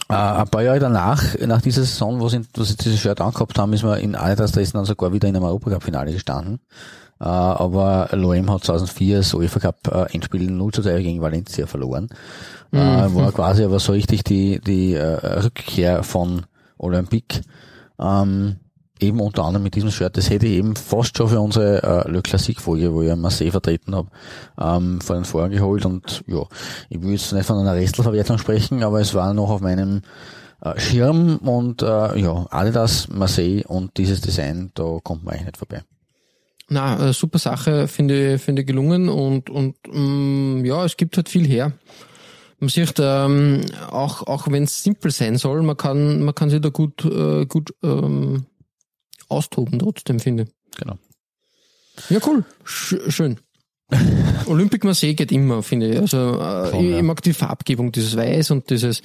Äh, 0.09 0.13
ein 0.13 0.47
paar 0.49 0.61
Jahre 0.61 0.79
danach, 0.79 1.23
nach 1.39 1.61
dieser 1.61 1.81
Saison, 1.81 2.19
wo 2.19 2.29
sie, 2.29 2.41
wo 2.53 2.63
sie 2.63 2.75
dieses 2.75 2.99
Shirt 2.99 3.21
angehabt 3.21 3.57
haben, 3.57 3.73
ist 3.73 3.83
man 3.83 3.99
in 3.99 4.15
Adidas 4.15 4.51
Dresden 4.51 4.77
dann 4.77 4.85
sogar 4.85 5.13
wieder 5.13 5.27
in 5.27 5.35
einem 5.35 5.45
Europacup-Finale 5.45 6.11
gestanden. 6.11 6.59
Äh, 7.19 7.25
aber 7.25 8.09
Loem 8.11 8.51
hat 8.51 8.65
2004 8.65 9.17
das 9.17 9.33
UEFA 9.33 9.59
Cup 9.59 9.87
äh, 9.87 10.13
Endspiel 10.13 10.51
0 10.51 10.71
zu 10.73 10.81
3 10.81 11.01
gegen 11.01 11.21
Valencia 11.21 11.65
verloren. 11.65 12.09
Mhm. 12.71 12.79
Äh, 12.79 13.15
war 13.15 13.31
quasi 13.31 13.63
aber 13.63 13.79
so 13.79 13.93
richtig 13.93 14.23
die, 14.23 14.59
die 14.59 14.93
äh, 14.93 15.39
Rückkehr 15.39 16.03
von 16.03 16.45
Olympique. 16.77 17.41
Ähm, 17.99 18.57
eben 18.99 19.19
unter 19.19 19.43
anderem 19.43 19.63
mit 19.63 19.75
diesem 19.75 19.91
Shirt, 19.91 20.17
das 20.17 20.29
hätte 20.29 20.45
ich 20.45 20.53
eben 20.53 20.75
fast 20.75 21.17
schon 21.17 21.29
für 21.29 21.39
unsere 21.39 22.05
äh, 22.05 22.11
Le 22.11 22.21
Classique-Folge, 22.21 22.93
wo 22.93 23.01
ich 23.01 23.15
Marseille 23.15 23.51
vertreten 23.51 23.95
habe, 23.95 24.09
ähm, 24.59 25.01
vor 25.01 25.15
den 25.15 25.25
Vorhang 25.25 25.51
geholt 25.51 25.85
und 25.85 26.23
ja, 26.27 26.43
ich 26.89 27.01
will 27.01 27.11
jetzt 27.11 27.33
nicht 27.33 27.45
von 27.45 27.57
einer 27.57 27.75
Restelverwertung 27.75 28.37
sprechen, 28.37 28.83
aber 28.83 29.01
es 29.01 29.13
war 29.13 29.33
noch 29.33 29.49
auf 29.49 29.61
meinem 29.61 30.01
äh, 30.61 30.79
Schirm 30.79 31.37
und 31.37 31.81
äh, 31.81 32.19
ja, 32.19 32.45
Adidas, 32.49 33.07
Marseille 33.09 33.63
und 33.67 33.97
dieses 33.97 34.21
Design, 34.21 34.71
da 34.75 34.99
kommt 35.03 35.23
man 35.23 35.33
eigentlich 35.33 35.47
nicht 35.47 35.57
vorbei. 35.57 35.83
Na, 36.69 37.09
äh, 37.09 37.13
super 37.13 37.39
Sache, 37.39 37.87
finde 37.87 38.39
finde 38.39 38.63
gelungen 38.63 39.09
und 39.09 39.49
und 39.49 39.75
ähm, 39.93 40.63
ja, 40.65 40.85
es 40.85 40.95
gibt 40.95 41.17
halt 41.17 41.29
viel 41.29 41.45
her. 41.45 41.73
Man 42.59 42.69
sieht 42.69 42.95
ähm, 42.99 43.61
auch 43.91 44.25
auch 44.25 44.49
wenn 44.49 44.63
es 44.63 44.81
simpel 44.81 45.11
sein 45.11 45.37
soll, 45.37 45.61
man 45.63 45.75
kann 45.75 46.23
man 46.23 46.33
kann 46.33 46.49
sich 46.49 46.61
da 46.61 46.69
gut 46.69 47.03
äh, 47.03 47.45
gut 47.45 47.73
ähm, 47.83 48.45
austoben 49.29 49.79
trotzdem, 49.79 50.19
finde. 50.19 50.47
Genau. 50.77 50.97
Ja, 52.09 52.19
cool. 52.25 52.43
Sch 52.63 52.95
schön. 53.09 53.39
Olympic 54.45 54.83
Marseille 54.83 55.13
geht 55.13 55.31
immer, 55.31 55.63
finde 55.63 55.89
ich. 55.91 55.99
Also 55.99 56.39
äh, 56.39 56.67
Voll, 56.67 56.85
ich, 56.85 56.91
ja. 56.91 57.01
mag 57.03 57.21
die 57.21 57.33
Farbgebung, 57.33 57.91
dieses 57.91 58.15
Weiß 58.15 58.51
und 58.51 58.69
dieses, 58.69 59.01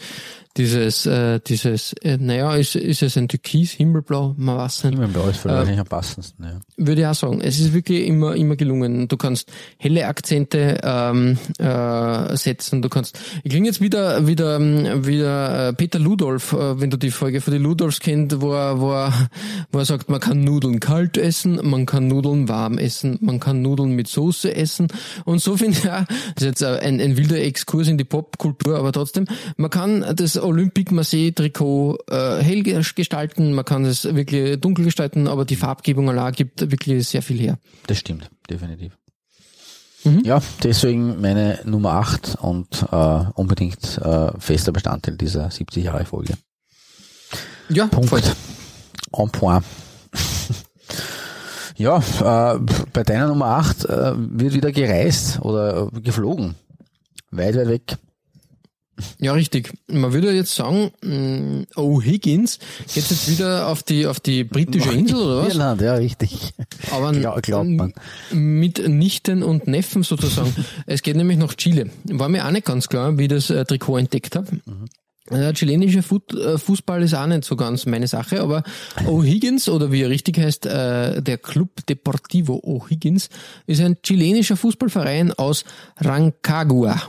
dieses, 0.59 1.07
äh, 1.07 1.41
dieses, 1.47 1.93
äh, 2.03 2.19
naja, 2.19 2.57
ist, 2.57 2.75
ist 2.75 3.03
es 3.03 3.17
ein 3.17 3.29
Türkis, 3.29 3.73
Himmelblau, 3.73 4.35
man 4.37 4.57
weiß 4.57 4.85
nicht. 4.85 4.95
Himmelblau 4.95 5.29
ist 5.29 5.39
vielleicht 5.39 5.79
am 5.79 5.87
passendsten, 5.87 6.45
ja. 6.45 6.61
Würde 6.77 7.03
ich 7.03 7.07
auch 7.07 7.15
sagen. 7.15 7.41
Es 7.41 7.61
ist 7.61 7.73
wirklich 7.73 8.07
immer, 8.07 8.35
immer 8.35 8.57
gelungen. 8.57 9.07
Du 9.07 9.17
kannst 9.17 9.53
helle 9.79 10.07
Akzente 10.07 10.79
ähm, 10.83 11.39
äh, 11.59 12.37
setzen. 12.37 12.83
Du 12.83 12.89
kannst. 12.89 13.19
Ich 13.45 13.51
klinge 13.51 13.69
jetzt 13.69 13.81
wieder, 13.81 14.27
wieder, 14.27 14.57
ähm, 14.57 15.07
wieder 15.07 15.69
äh, 15.69 15.73
Peter 15.75 15.99
Ludolf, 15.99 16.53
äh, 16.53 16.81
wenn 16.81 16.91
du 16.91 16.97
die 16.97 17.11
Folge 17.11 17.41
von 17.41 17.53
den 17.53 17.63
Ludolfs 17.63 18.01
kennt, 18.01 18.41
wo 18.41 18.53
er, 18.53 18.81
wo 18.81 18.93
er, 18.93 19.29
wo 19.71 19.79
er 19.79 19.85
sagt, 19.85 20.09
man 20.09 20.21
kann 20.21 20.43
Nudeln 20.43 20.81
kalt 20.81 21.17
essen, 21.17 21.61
man 21.63 21.87
kann 21.87 22.09
Nudeln 22.09 22.49
warm 22.49 22.79
essen, 22.79 23.19
man 23.21 23.39
kann 23.39 23.63
Nudeln 23.63 23.93
mit 23.93 24.09
Soße 24.09 24.55
essen. 24.55 24.78
Und 25.25 25.41
so 25.41 25.57
finde 25.57 25.79
ich 25.79 25.91
auch, 25.91 26.05
das 26.35 26.43
ist 26.43 26.45
jetzt 26.45 26.65
ein, 26.65 27.01
ein 27.01 27.17
wilder 27.17 27.41
Exkurs 27.41 27.89
in 27.89 27.99
die 27.99 28.05
Popkultur, 28.05 28.79
aber 28.79 28.93
trotzdem, 28.93 29.27
man 29.57 29.71
kann 29.71 30.05
das 30.15 30.37
Olympique 30.37 30.95
Marseille 30.95 31.33
Trikot 31.33 31.99
äh, 32.09 32.43
hell 32.43 32.63
gestalten, 32.63 33.53
man 33.53 33.65
kann 33.65 33.85
es 33.85 34.05
wirklich 34.05 34.61
dunkel 34.61 34.85
gestalten, 34.85 35.29
aber 35.29 35.45
die 35.45 35.57
Farbgebung 35.57 36.09
allein 36.09 36.33
gibt 36.33 36.71
wirklich 36.71 37.07
sehr 37.09 37.23
viel 37.23 37.39
her. 37.39 37.59
Das 37.87 37.99
stimmt, 37.99 38.31
definitiv. 38.49 38.97
Mhm. 40.05 40.23
Ja, 40.25 40.41
deswegen 40.63 41.21
meine 41.21 41.61
Nummer 41.65 41.95
8 41.95 42.37
und 42.41 42.87
äh, 42.91 43.25
unbedingt 43.35 43.99
äh, 43.99 44.31
fester 44.39 44.73
Bestandteil 44.73 45.17
dieser 45.17 45.51
70 45.51 45.85
Jahre 45.85 46.05
Folge. 46.05 46.35
Ja, 47.69 47.87
Punkt. 47.87 48.09
voll. 48.09 48.23
En 49.13 49.31
point. 49.31 49.65
Ja, 51.79 51.99
äh, 52.55 52.59
bei 52.93 53.03
deiner 53.05 53.29
Nummer 53.29 53.47
8 53.47 53.85
äh, 53.87 54.13
wird 54.17 54.53
wieder 54.55 54.73
gereist 54.73 55.41
oder 55.41 55.91
geflogen. 56.03 56.55
Weit, 57.31 57.57
weit 57.57 57.69
weg. 57.69 57.97
Ja, 59.21 59.33
richtig. 59.33 59.73
Man 59.87 60.13
würde 60.13 60.33
jetzt 60.33 60.53
sagen, 60.57 60.91
mh, 61.05 61.67
O'Higgins 61.77 62.59
geht 62.93 63.09
jetzt 63.09 63.31
wieder 63.31 63.69
auf 63.69 63.85
die 63.85 64.07
auf 64.09 64.19
die 64.19 64.43
britische 64.43 64.91
Insel 64.91 65.19
oder 65.19 65.43
was? 65.47 65.55
Irland, 65.55 65.81
ja, 65.81 65.95
richtig. 65.95 66.53
Aber 66.91 67.13
Glau- 67.13 67.39
glaubt 67.41 67.69
man. 67.71 67.93
mit 68.33 68.89
Nichten 68.89 69.45
und 69.45 69.69
Neffen 69.69 70.03
sozusagen. 70.03 70.53
es 70.87 71.03
geht 71.03 71.15
nämlich 71.15 71.39
nach 71.39 71.55
Chile. 71.55 71.91
War 72.07 72.29
mir 72.29 72.45
auch 72.45 72.51
nicht 72.51 72.67
ganz 72.67 72.89
klar, 72.89 73.17
wie 73.19 73.23
ich 73.23 73.29
das 73.29 73.51
äh, 73.51 73.65
Trikot 73.65 73.99
entdeckt 73.99 74.35
habe. 74.35 74.49
Der 75.31 75.53
chilenische 75.53 75.99
äh, 75.99 76.59
Fußball 76.59 77.03
ist 77.03 77.15
auch 77.15 77.27
nicht 77.27 77.45
so 77.45 77.57
ganz 77.57 77.87
meine 77.87 78.07
Sache, 78.07 78.41
aber 78.41 78.63
O'Higgins, 79.07 79.71
oder 79.71 79.93
wie 79.93 80.03
er 80.03 80.11
richtig 80.11 80.39
heißt, 80.39 80.67
äh, 80.67 81.23
der 81.23 81.39
Club 81.39 81.87
Deportivo 81.87 82.63
O'Higgins, 82.65 83.29
ist 83.67 83.81
ein 83.81 83.97
chilenischer 84.03 84.57
Fußballverein 84.57 85.33
aus 85.33 85.65
Rancagua. 85.99 87.01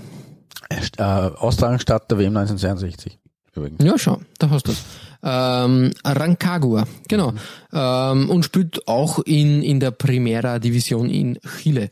Äh, 0.69 1.03
Austragungsstadt 1.03 2.11
der 2.11 2.17
WM 2.17 2.35
1962. 2.35 3.17
Übrigens. 3.55 3.83
Ja, 3.83 3.97
schau, 3.97 4.21
da 4.37 4.49
hast 4.49 4.67
du 4.67 4.71
es. 4.71 4.83
Ähm, 5.21 5.91
Rancagua, 6.05 6.85
genau. 7.07 7.33
Ähm, 7.73 8.29
und 8.29 8.45
spielt 8.45 8.87
auch 8.87 9.19
in, 9.19 9.61
in 9.63 9.79
der 9.79 9.91
Primera 9.91 10.59
Division 10.59 11.09
in 11.09 11.39
Chile. 11.61 11.89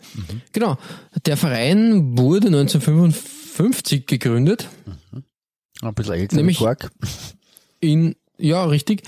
Genau. 0.54 0.78
Der 1.26 1.36
Verein 1.36 2.18
wurde 2.18 2.48
1955 2.48 4.06
gegründet. 4.06 4.70
Ein 5.82 5.94
bisschen 5.94 6.14
älter. 6.16 6.36
Nämlich- 6.36 6.58
Quark. 6.58 6.90
In, 7.80 8.16
ja, 8.38 8.66
richtig. 8.66 9.04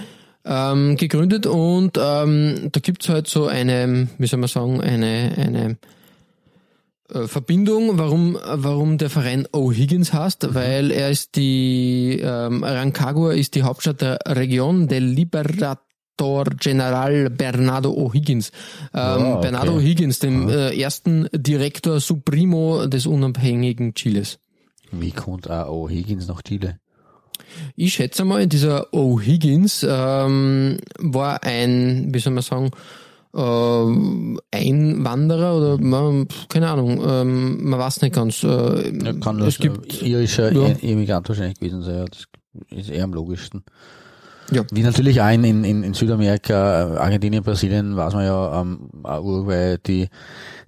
Ähm, 0.45 0.95
gegründet 0.95 1.45
und 1.45 1.97
ähm, 2.01 2.69
da 2.71 2.79
gibt's 2.79 3.09
halt 3.09 3.27
so 3.27 3.47
eine, 3.47 4.07
wie 4.17 4.25
soll 4.27 4.39
man 4.39 4.47
sagen, 4.47 4.79
eine, 4.81 5.33
eine 5.37 5.77
äh, 7.13 7.27
Verbindung, 7.27 7.97
warum, 7.99 8.37
warum 8.45 8.97
der 8.97 9.09
Verein 9.09 9.47
O'Higgins 9.47 10.13
heißt, 10.13 10.53
weil 10.55 10.91
er 10.91 11.09
ist 11.09 11.35
die, 11.35 12.19
ähm, 12.23 12.63
Rancagua 12.63 13.33
ist 13.33 13.55
die 13.55 13.63
Hauptstadt 13.63 14.01
der 14.01 14.19
Region 14.27 14.87
del 14.87 15.03
Liberator 15.03 16.45
General 16.59 17.29
Bernardo 17.29 17.91
O'Higgins. 17.91 18.51
Ähm, 18.93 18.99
Ah, 18.99 19.31
okay. 19.33 19.41
Bernardo 19.41 19.77
O'Higgins, 19.77 20.19
dem 20.19 20.47
äh, 20.49 20.79
ersten 20.79 21.27
Direktor 21.33 21.99
Supremo 21.99 22.87
des 22.87 23.05
unabhängigen 23.05 23.93
Chiles. 23.93 24.39
Wie 24.91 25.11
kommt 25.11 25.49
auch 25.49 25.67
O'Higgins 25.89 26.27
nach 26.27 26.41
Chile? 26.41 26.79
Ich 27.75 27.93
schätze 27.93 28.25
mal, 28.25 28.47
dieser 28.47 28.93
O'Higgins 28.93 29.85
ähm, 29.87 30.77
war 30.99 31.43
ein, 31.43 32.09
wie 32.13 32.19
soll 32.19 32.33
man 32.33 32.43
sagen, 32.43 32.71
äh, 33.33 34.57
Einwanderer 34.57 35.57
oder 35.57 35.77
man, 35.77 36.27
keine 36.49 36.69
Ahnung, 36.69 37.01
ähm, 37.05 37.69
man 37.69 37.79
weiß 37.79 38.01
nicht 38.01 38.15
ganz. 38.15 38.43
Äh, 38.43 38.97
Ja, 39.03 39.13
kann 39.13 39.39
es 39.39 39.45
das 39.45 39.57
gibt, 39.59 40.01
irischer 40.01 40.51
ja. 40.51 40.67
ja. 40.67 40.75
Emigrant 40.81 41.29
wahrscheinlich 41.29 41.59
gewesen 41.59 41.83
sein. 41.83 41.97
Ja, 41.97 42.05
das 42.05 42.25
ist 42.71 42.89
eher 42.89 43.03
am 43.03 43.13
logischsten. 43.13 43.63
Ja. 44.51 44.63
Wie 44.71 44.81
natürlich 44.81 45.21
auch 45.21 45.29
in, 45.31 45.43
in, 45.43 45.83
in 45.83 45.93
Südamerika, 45.93 46.95
äh, 46.95 46.97
Argentinien, 46.97 47.43
Brasilien, 47.43 47.95
weiß 47.95 48.13
man 48.13 48.25
ja, 48.25 48.61
ähm, 48.61 48.89
auch 49.03 49.23
Uruguay, 49.23 49.77
die, 49.85 50.09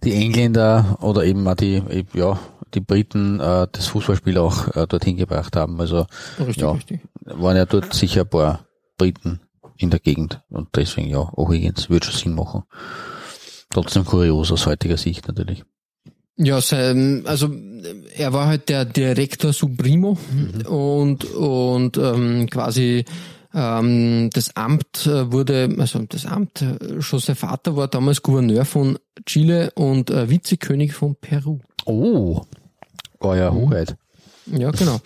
die 0.03 0.13
Engländer 0.13 0.97
oder 1.01 1.25
eben 1.25 1.47
auch 1.47 1.55
die, 1.55 1.81
ja, 2.13 2.39
die 2.73 2.79
Briten 2.79 3.39
äh, 3.39 3.67
das 3.71 3.87
Fußballspiel 3.87 4.37
auch 4.37 4.75
äh, 4.75 4.87
dorthin 4.87 5.17
gebracht 5.17 5.55
haben. 5.55 5.79
Also 5.79 6.07
richtig, 6.39 6.57
ja, 6.57 6.71
richtig. 6.71 7.01
waren 7.23 7.57
ja 7.57 7.65
dort 7.65 7.93
sicher 7.93 8.21
ein 8.21 8.29
paar 8.29 8.65
Briten 8.97 9.41
in 9.77 9.89
der 9.89 9.99
Gegend. 9.99 10.41
Und 10.49 10.69
deswegen, 10.75 11.09
ja, 11.09 11.19
O'Higgins 11.19 11.89
würde 11.89 12.07
schon 12.07 12.19
Sinn 12.19 12.35
machen. 12.35 12.63
Trotzdem 13.69 14.05
kurios 14.05 14.51
aus 14.51 14.65
heutiger 14.65 14.97
Sicht 14.97 15.27
natürlich. 15.27 15.63
Ja, 16.37 16.59
sein, 16.61 17.23
also 17.25 17.49
er 18.15 18.33
war 18.33 18.47
halt 18.47 18.69
der 18.69 18.85
Direktor 18.85 19.53
Supremo 19.53 20.17
und 20.67 21.25
und 21.25 21.97
ähm, 21.97 22.49
quasi 22.49 23.05
ähm, 23.53 24.29
das 24.33 24.55
Amt 24.55 25.05
äh, 25.05 25.31
wurde, 25.31 25.69
also 25.77 25.99
das 25.99 26.25
Amt, 26.25 26.61
äh, 26.61 27.01
schon 27.01 27.19
sein 27.19 27.35
Vater 27.35 27.75
war 27.75 27.87
damals 27.87 28.21
Gouverneur 28.21 28.65
von 28.65 28.97
Chile 29.25 29.71
und 29.75 30.09
äh, 30.09 30.29
Vizekönig 30.29 30.93
von 30.93 31.15
Peru. 31.15 31.59
Oh, 31.85 32.41
ja 33.23 33.51
Hoheit. 33.51 33.95
Ja, 34.47 34.71
genau. 34.71 34.99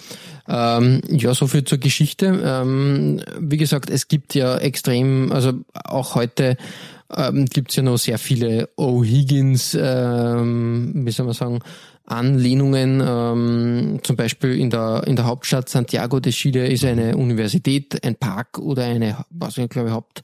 Ähm, 0.47 1.01
ja, 1.09 1.33
so 1.33 1.47
viel 1.47 1.63
zur 1.63 1.77
Geschichte. 1.77 2.41
Ähm, 2.43 3.21
wie 3.39 3.57
gesagt, 3.57 3.89
es 3.89 4.07
gibt 4.07 4.35
ja 4.35 4.57
extrem, 4.57 5.31
also 5.31 5.53
auch 5.73 6.15
heute 6.15 6.57
ähm, 7.15 7.45
gibt 7.45 7.71
es 7.71 7.77
ja 7.77 7.83
noch 7.83 7.97
sehr 7.97 8.17
viele 8.17 8.69
O'Higgins, 8.77 9.77
ähm, 9.79 10.91
wie 11.05 11.11
soll 11.11 11.25
man 11.25 11.35
sagen, 11.35 11.59
Anlehnungen. 12.05 13.01
Ähm, 13.05 13.99
zum 14.03 14.15
Beispiel 14.15 14.59
in 14.59 14.69
der, 14.69 15.03
in 15.07 15.15
der 15.15 15.25
Hauptstadt 15.25 15.69
Santiago 15.69 16.19
de 16.19 16.31
Chile 16.31 16.67
ist 16.67 16.85
eine 16.85 17.17
Universität, 17.17 18.03
ein 18.05 18.15
Park 18.15 18.59
oder 18.59 18.83
eine, 18.83 19.25
was 19.31 19.57
ich 19.57 19.69
glaube, 19.69 19.91
Haupt, 19.91 20.21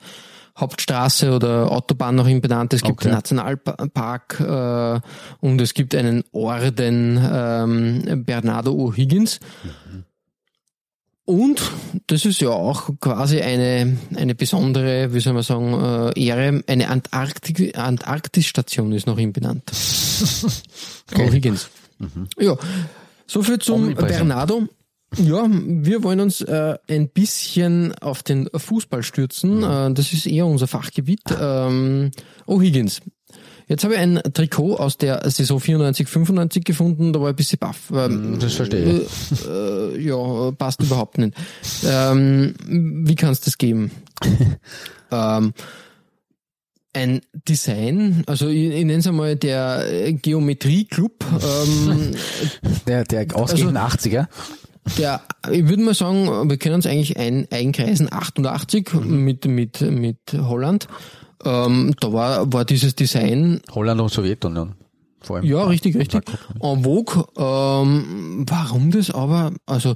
Hauptstraße 0.61 1.35
oder 1.35 1.71
Autobahn 1.71 2.15
nach 2.15 2.27
ihm 2.27 2.39
benannt. 2.39 2.73
Es 2.73 2.81
gibt 2.81 2.99
Okay. 2.99 3.07
einen 3.09 3.15
Nationalpark 3.17 4.39
äh, 4.39 4.99
und 5.45 5.59
es 5.59 5.73
gibt 5.73 5.93
einen 5.95 6.23
Orden 6.31 7.19
ähm, 7.21 8.23
Bernardo 8.25 8.71
O'Higgins. 8.73 9.39
Und 11.25 11.61
das 12.07 12.25
ist 12.25 12.41
ja 12.41 12.49
auch 12.49 12.89
quasi 12.99 13.41
eine, 13.41 13.97
eine 14.15 14.35
besondere, 14.35 15.13
wie 15.13 15.19
soll 15.19 15.33
man 15.33 15.43
sagen, 15.43 15.73
äh, 16.15 16.19
Ehre. 16.25 16.63
Eine 16.67 16.89
Antarktik, 16.89 17.77
Antarktisstation 17.77 18.91
ist 18.91 19.07
nach 19.07 19.17
ihm 19.17 19.31
benannt. 19.31 19.63
O'Higgins. 21.13 21.67
Ja, 22.39 22.55
soviel 23.27 23.59
zum 23.59 23.83
Omnipräsent. 23.83 24.17
Bernardo. 24.27 24.67
Ja, 25.17 25.45
wir 25.49 26.03
wollen 26.03 26.21
uns 26.21 26.41
äh, 26.41 26.77
ein 26.87 27.09
bisschen 27.09 27.93
auf 27.95 28.23
den 28.23 28.49
Fußball 28.53 29.03
stürzen. 29.03 29.61
Äh, 29.63 29.93
das 29.93 30.13
ist 30.13 30.25
eher 30.25 30.45
unser 30.45 30.67
Fachgebiet. 30.67 31.21
Ähm, 31.39 32.11
O'Higgins. 32.47 33.01
Jetzt 33.67 33.83
habe 33.85 33.93
ich 33.93 33.99
ein 34.01 34.21
Trikot 34.33 34.75
aus 34.75 34.97
der 34.97 35.29
Saison 35.29 35.59
94, 35.59 36.07
95 36.07 36.65
gefunden, 36.65 37.13
da 37.13 37.21
war 37.21 37.29
ich 37.29 37.33
ein 37.33 37.37
bisschen 37.37 37.59
baff. 37.59 37.91
Ähm, 37.93 38.37
Das 38.39 38.53
verstehe 38.53 39.05
äh, 39.47 39.95
äh, 39.95 39.99
ja, 40.01 40.51
passt 40.51 40.81
überhaupt 40.81 41.17
nicht. 41.17 41.33
Ähm, 41.85 42.53
wie 42.67 43.15
kann 43.15 43.31
es 43.31 43.39
das 43.39 43.57
geben? 43.57 43.91
ähm, 45.11 45.53
ein 46.93 47.21
Design, 47.47 48.23
also 48.27 48.49
ich, 48.49 48.71
ich 48.71 48.83
nenne 48.85 48.97
es 48.97 49.07
einmal 49.07 49.37
der 49.37 50.11
Geometrie-Club, 50.11 51.23
ähm, 51.41 52.11
Der, 52.85 53.05
der 53.05 53.33
ausgehenden 53.33 53.77
80er. 53.77 54.27
Der, 54.97 55.21
ich 55.51 55.67
würde 55.67 55.83
mal 55.83 55.93
sagen, 55.93 56.49
wir 56.49 56.57
können 56.57 56.75
uns 56.75 56.85
eigentlich 56.85 57.17
ein, 57.17 57.47
einkreisen, 57.51 58.11
88 58.11 58.93
mit, 58.93 59.45
mit, 59.45 59.81
mit 59.81 60.17
Holland. 60.33 60.87
Ähm, 61.43 61.93
da 61.99 62.13
war, 62.13 62.53
war 62.53 62.65
dieses 62.65 62.95
Design 62.95 63.61
Holland 63.71 64.01
und 64.01 64.09
Sowjetunion. 64.09 64.75
Vor 65.21 65.37
allem. 65.37 65.45
Ja, 65.45 65.63
richtig, 65.65 65.95
richtig. 65.95 66.23
En 66.61 66.83
vogue. 66.83 67.25
Ähm, 67.37 68.45
warum 68.47 68.91
das 68.91 69.11
aber? 69.11 69.53
Also 69.65 69.95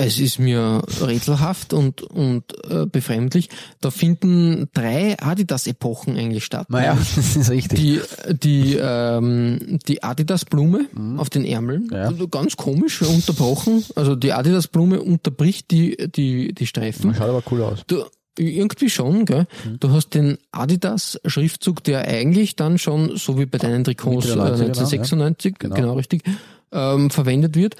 es 0.00 0.20
ist 0.20 0.38
mir 0.38 0.82
rätselhaft 1.02 1.72
und, 1.72 2.02
und 2.02 2.44
äh, 2.70 2.86
befremdlich. 2.86 3.48
Da 3.80 3.90
finden 3.90 4.68
drei 4.72 5.16
Adidas-Epochen 5.20 6.16
eigentlich 6.16 6.44
statt. 6.44 6.70
Naja, 6.70 6.96
das 7.16 7.34
ist 7.36 7.50
richtig. 7.50 7.78
Die, 7.80 8.00
die, 8.32 8.78
ähm, 8.80 9.80
die 9.88 10.02
Adidas-Blume 10.04 10.86
auf 11.16 11.30
den 11.30 11.44
Ärmeln, 11.44 11.88
Ja. 11.92 12.04
also 12.04 12.28
ganz 12.28 12.56
komisch 12.56 13.02
unterbrochen. 13.02 13.84
Also 13.96 14.14
die 14.14 14.32
Adidas-Blume 14.32 15.02
unterbricht 15.02 15.70
die, 15.72 15.96
die, 16.14 16.54
die 16.54 16.66
Streifen. 16.66 17.12
Schaut 17.14 17.28
aber 17.28 17.42
cool 17.50 17.62
aus. 17.62 17.82
Du, 17.88 18.04
irgendwie 18.38 18.88
schon, 18.90 19.24
gell? 19.24 19.46
Mhm. 19.64 19.80
Du 19.80 19.90
hast 19.90 20.10
den 20.14 20.38
Adidas-Schriftzug, 20.52 21.82
der 21.82 22.06
eigentlich 22.06 22.54
dann 22.54 22.78
schon, 22.78 23.16
so 23.16 23.36
wie 23.36 23.46
bei 23.46 23.58
deinen 23.58 23.82
Trikots 23.82 24.28
Mitte 24.28 24.32
äh, 24.32 24.36
der 24.36 24.44
90er, 24.44 24.68
1996, 24.68 25.54
Genau. 25.58 25.74
genau. 25.74 25.92
richtig, 25.94 26.22
ähm, 26.70 27.10
verwendet 27.10 27.56
wird. 27.56 27.74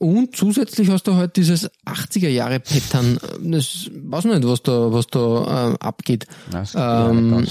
Und 0.00 0.34
zusätzlich 0.34 0.88
hast 0.88 1.06
du 1.08 1.16
halt 1.16 1.36
dieses 1.36 1.70
80er-Jahre-Pattern. 1.84 3.18
Das 3.42 3.90
weiß 3.92 4.24
nicht, 4.24 4.48
was 4.48 4.62
da, 4.62 4.90
was 4.90 5.06
da 5.08 5.68
ähm, 5.68 5.76
abgeht. 5.76 6.26
Ähm. 6.74 7.46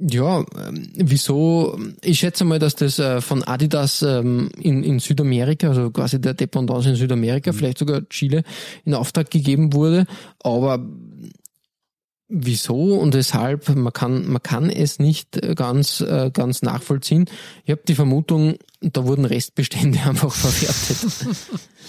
Ja, 0.00 0.40
ähm, 0.40 0.90
wieso? 0.96 1.78
Ich 2.02 2.18
schätze 2.18 2.44
mal, 2.44 2.58
dass 2.58 2.74
das 2.74 2.98
äh, 2.98 3.20
von 3.20 3.44
Adidas 3.44 4.02
ähm, 4.02 4.50
in, 4.60 4.82
in 4.82 4.98
Südamerika, 4.98 5.68
also 5.68 5.92
quasi 5.92 6.20
der 6.20 6.34
Dependance 6.34 6.88
in 6.88 6.96
Südamerika, 6.96 7.52
vielleicht 7.52 7.78
sogar 7.78 8.08
Chile, 8.08 8.42
in 8.84 8.94
Auftrag 8.94 9.30
gegeben 9.30 9.72
wurde. 9.72 10.04
Aber 10.42 10.84
wieso 12.28 12.94
und 12.98 13.14
weshalb, 13.14 13.74
man 13.74 13.92
kann, 13.92 14.26
man 14.28 14.42
kann 14.42 14.68
es 14.70 14.98
nicht 14.98 15.42
äh, 15.42 15.54
ganz, 15.54 16.00
äh, 16.00 16.30
ganz 16.32 16.62
nachvollziehen. 16.62 17.24
Ich 17.64 17.70
habe 17.70 17.80
die 17.88 17.94
Vermutung, 17.94 18.56
da 18.80 19.06
wurden 19.06 19.24
Restbestände 19.24 19.98
einfach 20.06 20.32
verwertet. 20.32 21.26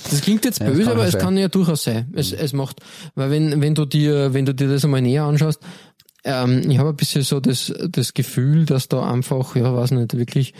Das 0.09 0.21
klingt 0.21 0.45
jetzt 0.45 0.59
Ja, 0.59 0.67
böse, 0.67 0.83
kann 0.83 0.91
aber 0.93 1.05
es 1.05 1.11
sein. 1.11 1.21
kann 1.21 1.37
ja 1.37 1.49
durchaus 1.49 1.83
sein. 1.83 2.11
Es, 2.15 2.31
es 2.31 2.53
macht, 2.53 2.79
weil 3.15 3.31
wenn, 3.31 3.61
wenn 3.61 3.75
du 3.75 3.85
dir, 3.85 4.33
wenn 4.33 4.45
du 4.45 4.53
dir 4.53 4.69
das 4.69 4.85
einmal 4.85 5.01
näher 5.01 5.23
anschaust, 5.23 5.59
ähm, 6.23 6.69
ich 6.69 6.77
habe 6.77 6.89
ein 6.89 6.95
bisschen 6.95 7.21
so 7.23 7.39
das, 7.39 7.73
das 7.89 8.13
Gefühl, 8.13 8.65
dass 8.65 8.87
da 8.87 9.09
einfach, 9.09 9.55
ja, 9.55 9.73
weiß 9.75 9.91
nicht, 9.91 10.17
wirklich, 10.17 10.53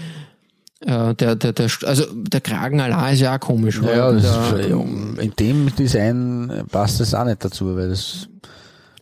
äh, 0.82 1.13
der, 1.15 1.36
der, 1.36 1.53
der, 1.53 1.69
also 1.86 2.05
der 2.13 2.41
Kragen 2.41 2.80
allein 2.82 3.13
ist 3.13 3.19
ja 3.21 3.36
auch 3.36 3.39
komisch. 3.39 3.82
Ja, 3.82 4.11
das 4.11 4.23
der, 4.23 4.59
ist, 4.59 4.69
ja, 4.69 4.77
in 5.21 5.34
dem 5.39 5.75
Design 5.75 6.63
passt 6.71 6.99
das 6.99 7.13
auch 7.13 7.25
nicht 7.25 7.43
dazu, 7.43 7.75
weil 7.75 7.89
das 7.89 8.30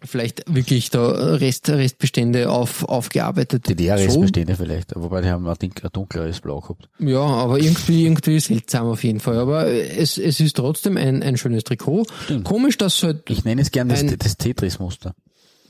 vielleicht 0.03 0.43
wirklich 0.53 0.89
da 0.89 1.07
Rest, 1.35 1.69
Restbestände 1.69 2.49
auf, 2.49 2.83
aufgearbeitet. 2.83 3.67
DDR-Restbestände 3.69 4.55
vielleicht, 4.55 4.95
wobei 4.95 5.21
die 5.21 5.29
haben 5.29 5.47
ein 5.47 5.55
dink- 5.55 5.83
ein 5.83 5.89
dunkleres 5.91 6.39
Blau 6.41 6.59
gehabt. 6.61 6.89
So, 6.99 7.05
ja, 7.07 7.19
aber 7.21 7.59
irgendwie, 7.59 8.03
irgendwie 8.05 8.39
seltsam 8.39 8.87
auf 8.87 9.03
jeden 9.03 9.19
Fall. 9.19 9.37
Aber 9.37 9.67
es, 9.67 10.17
es 10.17 10.39
ist 10.39 10.55
trotzdem 10.55 10.97
ein, 10.97 11.23
ein 11.23 11.37
schönes 11.37 11.63
Trikot. 11.63 12.05
Komisch, 12.43 12.77
dass 12.77 13.01
halt, 13.03 13.29
Ich 13.29 13.43
nenne 13.45 13.61
es 13.61 13.71
gern 13.71 13.89
das, 13.89 14.05
das 14.05 14.37
Tetris-Muster. 14.37 15.13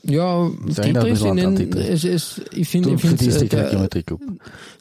Ja, 0.03 0.49
Tetris, 0.75 1.21
mich 1.21 1.59
ich 1.59 1.75
es, 1.75 2.03
es, 2.03 2.41
finde, 2.67 2.91
ich 2.91 3.01
finde, 3.01 3.25
ist 3.25 3.41
äh, 3.41 3.47
der 3.47 3.63
der, 3.63 3.69
Geometrie-Club. 3.69 4.21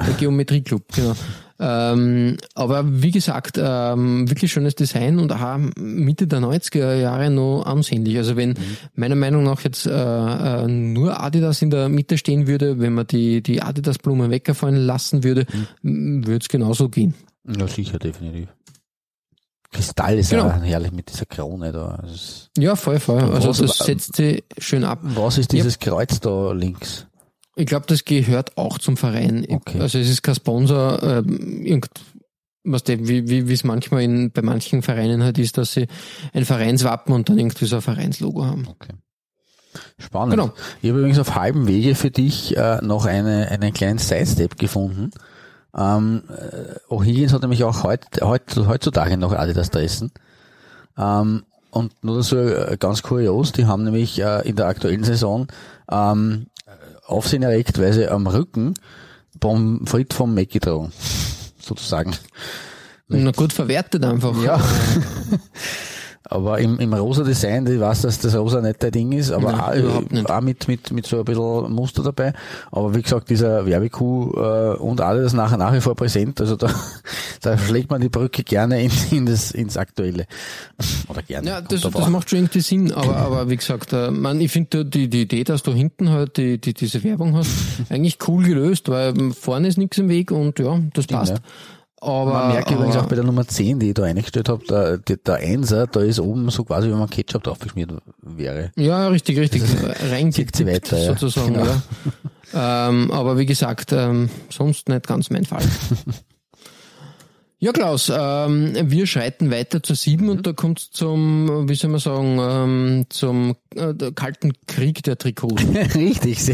Der 0.06 0.14
Geometrieclub, 0.14 0.82
genau. 0.94 1.14
Ähm, 1.58 2.36
aber 2.54 2.84
wie 3.02 3.10
gesagt, 3.10 3.58
ähm, 3.58 4.28
wirklich 4.28 4.52
schönes 4.52 4.74
Design 4.74 5.18
und 5.18 5.32
auch 5.32 5.58
Mitte 5.76 6.26
der 6.26 6.40
90er 6.40 6.94
Jahre 6.94 7.30
noch 7.30 7.64
ansehnlich. 7.64 8.18
Also 8.18 8.36
wenn 8.36 8.54
meiner 8.94 9.14
Meinung 9.14 9.44
nach 9.44 9.62
jetzt 9.62 9.86
äh, 9.86 9.90
äh, 9.90 10.68
nur 10.68 11.22
Adidas 11.22 11.62
in 11.62 11.70
der 11.70 11.88
Mitte 11.88 12.18
stehen 12.18 12.46
würde, 12.46 12.78
wenn 12.78 12.92
man 12.92 13.06
die, 13.06 13.42
die 13.42 13.62
Adidas-Blumen 13.62 14.30
weggefallen 14.30 14.76
lassen 14.76 15.24
würde, 15.24 15.46
würde 15.82 16.38
es 16.42 16.48
genauso 16.48 16.90
gehen. 16.90 17.14
Ja, 17.48 17.66
sicher, 17.68 17.98
definitiv. 17.98 18.48
Kristall 19.76 20.18
ist 20.18 20.30
Genau. 20.30 20.48
auch 20.48 20.62
herrlich 20.62 20.92
mit 20.92 21.10
dieser 21.12 21.26
Krone 21.26 21.72
da. 21.72 22.02
Ja, 22.58 22.74
voll, 22.76 22.98
voll. 22.98 23.20
Also 23.22 23.48
was- 23.48 23.58
das 23.58 23.78
setzt 23.78 24.16
sie 24.16 24.42
schön 24.58 24.84
ab. 24.84 24.98
was 25.02 25.38
ist 25.38 25.52
dieses 25.52 25.78
Kreuz 25.78 26.18
da 26.20 26.52
links? 26.52 27.06
Ich 27.56 27.66
glaube, 27.66 27.86
das 27.88 28.04
gehört 28.04 28.56
auch 28.58 28.78
zum 28.78 28.96
Verein. 28.96 29.46
Okay. 29.48 29.80
Also 29.80 29.98
es 29.98 30.10
ist 30.10 30.22
kein 30.22 30.34
Sponsor, 30.34 31.02
ähm, 31.02 31.64
irgend, 31.64 31.88
was 32.64 32.82
wie, 32.86 33.28
wie 33.28 33.48
wie 33.48 33.52
es 33.52 33.64
manchmal 33.64 34.02
in, 34.02 34.30
bei 34.30 34.42
manchen 34.42 34.82
Vereinen 34.82 35.22
halt 35.22 35.38
ist, 35.38 35.56
dass 35.56 35.72
sie 35.72 35.86
ein 36.34 36.44
Vereinswappen 36.44 37.14
und 37.14 37.28
dann 37.28 37.38
irgendwie 37.38 37.64
so 37.64 37.76
ein 37.76 37.82
Vereinslogo 37.82 38.44
haben. 38.44 38.66
Okay. 38.68 38.92
Spannend. 39.98 40.32
Genau. 40.32 40.52
Ich 40.82 40.88
habe 40.90 40.98
übrigens 40.98 41.18
auf 41.18 41.34
halbem 41.34 41.66
Wege 41.66 41.94
für 41.94 42.10
dich 42.10 42.56
äh, 42.56 42.78
noch 42.82 43.06
eine, 43.06 43.48
einen 43.50 43.72
kleinen 43.72 43.98
Sidestep 43.98 44.58
gefunden. 44.58 45.10
Ähm, 45.76 46.22
äh, 46.28 46.92
O'Higgins 46.92 47.32
hat 47.32 47.42
nämlich 47.42 47.64
auch 47.64 47.82
heut, 47.82 48.06
heut, 48.22 48.56
heutzutage 48.56 49.16
noch 49.16 49.32
Adidas 49.32 49.70
Dressen. 49.70 50.10
Ähm, 50.96 51.44
und 51.70 51.92
nur 52.02 52.22
so 52.22 52.38
äh, 52.38 52.76
ganz 52.78 53.02
kurios, 53.02 53.52
die 53.52 53.66
haben 53.66 53.84
nämlich 53.84 54.18
äh, 54.20 54.48
in 54.48 54.56
der 54.56 54.66
aktuellen 54.66 55.04
Saison 55.04 55.48
ähm, 55.90 56.46
Aufsehen 57.06 57.42
erregt, 57.42 57.78
weil 57.78 57.92
sie 57.92 58.08
am 58.08 58.26
Rücken 58.26 58.74
Pommes 59.38 59.88
frites 59.88 60.16
vom 60.16 60.34
tragen. 60.34 60.92
Sozusagen. 61.60 62.16
Na 63.08 63.30
gut 63.30 63.52
verwertet 63.52 64.04
einfach. 64.04 64.42
Ja. 64.42 64.60
Aber 66.28 66.58
im, 66.58 66.78
im 66.78 66.92
rosa 66.92 67.22
Design, 67.22 67.66
ich 67.66 67.78
weiß, 67.78 68.02
dass 68.02 68.18
das 68.18 68.34
rosa 68.34 68.60
nicht 68.60 68.82
dein 68.82 68.90
Ding 68.90 69.12
ist, 69.12 69.30
aber 69.30 69.52
Nein, 69.52 69.86
auch, 69.86 70.10
nicht. 70.10 70.30
auch 70.30 70.40
mit, 70.40 70.66
mit, 70.68 70.90
mit 70.92 71.06
so 71.06 71.18
ein 71.18 71.24
bisschen 71.24 71.72
Muster 71.72 72.02
dabei. 72.02 72.32
Aber 72.72 72.94
wie 72.94 73.02
gesagt, 73.02 73.30
dieser 73.30 73.64
Werbekuh 73.66 74.32
äh, 74.32 74.76
und 74.78 75.00
alles 75.00 75.32
nachher 75.32 75.56
nach 75.56 75.72
wie 75.72 75.80
vor 75.80 75.94
präsent. 75.94 76.40
Also 76.40 76.56
da, 76.56 76.68
da 77.42 77.56
schlägt 77.56 77.90
man 77.90 78.00
die 78.00 78.08
Brücke 78.08 78.42
gerne 78.42 78.82
in, 78.82 78.90
in 79.10 79.26
das, 79.26 79.52
ins 79.52 79.76
Aktuelle. 79.76 80.26
Oder 81.08 81.22
gerne. 81.22 81.48
Ja, 81.48 81.60
das, 81.60 81.82
das 81.82 82.08
macht 82.08 82.30
schon 82.30 82.40
irgendwie 82.40 82.60
Sinn, 82.60 82.92
aber, 82.92 83.16
aber 83.16 83.50
wie 83.50 83.56
gesagt, 83.56 83.92
äh, 83.92 84.10
man, 84.10 84.40
ich 84.40 84.50
finde 84.50 84.84
die, 84.84 85.08
die 85.08 85.22
Idee, 85.22 85.44
dass 85.44 85.62
du 85.62 85.72
hinten 85.72 86.10
halt 86.10 86.36
die, 86.36 86.60
die, 86.60 86.74
diese 86.74 87.04
Werbung 87.04 87.36
hast, 87.36 87.50
eigentlich 87.88 88.18
cool 88.26 88.44
gelöst, 88.44 88.88
weil 88.88 89.32
vorne 89.32 89.68
ist 89.68 89.78
nichts 89.78 89.98
im 89.98 90.08
Weg 90.08 90.30
und 90.30 90.58
ja, 90.58 90.80
das 90.92 91.06
passt. 91.06 91.32
ja. 91.32 91.38
Aber, 92.01 92.32
Man 92.32 92.49
merkt 92.53 92.70
übrigens 92.70 92.94
aber, 92.97 93.05
auch 93.05 93.09
bei 93.09 93.14
der 93.16 93.24
Nummer 93.24 93.47
10, 93.49 93.80
die 93.80 93.88
ich 93.88 93.94
da 93.94 94.05
eingestellt 94.05 94.49
habe, 94.49 94.64
der, 94.66 94.99
der, 94.99 95.16
der 95.16 95.34
Einser, 95.36 95.86
da 95.86 96.01
ist 96.01 96.20
oben 96.20 96.51
so 96.51 96.64
quasi, 96.64 96.90
wenn 96.90 96.99
man 96.99 97.09
Ketchup 97.09 97.42
draufgeschmiert 97.42 97.90
wäre. 98.20 98.70
Ja, 98.76 99.09
richtig, 99.09 99.38
richtig. 99.38 99.62
Reingedippt 100.11 100.66
weiter, 100.66 100.99
ja. 100.99 101.16
sozusagen, 101.16 101.55
Genau. 101.55 101.66
ja. 102.53 102.88
ähm, 102.88 103.11
aber 103.11 103.38
wie 103.38 103.47
gesagt, 103.47 103.92
ähm, 103.92 104.28
sonst 104.51 104.88
nicht 104.88 105.07
ganz 105.07 105.30
mein 105.30 105.44
Fall. 105.44 105.64
Ja, 107.59 107.72
Klaus, 107.72 108.12
ähm, 108.14 108.74
wir 108.90 109.07
schreiten 109.07 109.51
weiter 109.51 109.82
zur 109.82 109.97
sieben 109.97 110.28
und 110.28 110.47
da 110.47 110.53
kommt 110.53 110.78
zum, 110.78 111.66
wie 111.66 111.74
soll 111.74 111.88
man 111.88 112.01
sagen, 112.01 112.38
ähm, 112.38 113.07
zum 113.09 113.57
äh, 113.74 113.94
kalten 114.14 114.53
Krieg 114.66 115.03
der 115.05 115.16
Trikots. 115.16 115.62
Richtig, 115.94 116.44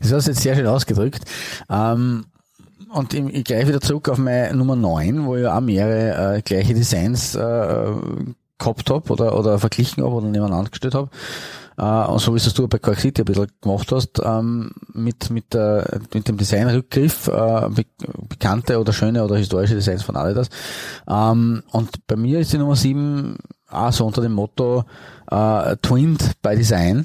das 0.00 0.12
hast 0.12 0.26
du 0.26 0.32
jetzt 0.32 0.42
sehr 0.42 0.56
schön 0.56 0.66
ausgedrückt. 0.66 1.22
Und 2.90 3.14
ich, 3.14 3.24
ich 3.34 3.44
greife 3.44 3.68
wieder 3.68 3.80
zurück 3.80 4.08
auf 4.08 4.18
meine 4.18 4.54
Nummer 4.56 4.76
9, 4.76 5.26
wo 5.26 5.36
ich 5.36 5.46
auch 5.46 5.60
mehrere 5.60 6.36
äh, 6.36 6.42
gleiche 6.42 6.74
Designs 6.74 7.34
äh, 7.34 7.92
gehabt 8.58 8.90
habe 8.90 9.12
oder, 9.12 9.38
oder 9.38 9.58
verglichen 9.58 10.02
habe 10.02 10.14
oder 10.14 10.26
nebeneinander 10.26 10.70
gestellt 10.70 10.94
habe. 10.94 11.10
Äh, 11.78 12.10
und 12.10 12.18
so 12.18 12.34
wie 12.34 12.38
es 12.38 12.52
du 12.52 12.66
bei 12.66 12.78
Cork 12.78 12.98
City 12.98 13.22
ein 13.22 13.24
bisschen 13.24 13.48
gemacht 13.60 13.92
hast, 13.92 14.20
ähm, 14.24 14.72
mit, 14.92 15.30
mit, 15.30 15.54
der, 15.54 16.00
mit 16.12 16.28
dem 16.28 16.36
Designrückgriff, 16.36 17.28
äh, 17.28 17.68
be 17.68 17.84
bekannte 18.28 18.80
oder 18.80 18.92
schöne 18.92 19.24
oder 19.24 19.36
historische 19.36 19.74
Designs 19.74 20.02
von 20.02 20.16
Adidas. 20.16 20.48
Ähm, 21.08 21.62
und 21.70 22.06
bei 22.06 22.16
mir 22.16 22.40
ist 22.40 22.52
die 22.52 22.58
Nummer 22.58 22.76
7 22.76 23.36
auch 23.70 23.92
so 23.92 24.06
unter 24.06 24.22
dem 24.22 24.32
Motto 24.32 24.84
äh, 25.30 25.76
Twinned 25.82 26.40
by 26.42 26.56
Design. 26.56 27.04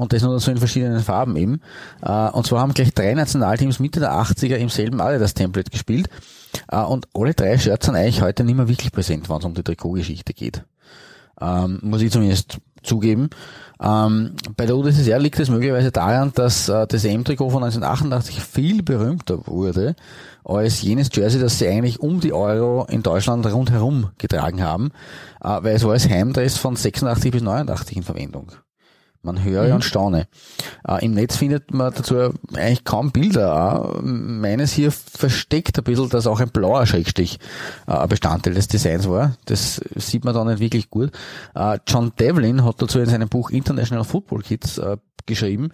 Und 0.00 0.14
das 0.14 0.22
nur 0.22 0.40
so 0.40 0.50
in 0.50 0.56
verschiedenen 0.56 1.00
Farben 1.00 1.36
eben. 1.36 1.60
Äh, 2.02 2.30
Und 2.30 2.46
zwar 2.46 2.60
haben 2.60 2.72
gleich 2.72 2.94
drei 2.94 3.12
Nationalteams 3.12 3.80
Mitte 3.80 4.00
der 4.00 4.12
80er 4.12 4.56
im 4.56 4.70
selben 4.70 4.98
Adidas-Template 4.98 5.70
gespielt. 5.70 6.08
Äh, 6.72 6.80
Und 6.80 7.06
alle 7.14 7.34
drei 7.34 7.58
Shirts 7.58 7.84
sind 7.84 7.96
eigentlich 7.96 8.22
heute 8.22 8.42
nicht 8.42 8.56
mehr 8.56 8.66
wirklich 8.66 8.92
präsent, 8.92 9.28
wenn 9.28 9.36
es 9.36 9.44
um 9.44 9.52
die 9.52 9.62
Trikotgeschichte 9.62 10.32
geht. 10.32 10.64
Ähm, 11.38 11.80
muss 11.82 12.00
ich 12.00 12.10
zumindest 12.10 12.58
zugeben. 12.82 13.28
Ähm, 13.78 14.36
bei 14.56 14.64
der 14.64 14.74
UdSSR 14.74 15.18
liegt 15.18 15.38
es 15.38 15.50
möglicherweise 15.50 15.92
daran, 15.92 16.32
dass 16.34 16.70
äh, 16.70 16.86
das 16.86 17.04
EM-Trikot 17.04 17.50
von 17.50 17.62
1988 17.62 18.42
viel 18.42 18.82
berühmter 18.82 19.46
wurde 19.46 19.96
als 20.44 20.80
jenes 20.80 21.10
Jersey, 21.12 21.42
das 21.42 21.58
sie 21.58 21.68
eigentlich 21.68 22.00
um 22.00 22.20
die 22.20 22.32
Euro 22.32 22.86
in 22.88 23.02
Deutschland 23.02 23.44
rundherum 23.44 24.10
getragen 24.16 24.62
haben, 24.62 24.92
weil 25.40 25.76
es 25.76 25.84
war 25.84 25.92
als 25.92 26.08
Heimdress 26.08 26.56
von 26.56 26.74
86 26.74 27.30
bis 27.30 27.42
89 27.42 27.98
in 27.98 28.02
Verwendung. 28.02 28.52
Man 29.22 29.44
höre 29.44 29.74
und 29.74 29.84
staune. 29.84 30.28
Äh, 30.88 31.04
Im 31.04 31.12
Netz 31.12 31.36
findet 31.36 31.74
man 31.74 31.92
dazu 31.92 32.32
eigentlich 32.54 32.84
kaum 32.84 33.12
Bilder. 33.12 33.54
Auch. 33.54 34.00
Meines 34.02 34.72
hier 34.72 34.90
versteckt 34.90 35.76
ein 35.76 35.84
bisschen, 35.84 36.08
dass 36.08 36.26
auch 36.26 36.40
ein 36.40 36.48
blauer 36.48 36.86
Schrägstich 36.86 37.38
äh, 37.86 38.06
Bestandteil 38.06 38.54
des 38.54 38.68
Designs 38.68 39.08
war. 39.08 39.36
Das 39.44 39.80
sieht 39.96 40.24
man 40.24 40.34
da 40.34 40.44
nicht 40.44 40.60
wirklich 40.60 40.88
gut. 40.88 41.10
Äh, 41.54 41.78
John 41.86 42.12
Devlin 42.18 42.64
hat 42.64 42.80
dazu 42.80 42.98
in 42.98 43.06
seinem 43.06 43.28
Buch 43.28 43.50
International 43.50 44.04
Football 44.04 44.40
Kids 44.42 44.78
äh, 44.78 44.96
geschrieben, 45.26 45.70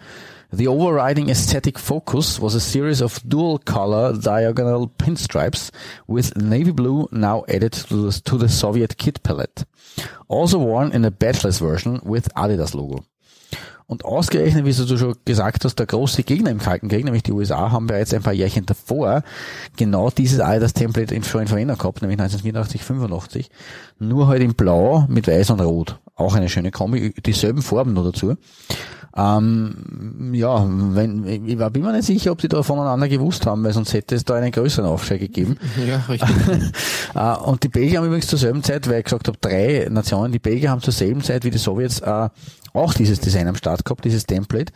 The 0.53 0.69
overriding 0.69 1.29
aesthetic 1.29 1.79
focus 1.79 2.41
was 2.41 2.55
a 2.55 2.61
series 2.61 3.03
of 3.03 3.21
dual 3.29 3.59
color 3.59 4.13
diagonal 4.13 4.87
pinstripes 4.87 5.71
with 6.07 6.37
navy 6.37 6.71
blue 6.71 7.09
now 7.11 7.45
added 7.49 7.73
to 7.73 8.11
the, 8.11 8.21
to 8.23 8.39
the 8.39 8.49
Soviet 8.49 8.97
kit 8.97 9.23
palette. 9.25 9.67
Also 10.29 10.59
worn 10.59 10.93
in 10.93 11.05
a 11.05 11.11
badgeless 11.11 11.59
version 11.59 12.01
with 12.05 12.33
Adidas 12.37 12.75
logo. 12.75 13.05
Und 13.89 14.05
ausgerechnet, 14.05 14.65
wie 14.65 14.73
du 14.73 14.99
schon 14.99 15.15
gesagt 15.25 15.65
hast, 15.65 15.77
der 15.77 15.87
große 15.87 16.25
Gegner 16.25 16.51
im 16.51 16.59
Kalten 16.59 16.89
Krieg, 16.89 17.05
nämlich 17.05 17.23
die 17.23 17.31
USA, 17.31 17.71
haben 17.71 17.87
bereits 17.87 18.13
ein 18.13 18.23
paar 18.23 18.33
Jährchen 18.33 18.67
davor 18.67 19.23
genau 19.77 20.11
dieses 20.11 20.41
Adidas-Template 20.41 21.15
in- 21.15 21.23
schon 21.23 21.43
in 21.43 21.47
Verwendung 21.47 21.79
gehabt, 21.79 22.03
nämlich 22.03 22.19
1984, 22.19 22.83
85. 22.83 23.49
Nur 24.01 24.27
halt 24.27 24.43
in 24.43 24.55
Blau 24.55 25.07
mit 25.09 25.29
Weiß 25.29 25.51
und 25.51 25.61
Rot. 25.61 26.01
Auch 26.17 26.35
eine 26.35 26.49
schöne 26.49 26.73
Kombi, 26.73 27.15
dieselben 27.25 27.63
Farben 27.63 27.93
noch 27.93 28.05
dazu. 28.05 28.35
Ähm, 29.19 30.33
ja, 30.35 30.67
wenn, 30.69 31.25
ich 31.47 31.59
war 31.59 31.71
bin 31.71 31.83
mir 31.83 31.93
nicht 31.93 32.05
sicher, 32.05 32.33
ob 32.33 32.39
die 32.39 32.49
da 32.49 32.63
voneinander 32.63 33.09
gewusst 33.09 33.47
haben, 33.47 33.65
weil 33.65 33.73
sonst 33.73 33.95
hätte 33.95 34.15
es 34.15 34.25
da 34.25 34.35
einen 34.35 34.51
größeren 34.51 34.85
Aufschrei 34.87 35.17
gegeben. 35.19 35.57
ja, 35.87 35.99
richtig. 36.09 36.29
Äh, 37.15 37.35
und 37.37 37.63
die 37.63 37.69
Belgier 37.69 37.99
haben 38.01 38.07
übrigens 38.09 38.27
zur 38.27 38.39
selben 38.39 38.63
Zeit, 38.63 38.87
weil 38.91 38.99
ich 38.99 39.05
gesagt 39.05 39.29
habe, 39.29 39.39
drei 39.41 39.87
Nationen, 39.91 40.33
die 40.33 40.39
Belgier 40.39 40.71
haben 40.71 40.83
zur 40.83 40.93
selben 40.93 41.23
Zeit 41.23 41.45
wie 41.45 41.51
die 41.51 41.57
Sowjets 41.57 42.01
äh, 42.01 42.29
auch 42.77 42.95
dieses 42.95 43.21
Design 43.21 43.49
am 43.49 43.57
Start 43.57 43.85
gehabt, 43.85 44.05
dieses 44.05 44.27
Template. 44.27 44.73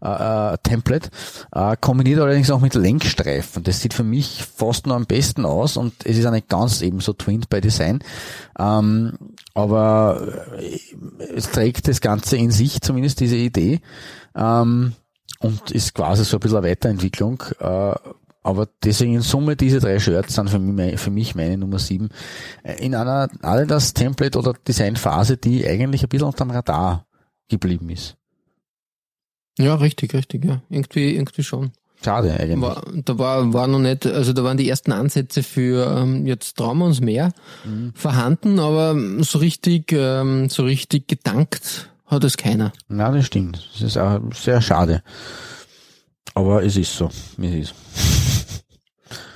Äh, 0.00 0.52
äh, 0.52 0.58
Template, 0.62 1.08
äh, 1.52 1.76
kombiniert 1.80 2.20
allerdings 2.20 2.50
auch 2.50 2.60
mit 2.60 2.74
Lenkstreifen. 2.74 3.64
Das 3.64 3.80
sieht 3.80 3.94
für 3.94 4.04
mich 4.04 4.44
fast 4.44 4.86
noch 4.86 4.94
am 4.94 5.06
besten 5.06 5.44
aus 5.44 5.76
und 5.76 5.92
es 6.04 6.16
ist 6.16 6.26
auch 6.26 6.30
nicht 6.30 6.48
ganz 6.48 6.82
eben 6.82 7.00
so 7.00 7.12
twinned 7.12 7.48
by 7.48 7.60
Design. 7.60 7.98
Ähm, 8.58 9.18
aber 9.54 10.22
äh, 10.56 10.78
es 11.34 11.50
trägt 11.50 11.88
das 11.88 12.00
Ganze 12.00 12.36
in 12.36 12.52
sich, 12.52 12.80
zumindest 12.80 13.18
diese 13.18 13.36
Idee. 13.36 13.80
Ähm, 14.36 14.92
und 15.40 15.70
ist 15.72 15.94
quasi 15.94 16.24
so 16.24 16.36
ein 16.36 16.40
bisschen 16.40 16.58
eine 16.58 16.68
Weiterentwicklung. 16.68 17.42
Äh, 17.58 17.94
aber 18.44 18.68
deswegen 18.84 19.16
in 19.16 19.20
Summe 19.20 19.56
diese 19.56 19.80
drei 19.80 19.98
Shirts 19.98 20.34
sind 20.34 20.48
für 20.48 21.10
mich, 21.10 21.34
meine 21.34 21.58
Nummer 21.58 21.78
sieben. 21.78 22.08
In 22.78 22.94
einer 22.94 23.28
Adidas 23.42 23.94
Template 23.94 24.38
oder 24.38 24.54
Designphase, 24.54 25.36
die 25.36 25.66
eigentlich 25.66 26.02
ein 26.02 26.08
bisschen 26.08 26.28
unterm 26.28 26.50
Radar 26.50 27.07
geblieben 27.48 27.88
ist. 27.90 28.16
Ja, 29.58 29.74
richtig, 29.74 30.14
richtig, 30.14 30.44
ja. 30.44 30.62
Irgendwie, 30.68 31.14
irgendwie 31.14 31.42
schon. 31.42 31.72
Schade 32.02 32.32
eigentlich. 32.32 32.60
War, 32.60 32.84
da 33.04 33.18
war, 33.18 33.52
war 33.52 33.66
noch 33.66 33.80
nicht, 33.80 34.06
also 34.06 34.32
da 34.32 34.44
waren 34.44 34.56
die 34.56 34.68
ersten 34.68 34.92
Ansätze 34.92 35.42
für 35.42 35.98
ähm, 35.98 36.26
jetzt 36.26 36.56
trauen 36.56 36.78
wir 36.78 36.84
uns 36.84 37.00
mehr 37.00 37.32
vorhanden, 37.94 38.60
aber 38.60 38.96
so 39.24 39.38
richtig, 39.38 39.90
ähm, 39.92 40.48
so 40.48 40.62
richtig 40.62 41.08
gedankt 41.08 41.90
hat 42.06 42.22
es 42.22 42.36
keiner. 42.36 42.72
Ja, 42.88 43.10
das 43.10 43.26
stimmt. 43.26 43.68
Das 43.72 43.82
ist 43.82 43.96
auch 43.98 44.20
sehr 44.32 44.62
schade. 44.62 45.02
Aber 46.34 46.62
es 46.62 46.76
ist 46.76 46.96
so, 46.96 47.10
wie 47.36 47.60
es 47.60 47.70
ist. 47.70 47.74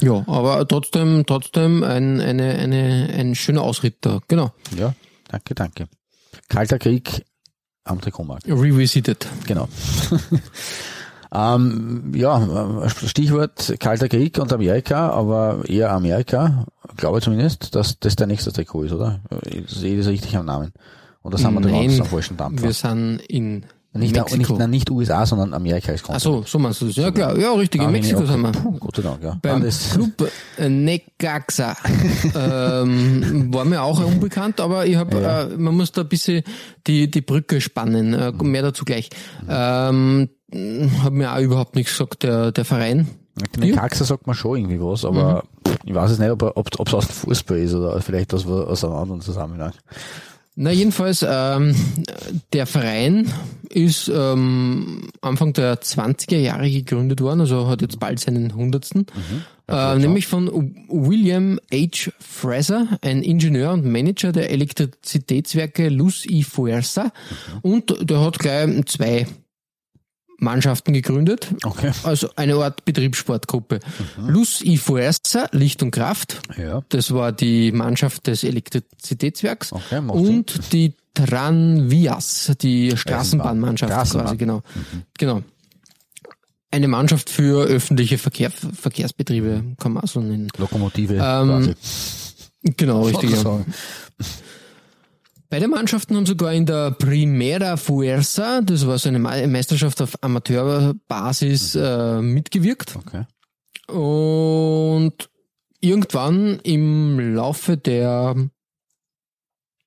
Ja, 0.01 0.23
aber 0.27 0.69
trotzdem, 0.69 1.25
trotzdem 1.27 1.83
ein, 1.83 2.21
eine, 2.21 2.57
eine, 2.57 3.09
ein 3.17 3.35
schöner 3.35 3.63
Ausritter. 3.63 4.21
Genau. 4.29 4.53
Ja, 4.77 4.95
danke, 5.29 5.55
danke. 5.55 5.89
Kalter 6.49 6.79
Krieg 6.79 7.25
am 7.85 8.01
Trikotmarkt. 8.01 8.47
Revisited. 8.47 9.27
Genau. 9.47 9.69
ähm, 11.35 12.13
ja, 12.15 12.89
Stichwort 12.89 13.75
Kalter 13.81 14.09
Krieg 14.09 14.39
und 14.39 14.53
Amerika, 14.53 15.11
aber 15.11 15.63
eher 15.67 15.93
Amerika, 15.93 16.67
glaube 16.97 17.19
ich 17.19 17.25
zumindest, 17.25 17.75
dass 17.75 17.99
das 17.99 18.17
der 18.17 18.27
nächste 18.27 18.53
Trikot 18.53 18.85
ist, 18.85 18.93
oder? 18.93 19.21
Sehe 19.67 19.93
ich 19.93 19.99
das 19.99 20.09
richtig 20.09 20.37
am 20.37 20.47
Namen? 20.47 20.73
Oder 21.23 21.39
sind 21.39 21.55
wir 21.55 21.61
Nein, 21.61 22.01
am 22.01 22.07
falschen 22.07 22.37
Dampfer? 22.37 22.65
Wir 22.65 22.73
sind 22.73 23.21
in 23.29 23.65
Nicht, 23.95 24.15
nicht, 24.15 24.31
Mexiko. 24.31 24.57
nein, 24.57 24.71
nicht 24.71 24.91
USA, 24.91 25.27
sondern 25.27 25.53
Amerika 25.53 25.93
ist 25.93 26.03
Ach 26.09 26.19
so, 26.19 26.43
so 26.47 26.59
meinst 26.59 26.81
du 26.81 26.87
das. 26.87 26.97
Ja 26.97 27.11
klar, 27.11 27.37
ja 27.39 27.53
richtig, 27.53 27.83
in 27.83 27.89
Ah, 27.89 27.91
Mexiko 27.91 28.21
okay. 28.21 28.33
sind 28.33 28.41
wir. 28.41 28.53
Puh, 28.53 28.79
Gott 28.81 28.97
sei 28.97 29.03
Dank, 29.03 29.23
ja. 29.23 29.39
Beim 29.43 29.63
Ah, 29.63 29.93
Club 29.93 30.31
äh, 30.57 30.69
Necaxa 30.71 31.77
ähm, 32.35 33.53
war 33.53 33.65
mir 33.65 33.83
auch 33.83 34.03
unbekannt, 34.05 34.61
aber 34.61 34.87
ich 34.87 34.97
habe, 34.97 35.17
äh, 35.21 35.57
man 35.59 35.77
muss 35.77 35.93
da 35.93 36.03
ein 36.03 36.09
bisschen 36.09 36.43
die, 36.87 37.11
die 37.11 37.21
Brücke 37.21 37.61
spannen, 37.61 38.15
äh, 38.15 38.33
Mhm. 38.33 38.51
mehr 38.51 38.63
dazu 38.63 38.85
gleich. 38.85 39.11
Ähm, 39.49 40.31
hat 41.03 41.13
mir 41.13 41.33
auch 41.35 41.41
überhaupt 41.41 41.75
nichts 41.77 41.93
gesagt, 41.93 42.23
der, 42.23 42.53
der 42.53 42.65
Verein. 42.65 43.09
Ja. 43.63 43.75
Kaxer 43.77 44.05
sagt 44.05 44.27
man 44.27 44.37
schon 44.37 44.59
irgendwie 44.59 44.81
was, 44.81 45.05
aber 45.05 45.45
ich 45.85 45.95
weiß 45.95 46.11
es 46.13 46.19
nicht, 46.19 46.31
ob 46.31 46.43
ob 46.43 46.69
es 46.87 46.95
aus 46.95 47.07
dem 47.07 47.15
Fußball 47.15 47.59
ist 47.59 47.73
oder 47.75 48.01
vielleicht 48.03 48.35
aus, 48.35 48.47
aus 48.47 48.85
einem 48.85 48.95
anderen 48.95 49.21
Zusammenhang. 49.23 49.73
Na, 50.55 50.71
jedenfalls, 50.71 51.25
ähm, 51.27 51.75
der 52.53 52.67
Verein 52.67 53.33
ist 53.71 54.11
ähm, 54.15 55.09
Anfang 55.23 55.55
der 55.55 55.81
20er 55.81 56.37
Jahre 56.37 56.71
gegründet 56.71 57.23
worden, 57.23 57.41
also 57.41 57.69
hat 57.69 57.81
jetzt 57.81 57.99
bald 57.99 58.21
seinen 58.21 58.55
hundertsten. 58.55 59.07
Äh, 59.69 59.99
nämlich 59.99 60.27
von 60.27 60.75
William 60.89 61.59
H. 61.73 62.11
Fraser, 62.19 62.99
ein 63.01 63.23
Ingenieur 63.23 63.73
und 63.73 63.87
Manager 63.87 64.33
der 64.33 64.51
Elektrizitätswerke 64.51 65.89
Luz 65.89 66.27
y 66.27 66.43
Fuerza. 66.45 67.13
Und 67.63 67.95
der 68.03 68.21
hat 68.21 68.39
gleich 68.39 68.85
zwei 68.87 69.27
Mannschaften 70.43 70.93
gegründet. 70.93 71.49
Okay. 71.63 71.93
Also 72.03 72.31
eine 72.37 72.57
Art 72.57 72.85
Betriebssportgruppe. 72.85 73.81
Luz 74.19 74.61
y 74.63 74.77
Fuerza, 74.77 75.49
Licht 75.53 75.83
und 75.83 75.93
Kraft. 75.93 76.41
Ja. 76.59 76.83
Das 76.89 77.15
war 77.15 77.33
die 77.33 77.73
Mannschaft 77.73 78.27
des 78.27 78.45
Elektrizitätswerks. 78.45 79.73
Okay, 79.73 79.99
und 79.99 80.73
die 80.73 80.95
Tranvias, 81.15 82.53
die 82.61 82.97
Straßenbahnmannschaft 82.97 83.93
Straßenbahn. 83.93 84.27
quasi, 84.27 84.37
genau. 84.37 84.63
Genau. 85.19 85.43
Eine 86.71 86.89
Mannschaft 86.89 87.29
für 87.29 87.67
öffentliche 87.67 88.17
Verkehr, 88.17 88.51
Verkehrsbetriebe, 88.51 89.63
kann 89.79 89.93
man 89.93 90.07
so 90.07 90.21
nennen. 90.21 90.49
Lokomotive 90.57 91.15
Ähm, 91.15 91.21
quasi. 91.21 91.75
Genau, 92.63 93.03
richtig. 93.03 93.31
Ja. 93.31 93.61
Beide 95.53 95.69
Mannschaften 95.69 96.17
haben 96.17 96.25
sogar 96.25 96.55
in 96.55 96.65
der 96.65 96.93
Primera 96.93 97.77
Fuerza, 97.77 98.63
das 98.63 98.87
war 98.87 98.99
so 98.99 99.11
eine 99.11 99.19
Me- 99.19 99.47
Meisterschaft 99.47 100.01
auf 100.01 100.17
Amateurbasis, 100.23 101.75
äh, 101.75 102.23
mitgewirkt. 102.23 102.97
Okay. 102.97 103.27
Und 103.95 105.29
irgendwann 105.79 106.59
im 106.63 107.35
Laufe 107.35 107.77
der 107.77 108.35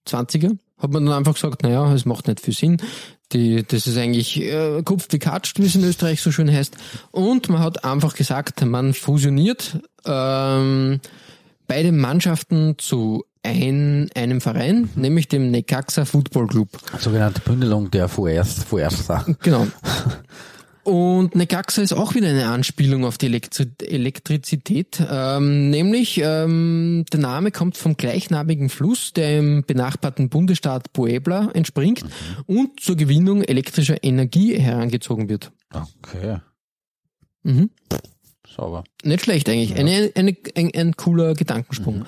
20er 0.07 0.55
hat 0.78 0.91
man 0.91 1.03
dann 1.03 1.16
einfach 1.16 1.34
gesagt, 1.34 1.63
naja, 1.63 1.91
es 1.95 2.05
macht 2.05 2.28
nicht 2.28 2.41
viel 2.41 2.53
Sinn. 2.53 2.78
Die, 3.32 3.63
das 3.63 3.88
ist 3.88 3.97
eigentlich 3.97 4.39
äh, 4.39 4.84
Kopf 4.84 5.07
wie 5.09 5.18
Katscht, 5.18 5.57
wie 5.57 5.66
es 5.66 5.74
in 5.74 5.84
Österreich 5.84 6.22
so 6.22 6.32
schön 6.32 6.51
heißt. 6.51 6.78
Und 7.09 7.49
man 7.49 7.61
hat 7.63 7.84
einfach 7.84 8.13
gesagt, 8.13 8.63
man 8.63 8.93
fusioniert 8.93 9.80
ähm, 10.05 10.99
beide 11.66 11.91
Mannschaften 11.91 12.76
zu 12.78 13.26
ein, 13.46 14.10
einem 14.16 14.41
Verein, 14.41 14.89
nämlich 14.96 15.28
dem 15.28 15.52
Necaxa 15.52 16.06
Football 16.06 16.48
Club. 16.48 16.70
Sogenannte 17.00 17.41
Bündelung 17.41 17.91
der 17.91 18.10
Fuerst, 18.10 18.64
Fuerza. 18.66 19.26
Genau. 19.41 19.68
Und 20.86 21.34
Necaxa 21.34 21.82
ist 21.82 21.93
auch 21.93 22.14
wieder 22.14 22.30
eine 22.30 22.46
Anspielung 22.46 23.06
auf 23.06 23.18
die 23.18 23.26
Elektri 23.26 23.66
Elektrizität, 23.82 25.04
ähm, 25.10 25.72
nämlich 25.72 26.22
ähm, 26.24 27.06
der 27.12 27.20
Name 27.20 27.50
kommt 27.50 27.76
vom 27.76 27.98
gleichnamigen 27.98 28.70
Fluss, 28.70 29.12
der 29.12 29.39
im 29.39 29.64
benachbarten 29.66 30.30
Bundesstaat 30.30 30.93
Puebla 30.93 31.50
entspringt 31.56 32.06
und 32.46 32.80
zur 32.80 32.98
Gewinnung 32.98 33.41
elektrischer 33.41 34.04
Energie 34.04 34.60
herangezogen 34.60 35.28
wird. 35.28 35.52
Okay. 35.74 36.38
Mhm. 37.41 37.72
Sauber. 38.56 38.84
Nicht 39.04 39.24
schlecht 39.24 39.50
eigentlich. 39.50 39.76
Eine, 39.76 40.12
eine, 40.14 40.36
ein, 40.56 40.72
ein 40.76 40.96
cooler 40.96 41.34
Gedankensprung. 41.34 42.06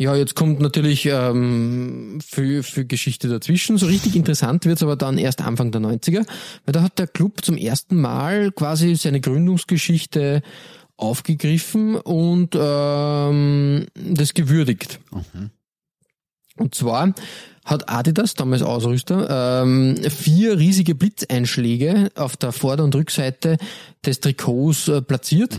Ja, 0.00 0.14
jetzt 0.14 0.36
kommt 0.36 0.60
natürlich 0.60 1.06
ähm, 1.06 2.20
für, 2.24 2.62
für 2.62 2.84
Geschichte 2.84 3.28
dazwischen. 3.28 3.78
So 3.78 3.86
richtig 3.86 4.14
interessant 4.14 4.64
wird's 4.64 4.84
aber 4.84 4.94
dann 4.94 5.18
erst 5.18 5.40
Anfang 5.42 5.72
der 5.72 5.80
90er, 5.80 6.24
weil 6.64 6.72
da 6.72 6.82
hat 6.82 7.00
der 7.00 7.08
Club 7.08 7.44
zum 7.44 7.56
ersten 7.56 8.00
Mal 8.00 8.52
quasi 8.52 8.94
seine 8.94 9.20
Gründungsgeschichte 9.20 10.42
aufgegriffen 10.96 11.96
und 11.96 12.56
ähm, 12.56 13.86
das 13.94 14.34
gewürdigt. 14.34 15.00
Und 16.56 16.76
zwar 16.76 17.12
hat 17.64 17.88
Adidas, 17.88 18.34
damals 18.34 18.62
Ausrüster, 18.62 19.62
ähm, 19.62 19.96
vier 19.96 20.58
riesige 20.58 20.94
Blitzeinschläge 20.94 22.10
auf 22.14 22.36
der 22.36 22.52
Vorder- 22.52 22.84
und 22.84 22.94
Rückseite 22.94 23.58
des 24.06 24.20
Trikots 24.20 24.86
äh, 24.86 25.02
platziert. 25.02 25.58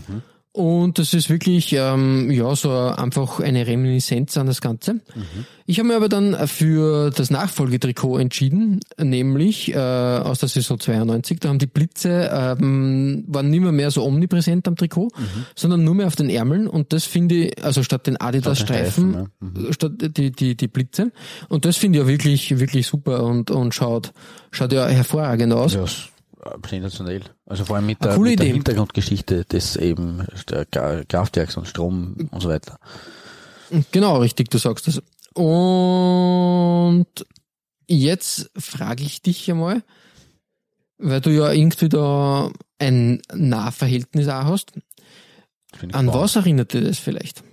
Und 0.60 1.00
das 1.00 1.14
ist 1.14 1.30
wirklich 1.30 1.72
ähm, 1.72 2.30
ja 2.30 2.54
so 2.54 2.70
einfach 2.72 3.40
eine 3.40 3.66
Reminiszenz 3.66 4.36
an 4.36 4.46
das 4.48 4.60
Ganze. 4.60 5.00
Ich 5.66 5.80
habe 5.80 5.88
mir 5.88 5.96
aber 5.96 6.10
dann 6.10 6.36
für 6.50 7.12
das 7.12 7.30
Nachfolgetrikot 7.30 8.18
entschieden, 8.18 8.82
nämlich 9.02 9.74
äh, 9.74 9.78
aus 9.78 10.40
der 10.40 10.50
Saison 10.50 10.78
92. 10.78 11.40
Da 11.40 11.48
haben 11.48 11.60
die 11.60 11.68
Blitze 11.68 12.30
ähm, 12.34 13.24
waren 13.28 13.50
nicht 13.50 13.62
mehr, 13.62 13.72
mehr 13.72 13.90
so 13.90 14.04
omnipräsent 14.04 14.68
am 14.68 14.76
Trikot, 14.76 15.08
sondern 15.56 15.86
nur 15.86 15.96
mehr 15.96 16.08
auf 16.08 16.18
den 16.18 16.30
Ärmeln. 16.30 16.68
Und 16.68 16.92
das 16.92 17.06
finde 17.06 17.36
ich, 17.36 17.64
also 17.64 17.82
statt 17.84 18.06
den 18.08 18.18
Adidas-Streifen, 18.20 19.12
Streifen, 19.14 19.64
ja. 19.66 19.72
statt 19.74 19.94
die, 20.18 20.32
die, 20.32 20.56
die 20.56 20.68
Blitze. 20.68 21.14
Und 21.48 21.64
das 21.64 21.78
finde 21.78 22.00
ich 22.00 22.04
ja 22.04 22.10
wirklich, 22.10 22.60
wirklich 22.60 22.86
super 22.86 23.24
und, 23.24 23.50
und 23.50 23.74
schaut, 23.74 24.12
schaut 24.52 24.74
ja 24.74 24.88
hervorragend 24.88 25.54
aus. 25.54 25.74
Ja, 25.76 25.84
s- 25.84 25.92
äh, 25.92 26.19
sensationell. 26.68 27.24
Also 27.46 27.66
vor 27.66 27.76
allem 27.76 27.86
mit 27.86 28.02
Eine 28.02 28.14
der, 28.14 28.20
mit 28.20 28.40
der. 28.40 28.48
Hintergrundgeschichte 28.48 29.46
des 29.46 29.76
eben 29.76 30.26
Kraftwerks 31.10 31.58
und 31.58 31.68
Strom 31.68 32.30
und 32.32 32.42
so 32.42 32.50
weiter. 32.50 32.80
Genau, 33.92 34.18
richtig, 34.20 34.50
du 34.50 34.58
sagst 34.58 34.88
das. 34.88 35.02
Und 35.34 37.08
jetzt 37.88 38.50
frage 38.58 39.04
ich 39.04 39.22
dich 39.22 39.50
einmal, 39.50 39.84
weil 40.98 41.22
du 41.22 41.30
ja 41.30 41.52
irgendwie 41.52 41.90
da 41.90 42.52
ein 42.80 43.22
Nahverhältnis 43.34 44.28
auch 44.28 44.46
hast. 44.46 44.74
An 45.92 46.08
was 46.08 46.36
erinnert 46.36 46.74
dir 46.74 46.82
das 46.82 46.98
vielleicht? 46.98 47.44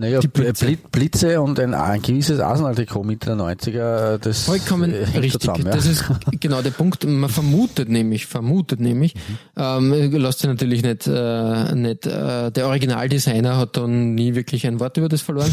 Naja, 0.00 0.20
die 0.20 0.28
Blitze? 0.28 0.64
Blitze, 0.64 0.88
Blitze 0.90 1.40
und 1.42 1.60
ein, 1.60 1.74
ein 1.74 2.00
gewisses 2.00 2.40
Arsenal-Trikot 2.40 3.04
Mitte 3.04 3.26
der 3.26 3.36
90er, 3.36 4.16
das 4.16 4.44
Vollkommen 4.44 4.94
äh, 4.94 5.04
richtig. 5.18 5.42
zusammen. 5.42 5.66
Ja. 5.66 5.72
Das 5.72 5.84
ist 5.84 6.04
genau 6.40 6.62
der 6.62 6.70
Punkt. 6.70 7.06
Man 7.06 7.28
vermutet 7.28 7.90
nämlich, 7.90 8.24
vermutet 8.24 8.80
nämlich, 8.80 9.14
ähm, 9.58 9.92
lasst 10.12 10.38
sich 10.38 10.48
natürlich 10.48 10.82
nicht, 10.82 11.06
äh, 11.06 11.74
nicht 11.74 12.06
äh, 12.06 12.50
der 12.50 12.68
Originaldesigner 12.68 13.58
hat 13.58 13.76
dann 13.76 14.14
nie 14.14 14.34
wirklich 14.34 14.66
ein 14.66 14.80
Wort 14.80 14.96
über 14.96 15.10
das 15.10 15.20
verloren. 15.20 15.52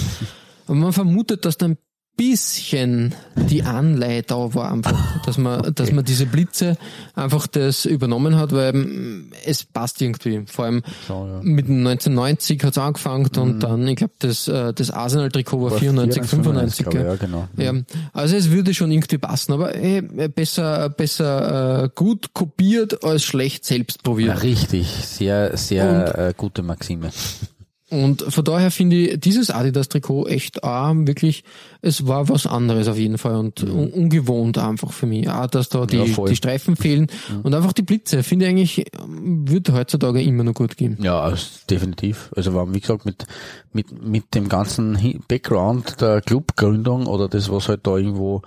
Aber 0.66 0.76
man 0.76 0.94
vermutet, 0.94 1.44
dass 1.44 1.58
da 1.58 1.66
ein 1.66 1.78
bisschen 2.18 3.14
die 3.36 3.62
Anleihe 3.62 4.24
da 4.24 4.54
war 4.56 4.72
einfach, 4.72 5.24
dass 5.26 5.38
man, 5.38 5.74
dass 5.76 5.92
man 5.92 6.04
diese 6.04 6.26
Blitze 6.26 6.76
einfach 7.16 7.46
das 7.46 7.86
übernommen 7.86 8.36
hat, 8.36 8.52
weil 8.52 8.74
mm, 8.74 9.32
es 9.46 9.64
passt 9.64 10.02
irgendwie. 10.02 10.44
Vor 10.48 10.66
allem 10.66 10.82
Schon, 11.06 11.30
ja. 11.30 11.40
mit 11.44 11.68
dem 11.68 11.86
1990 11.86 12.64
hat's 12.64 12.78
angefangen 12.80 13.30
und 13.38 13.60
dann, 13.60 13.88
ich 13.88 13.98
glaube, 13.98 14.14
das, 14.20 14.48
äh, 14.48 14.74
das 14.74 14.90
Arsenal-Trikot 14.90 15.62
war 15.62 15.72
94, 15.72 16.24
95. 16.26 16.86
glaube 16.86 16.98
ich, 16.98 17.04
gell? 17.04 17.12
ja, 17.12 17.16
genau. 17.16 17.48
Ja, 17.56 17.74
also 18.14 18.36
es 18.36 18.50
würde 18.50 18.74
schon 18.74 18.92
irgendwie 18.92 19.20
passen, 19.20 19.54
aber 19.54 19.76
eh, 19.76 20.02
besser, 20.02 20.90
besser 20.90 21.84
äh, 21.84 21.90
gut 21.94 22.34
kopiert 22.34 23.04
als 23.04 23.24
schlecht 23.24 23.64
selbst 23.64 24.00
Ja, 24.00 24.04
probiert. 24.04 24.44
richtig, 24.44 24.88
sehr, 24.88 25.56
sehr 25.56 26.18
äh, 26.18 26.34
gute 26.36 26.64
Maxime. 26.64 27.12
Und 27.90 28.22
von 28.22 28.44
daher 28.44 28.70
finde 28.70 28.98
ich 28.98 29.20
dieses 29.22 29.50
Adidas-Trikot 29.50 30.28
echt 30.28 30.62
auch 30.64 30.94
wirklich, 30.94 31.46
es 31.82 32.06
war 32.06 32.28
was 32.28 32.46
anderes 32.46 32.90
auf 32.90 32.98
jeden 32.98 33.18
Fall 33.18 33.36
und 33.38 33.64
un 33.64 33.90
ungewohnt 33.92 34.58
einfach 34.58 34.92
für 34.92 35.06
mich. 35.06 35.30
Auch, 35.30 35.48
dass 35.48 35.70
da 35.70 35.86
die, 35.86 35.98
Ja, 35.98 36.26
die 36.26 36.36
Streifen 36.36 36.76
fehlen 36.76 37.08
und 37.44 37.54
einfach 37.54 37.72
die 37.72 37.84
Blitze, 37.84 38.24
finde 38.24 38.46
ich 38.46 38.52
eigentlich, 38.52 38.86
ähm, 39.02 39.50
wird 39.50 39.72
heutzutage 39.72 40.22
immer 40.22 40.44
noch 40.44 40.54
gut 40.54 40.76
gehen. 40.76 40.98
Ja, 41.02 41.34
definitiv. 41.70 42.30
Also 42.36 42.54
war, 42.54 42.74
wie 42.74 42.82
gesagt, 42.82 43.06
mit, 43.06 43.26
mit, 43.72 44.04
mit 44.04 44.36
dem 44.36 44.50
ganzen 44.50 45.22
Background 45.30 46.02
der 46.02 46.20
Clubgründung 46.22 47.08
oder 47.08 47.30
das, 47.30 47.50
was 47.50 47.70
halt 47.70 47.88
da 47.88 47.96
irgendwo 47.96 48.42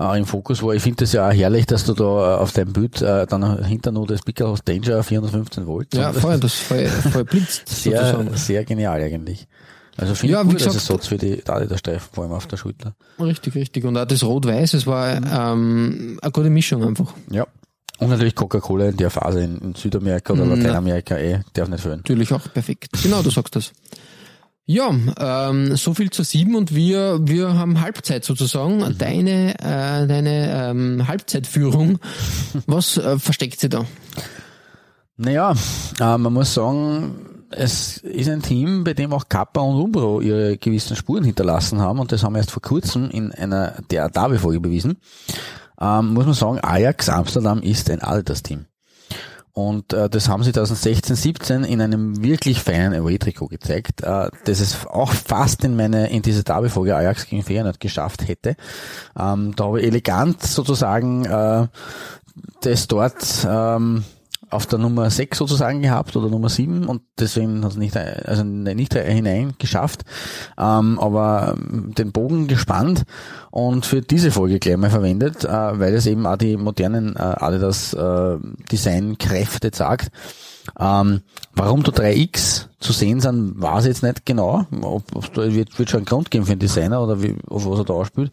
äh, 0.00 0.18
im 0.18 0.24
Fokus 0.26 0.62
war. 0.62 0.74
Ich 0.74 0.82
finde 0.82 1.04
das 1.04 1.12
ja 1.12 1.28
auch 1.28 1.32
herrlich, 1.32 1.66
dass 1.66 1.84
du 1.84 1.92
da 1.94 2.04
äh, 2.04 2.38
auf 2.38 2.52
deinem 2.52 2.72
Bild 2.72 3.00
äh, 3.02 3.26
dann 3.26 3.64
hinter 3.64 3.92
nur 3.92 4.06
das 4.06 4.22
Pickel 4.22 4.48
hast 4.48 4.66
Danger 4.68 5.02
415 5.02 5.66
Volt. 5.66 5.94
Ja, 5.94 6.12
voll, 6.12 6.38
das 6.40 6.54
voll, 6.54 6.86
voll 6.86 7.24
blitzt 7.24 7.68
sehr, 7.82 8.04
sozusagen. 8.06 8.36
sehr 8.36 8.64
genial 8.64 9.00
eigentlich. 9.02 9.46
Also 9.98 10.14
finde 10.14 10.32
Ja, 10.34 10.40
ich 10.42 10.48
gut 10.48 10.56
gesagt- 10.56 10.74
Ersatz 10.74 11.06
für 11.06 11.18
die 11.18 11.46
Adidas-Streifen, 11.46 12.08
vor 12.12 12.24
allem 12.24 12.32
auf 12.32 12.46
der 12.46 12.56
Schulter. 12.56 12.94
Richtig, 13.20 13.54
richtig. 13.54 13.84
Und 13.84 13.98
auch 13.98 14.06
das 14.06 14.22
Rot-Weiß, 14.24 14.72
es 14.74 14.86
war 14.86 15.10
ähm, 15.16 16.18
eine 16.22 16.32
gute 16.32 16.48
Mischung 16.48 16.82
einfach. 16.82 17.12
Ja. 17.30 17.46
Und 17.98 18.08
natürlich 18.08 18.34
Coca-Cola 18.34 18.86
in 18.88 18.96
der 18.96 19.10
Phase 19.10 19.42
in, 19.44 19.58
in 19.58 19.74
Südamerika 19.74 20.32
oder 20.32 20.46
Mhm. 20.46 20.56
Lateinamerika, 20.62 21.18
eh, 21.18 21.40
darf 21.52 21.68
nicht 21.68 21.82
fehlen. 21.82 21.98
Natürlich 21.98 22.32
auch 22.32 22.40
perfekt. 22.52 22.88
Genau, 23.02 23.22
du 23.22 23.28
sagst 23.30 23.54
das. 23.54 23.72
Ja, 24.64 24.94
ähm, 25.18 25.76
so 25.76 25.92
viel 25.92 26.10
zu 26.10 26.22
sieben 26.22 26.54
und 26.54 26.74
wir 26.74 27.18
wir 27.22 27.54
haben 27.54 27.80
Halbzeit 27.80 28.24
sozusagen. 28.24 28.96
Deine 28.96 29.54
äh, 29.58 30.06
deine 30.06 30.70
ähm, 30.70 31.08
Halbzeitführung. 31.08 31.98
Was 32.66 32.96
äh, 32.96 33.18
versteckt 33.18 33.58
sie 33.58 33.68
da? 33.68 33.84
Naja, 35.16 35.54
äh, 36.00 36.16
man 36.16 36.32
muss 36.32 36.54
sagen, 36.54 37.46
es 37.50 37.98
ist 37.98 38.28
ein 38.28 38.42
Team, 38.42 38.84
bei 38.84 38.94
dem 38.94 39.12
auch 39.12 39.28
Kappa 39.28 39.60
und 39.60 39.80
Umbro 39.80 40.20
ihre 40.20 40.56
gewissen 40.56 40.96
Spuren 40.96 41.24
hinterlassen 41.24 41.80
haben 41.80 41.98
und 41.98 42.12
das 42.12 42.22
haben 42.22 42.34
wir 42.34 42.38
erst 42.38 42.52
vor 42.52 42.62
kurzem 42.62 43.10
in 43.10 43.32
einer 43.32 43.82
der 43.90 44.08
Derby-Folge 44.08 44.60
bewiesen. 44.60 44.98
Ähm, 45.80 46.14
muss 46.14 46.24
man 46.24 46.34
sagen, 46.34 46.60
Ajax 46.62 47.08
Amsterdam 47.08 47.60
ist 47.62 47.90
ein 47.90 48.00
Adidas-Team. 48.00 48.66
Und 49.54 49.92
äh, 49.92 50.08
das 50.08 50.28
haben 50.28 50.42
sie 50.42 50.52
2016, 50.52 51.14
17 51.14 51.64
in 51.64 51.82
einem 51.82 52.22
wirklich 52.22 52.62
feinen 52.62 52.94
Away-Trikot 52.94 53.48
gezeigt, 53.48 54.02
äh, 54.02 54.30
das 54.44 54.60
es 54.60 54.86
auch 54.86 55.12
fast 55.12 55.62
in 55.64 55.76
meine 55.76 56.10
in 56.10 56.22
diese 56.22 56.42
Derby-Folge 56.42 56.96
Ajax 56.96 57.26
gegen 57.26 57.42
Feyenoord 57.42 57.78
geschafft 57.78 58.26
hätte. 58.26 58.56
Ähm, 59.18 59.54
da 59.54 59.64
habe 59.64 59.80
ich 59.80 59.86
elegant 59.86 60.42
sozusagen 60.42 61.26
äh, 61.26 61.66
das 62.62 62.88
dort 62.88 63.46
ähm, 63.46 64.04
auf 64.52 64.66
der 64.66 64.78
Nummer 64.78 65.10
6 65.10 65.38
sozusagen 65.38 65.82
gehabt 65.82 66.14
oder 66.16 66.28
Nummer 66.28 66.48
7 66.48 66.86
und 66.86 67.02
deswegen 67.18 67.64
hat 67.64 67.72
es 67.72 67.76
nicht, 67.76 67.96
also 67.96 68.44
nicht 68.44 68.94
hinein 68.94 69.54
geschafft, 69.58 70.02
ähm, 70.58 70.98
aber 70.98 71.56
ähm, 71.56 71.94
den 71.94 72.12
Bogen 72.12 72.48
gespannt 72.48 73.04
und 73.50 73.86
für 73.86 74.02
diese 74.02 74.30
Folge 74.30 74.58
gleich 74.58 74.76
mal 74.76 74.90
verwendet, 74.90 75.44
äh, 75.44 75.48
weil 75.48 75.94
es 75.94 76.06
eben 76.06 76.26
auch 76.26 76.36
die 76.36 76.56
modernen 76.56 77.16
äh, 77.16 77.20
Adidas 77.20 77.94
äh, 77.94 78.36
Designkräfte 78.70 79.70
sagt. 79.72 80.10
Ähm, 80.78 81.22
warum 81.54 81.82
da 81.82 81.90
3X 81.90 82.66
zu 82.78 82.92
sehen 82.92 83.20
sind, 83.20 83.60
weiß 83.60 83.84
ich 83.84 83.88
jetzt 83.88 84.02
nicht 84.02 84.24
genau. 84.26 84.66
Ob, 84.82 85.04
ob 85.14 85.32
da 85.34 85.52
wird, 85.52 85.78
wird 85.78 85.90
schon 85.90 85.98
einen 85.98 86.06
Grund 86.06 86.30
geben 86.30 86.44
für 86.44 86.52
den 86.52 86.60
Designer 86.60 87.02
oder 87.02 87.22
wie, 87.22 87.36
auf 87.48 87.66
was 87.66 87.80
er 87.80 87.84
da 87.84 87.94
ausspielt. 87.94 88.32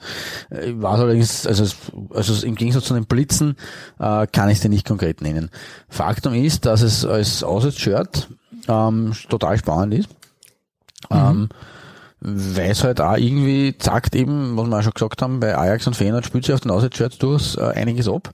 Äh, 0.49 0.71
ich 0.71 0.81
weiß 0.81 0.99
allerdings, 0.99 1.47
also, 1.47 1.65
also 2.13 2.45
im 2.45 2.55
Gegensatz 2.55 2.85
zu 2.85 2.93
den 2.93 3.05
Blitzen 3.05 3.55
äh, 3.99 4.27
kann 4.27 4.49
ich 4.49 4.57
es 4.57 4.61
dir 4.61 4.69
nicht 4.69 4.87
konkret 4.87 5.21
nennen. 5.21 5.49
Faktum 5.87 6.33
ist, 6.33 6.65
dass 6.65 6.81
es 6.81 7.05
als 7.05 7.43
Aussatz-Shirt 7.43 8.29
ähm, 8.67 9.13
total 9.29 9.57
spannend 9.57 9.93
ist. 9.93 10.09
Mhm. 11.09 11.17
Ähm, 11.17 11.49
weil 12.21 12.71
es 12.71 12.83
halt 12.83 12.99
auch 12.99 13.15
irgendwie 13.15 13.75
sagt 13.79 14.13
eben, 14.15 14.57
was 14.57 14.67
wir 14.67 14.77
auch 14.77 14.83
schon 14.83 14.93
gesagt 14.93 15.21
haben, 15.21 15.39
bei 15.39 15.57
Ajax 15.57 15.87
und 15.87 15.95
Feyenoord 15.95 16.25
spielt 16.25 16.45
sich 16.45 16.53
auf 16.53 16.59
den 16.59 16.71
Auswärtshirts 16.71 17.17
durchaus 17.17 17.55
äh, 17.55 17.61
einiges 17.75 18.09
ab. 18.09 18.31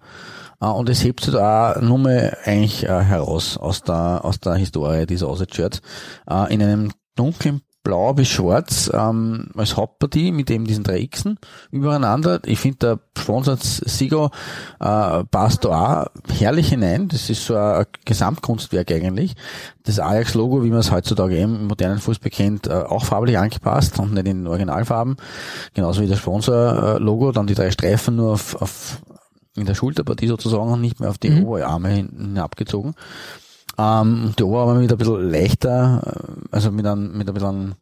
Äh, 0.62 0.68
und 0.68 0.90
es 0.90 1.04
hebt 1.04 1.22
sich 1.22 1.34
da 1.34 1.80
nur 1.82 1.98
mal 1.98 2.38
eigentlich 2.46 2.84
äh, 2.84 3.04
heraus 3.04 3.58
aus 3.58 3.82
der, 3.82 4.24
aus 4.24 4.40
der 4.40 4.56
Historie 4.56 5.06
dieser 5.06 5.28
Auswärtshirts. 5.28 5.82
Äh, 6.30 6.54
in 6.54 6.62
einem 6.62 6.92
dunklen 7.16 7.62
Blau 7.86 8.14
bis 8.14 8.28
Schwarz 8.28 8.92
ähm, 8.94 9.52
als 9.56 9.78
Hauptpartie 9.78 10.32
mit 10.32 10.50
eben 10.50 10.66
diesen 10.66 10.84
drei 10.84 11.06
Xen 11.06 11.38
übereinander. 11.72 12.42
Ich 12.46 12.60
finde, 12.60 12.78
der 12.80 13.00
Sponsor 13.18 13.58
Sigo 13.60 14.32
äh, 14.80 15.24
passt 15.26 15.64
da 15.64 16.04
auch 16.04 16.08
herrlich 16.34 16.70
hinein. 16.70 17.08
Das 17.08 17.30
ist 17.30 17.46
so 17.46 17.56
ein 17.56 17.86
Gesamtkunstwerk 18.04 18.92
eigentlich. 18.92 19.36
Das 19.84 20.00
Ajax-Logo, 20.00 20.64
wie 20.64 20.72
man 20.72 20.80
es 20.80 20.92
heutzutage 20.92 21.38
eben 21.38 21.56
im 21.56 21.68
modernen 21.68 22.00
Fußball 22.00 22.32
kennt, 22.32 22.66
äh, 22.66 22.74
auch 22.74 23.06
farblich 23.06 23.38
angepasst 23.38 24.00
und 24.00 24.16
nicht 24.16 24.28
in 24.28 24.48
Originalfarben. 24.48 25.16
Genauso 25.76 26.02
wie 26.02 26.08
das 26.08 26.18
Sponsor-Logo, 26.18 27.32
dann 27.34 27.46
die 27.46 27.54
drei 27.54 27.70
Streifen 27.70 28.16
nur 28.16 28.34
auf, 28.34 28.60
auf 28.60 29.00
in 29.56 29.66
der 29.66 29.76
Schulterpartie 29.76 30.28
sozusagen 30.28 30.72
und 30.72 30.82
nicht 30.82 31.00
mehr 31.00 31.10
auf 31.10 31.18
die 31.18 31.30
mhm. 31.30 31.46
Oberarme 31.46 31.90
hinabgezogen. 31.90 32.94
Ähm, 33.78 34.34
die 34.38 34.44
Oberarme 34.44 34.80
mit 34.80 34.92
ein 34.92 34.98
bisschen 34.98 35.30
leichter, 35.30 36.02
äh, 36.06 36.56
also 36.56 36.72
mit 36.72 36.86
einem, 36.86 37.18
mit 37.18 37.28
ein 37.28 37.34
bisschen 37.34 37.76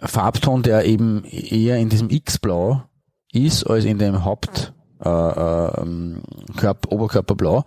Farbton, 0.00 0.62
der 0.62 0.84
eben 0.84 1.24
eher 1.24 1.78
in 1.78 1.88
diesem 1.88 2.10
X-Blau 2.10 2.82
ist, 3.32 3.64
als 3.64 3.84
in 3.84 3.98
dem 3.98 4.24
Haupt 4.24 4.72
äh, 5.04 5.08
äh, 5.08 6.16
Körper, 6.56 6.92
Oberkörperblau. 6.92 7.64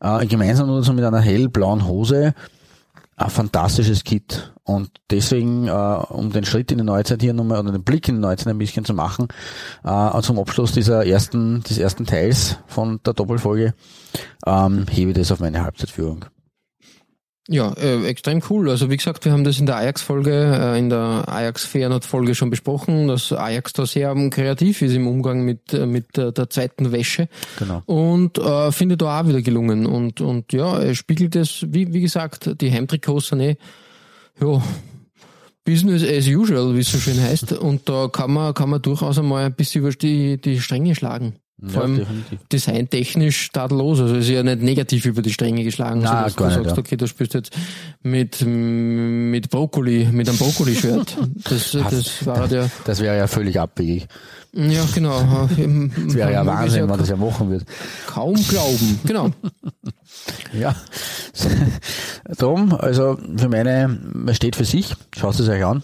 Äh, 0.00 0.26
gemeinsam 0.26 0.66
nur 0.66 0.82
so 0.82 0.92
mit 0.92 1.04
einer 1.04 1.20
hellblauen 1.20 1.86
Hose 1.86 2.34
ein 3.16 3.30
fantastisches 3.30 4.04
Kit. 4.04 4.52
Und 4.64 4.90
deswegen, 5.10 5.66
äh, 5.68 5.70
um 5.70 6.32
den 6.32 6.44
Schritt 6.44 6.70
in 6.72 6.78
die 6.78 6.84
Neuzeit 6.84 7.20
hier 7.20 7.34
nochmal, 7.34 7.60
oder 7.60 7.72
den 7.72 7.84
Blick 7.84 8.08
in 8.08 8.16
die 8.16 8.20
Neuzeit 8.20 8.48
ein 8.48 8.58
bisschen 8.58 8.84
zu 8.84 8.94
machen, 8.94 9.28
äh, 9.84 10.20
zum 10.22 10.38
Abschluss 10.38 10.72
dieser 10.72 11.04
ersten, 11.06 11.62
des 11.62 11.78
ersten 11.78 12.06
Teils 12.06 12.58
von 12.66 13.00
der 13.04 13.14
Doppelfolge, 13.14 13.74
ähm, 14.46 14.86
hebe 14.88 15.10
ich 15.10 15.16
das 15.16 15.32
auf 15.32 15.40
meine 15.40 15.62
Halbzeitführung. 15.62 16.24
Ja, 17.48 17.72
äh, 17.72 18.04
extrem 18.06 18.40
cool. 18.50 18.70
Also 18.70 18.88
wie 18.88 18.96
gesagt, 18.96 19.24
wir 19.24 19.32
haben 19.32 19.42
das 19.42 19.58
in 19.58 19.66
der 19.66 19.76
Ajax-Folge, 19.76 20.30
äh, 20.30 20.78
in 20.78 20.90
der 20.90 21.24
Ajax-Feyenoord-Folge 21.26 22.36
schon 22.36 22.50
besprochen, 22.50 23.08
dass 23.08 23.32
Ajax 23.32 23.72
da 23.72 23.84
sehr 23.84 24.12
um, 24.12 24.30
kreativ 24.30 24.80
ist 24.80 24.94
im 24.94 25.08
Umgang 25.08 25.44
mit, 25.44 25.74
äh, 25.74 25.86
mit 25.86 26.16
äh, 26.16 26.32
der 26.32 26.50
zweiten 26.50 26.92
Wäsche. 26.92 27.28
Genau. 27.58 27.82
Und 27.86 28.38
äh, 28.38 28.70
finde 28.70 28.96
da 28.96 29.20
auch 29.20 29.26
wieder 29.26 29.42
gelungen. 29.42 29.86
Und, 29.86 30.20
und 30.20 30.52
ja, 30.52 30.78
er 30.78 30.94
spiegelt 30.94 31.34
es, 31.34 31.66
wie, 31.68 31.92
wie 31.92 32.00
gesagt, 32.00 32.60
die 32.60 32.70
Heimtrikots 32.70 33.28
sind 33.28 33.40
eh, 33.40 33.56
ja, 34.40 34.62
Business 35.64 36.04
as 36.04 36.28
usual, 36.28 36.76
wie 36.76 36.80
es 36.80 36.92
so 36.92 36.98
schön 36.98 37.20
heißt. 37.20 37.52
Und 37.54 37.88
da 37.88 38.06
kann 38.06 38.32
man, 38.32 38.54
kann 38.54 38.70
man 38.70 38.82
durchaus 38.82 39.18
einmal 39.18 39.44
ein 39.44 39.54
bisschen 39.54 39.82
über 39.82 39.90
die, 39.90 40.40
die 40.40 40.60
Stränge 40.60 40.94
schlagen. 40.94 41.34
Vor 41.66 41.82
allem 41.82 41.96
definitiv. 41.98 42.40
designtechnisch 42.50 43.50
tadellos. 43.52 44.00
Also 44.00 44.16
ist 44.16 44.28
ja 44.28 44.42
nicht 44.42 44.62
negativ 44.62 45.06
über 45.06 45.22
die 45.22 45.32
Stränge 45.32 45.62
geschlagen, 45.62 46.02
dass 46.02 46.10
gar 46.10 46.22
du 46.22 46.44
nicht, 46.44 46.54
sagst, 46.54 46.76
ja. 46.76 46.78
okay, 46.78 46.96
du 46.96 47.06
spielst 47.06 47.34
jetzt 47.34 47.56
mit, 48.02 48.44
mit 48.44 49.48
Brokkoli, 49.50 50.08
mit 50.10 50.28
einem 50.28 50.38
Brokkoli-Shirt. 50.38 51.16
Das, 51.44 51.72
das 51.72 52.26
war 52.26 52.48
der. 52.48 52.70
Das 52.84 53.00
wäre 53.00 53.16
ja 53.16 53.26
völlig 53.26 53.58
abwegig. 53.58 54.06
Ja, 54.52 54.84
genau. 54.94 55.48
Das 55.48 56.14
wäre 56.14 56.32
ja 56.32 56.46
Wahnsinn, 56.46 56.82
wenn 56.82 56.88
man 56.88 56.98
das 56.98 57.08
ja 57.08 57.16
machen 57.16 57.50
wird. 57.50 57.64
Kaum 58.06 58.34
glauben. 58.34 59.00
Genau. 59.04 59.30
Ja. 60.52 60.76
Drum, 62.36 62.74
also 62.74 63.16
für 63.36 63.48
meine, 63.48 63.98
man 64.12 64.34
steht 64.34 64.54
für 64.56 64.66
sich, 64.66 64.94
schaut 65.16 65.40
es 65.40 65.48
euch 65.48 65.64
an 65.64 65.82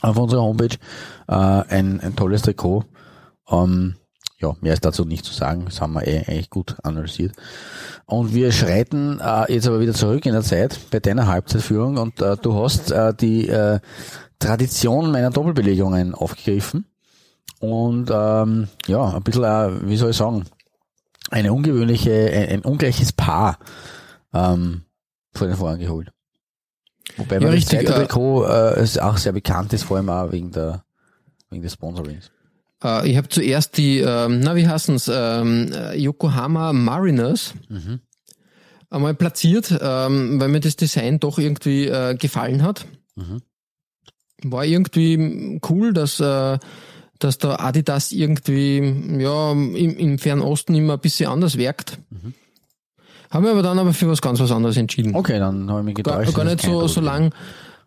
auf 0.00 0.16
unserer 0.18 0.42
Homepage. 0.42 0.76
Äh, 1.28 1.34
ein, 1.34 2.00
ein 2.00 2.14
tolles 2.14 2.42
Trikot. 2.42 2.84
Ähm, 3.50 3.96
ja, 4.38 4.54
mehr 4.60 4.74
ist 4.74 4.84
dazu 4.84 5.04
nicht 5.04 5.24
zu 5.24 5.32
sagen. 5.32 5.64
Das 5.64 5.80
haben 5.80 5.94
wir 5.94 6.06
eh 6.06 6.18
eigentlich 6.18 6.50
gut 6.50 6.76
analysiert. 6.82 7.34
Und 8.04 8.34
wir 8.34 8.52
schreiten 8.52 9.18
äh, 9.20 9.52
jetzt 9.52 9.66
aber 9.66 9.80
wieder 9.80 9.94
zurück 9.94 10.26
in 10.26 10.32
der 10.32 10.42
Zeit 10.42 10.78
bei 10.90 11.00
deiner 11.00 11.26
Halbzeitführung 11.26 11.96
und 11.96 12.20
äh, 12.20 12.36
du 12.36 12.54
hast 12.54 12.90
äh, 12.90 13.14
die 13.14 13.48
äh, 13.48 13.80
Tradition 14.38 15.10
meiner 15.10 15.30
Doppelbelegungen 15.30 16.14
aufgegriffen 16.14 16.86
und 17.60 18.10
ähm, 18.12 18.68
ja, 18.86 19.14
ein 19.14 19.22
bisschen, 19.22 19.44
äh, 19.44 19.88
wie 19.88 19.96
soll 19.96 20.10
ich 20.10 20.16
sagen, 20.16 20.44
eine 21.30 21.52
ungewöhnliche, 21.52 22.30
ein, 22.32 22.48
ein 22.48 22.62
ungleiches 22.62 23.12
Paar 23.12 23.58
ähm, 24.34 24.82
vor 25.32 25.46
den 25.46 25.56
Vorhang 25.56 25.78
geholt. 25.78 26.12
Wobei 27.16 27.36
Ja, 27.36 27.42
man 27.42 27.50
richtig, 27.50 27.80
äh, 27.80 27.84
Trikot 27.84 28.44
äh, 28.44 28.82
ist 28.82 29.00
auch 29.00 29.16
sehr 29.16 29.32
bekannt 29.32 29.72
ist, 29.72 29.84
vor 29.84 29.96
allem 29.96 30.10
auch 30.10 30.30
wegen 30.30 30.50
der 30.52 30.84
wegen 31.50 31.62
des 31.62 31.72
Sponsorings. 31.72 32.30
Äh, 32.82 33.10
ich 33.10 33.16
habe 33.16 33.28
zuerst 33.28 33.76
die, 33.78 33.98
ähm, 33.98 34.40
na 34.40 34.54
wie 34.56 34.66
heißen's, 34.68 35.10
ähm, 35.12 35.70
äh, 35.72 35.96
Yokohama 35.98 36.72
Mariners 36.72 37.54
Mhm. 37.68 38.00
einmal 38.90 39.14
platziert, 39.14 39.76
ähm, 39.80 40.40
weil 40.40 40.48
mir 40.48 40.60
das 40.60 40.76
Design 40.76 41.18
doch 41.20 41.38
irgendwie 41.38 41.86
äh, 41.86 42.14
gefallen 42.14 42.62
hat. 42.62 42.86
Mhm. 43.16 43.42
War 44.44 44.64
irgendwie 44.64 45.60
cool, 45.68 45.92
dass, 45.94 46.20
äh, 46.20 46.58
dass 47.18 47.38
der 47.38 47.60
Adidas 47.60 48.12
irgendwie 48.12 48.78
ja, 49.18 49.52
im, 49.52 49.74
im 49.74 50.18
Fernen 50.18 50.42
Osten 50.42 50.74
immer 50.74 50.94
ein 50.94 51.00
bisschen 51.00 51.30
anders 51.30 51.56
wirkt. 51.56 51.98
Mhm. 52.10 52.34
Haben 53.30 53.44
wir 53.44 53.52
aber 53.52 53.62
dann 53.62 53.78
aber 53.78 53.92
für 53.92 54.08
was 54.08 54.20
ganz 54.22 54.38
was 54.38 54.52
anderes 54.52 54.76
entschieden. 54.76 55.14
Okay, 55.14 55.38
dann 55.38 55.68
habe 55.70 55.80
ich 55.80 55.84
mich 55.86 55.94
Gar, 55.96 56.18
getäuscht. 56.20 56.36
gar 56.36 56.44
das 56.44 56.54
nicht 56.54 56.64
so, 56.66 56.86
so 56.86 57.00
lang. 57.00 57.34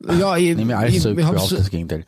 Ja, 0.07 0.37
ich, 0.37 0.55
Nehme 0.55 0.77
alles 0.77 0.95
ich, 0.95 1.01
zurück, 1.01 1.19
ich 1.19 1.25
hab's, 1.25 1.49
das 1.49 1.69
Gegenteil. 1.69 2.05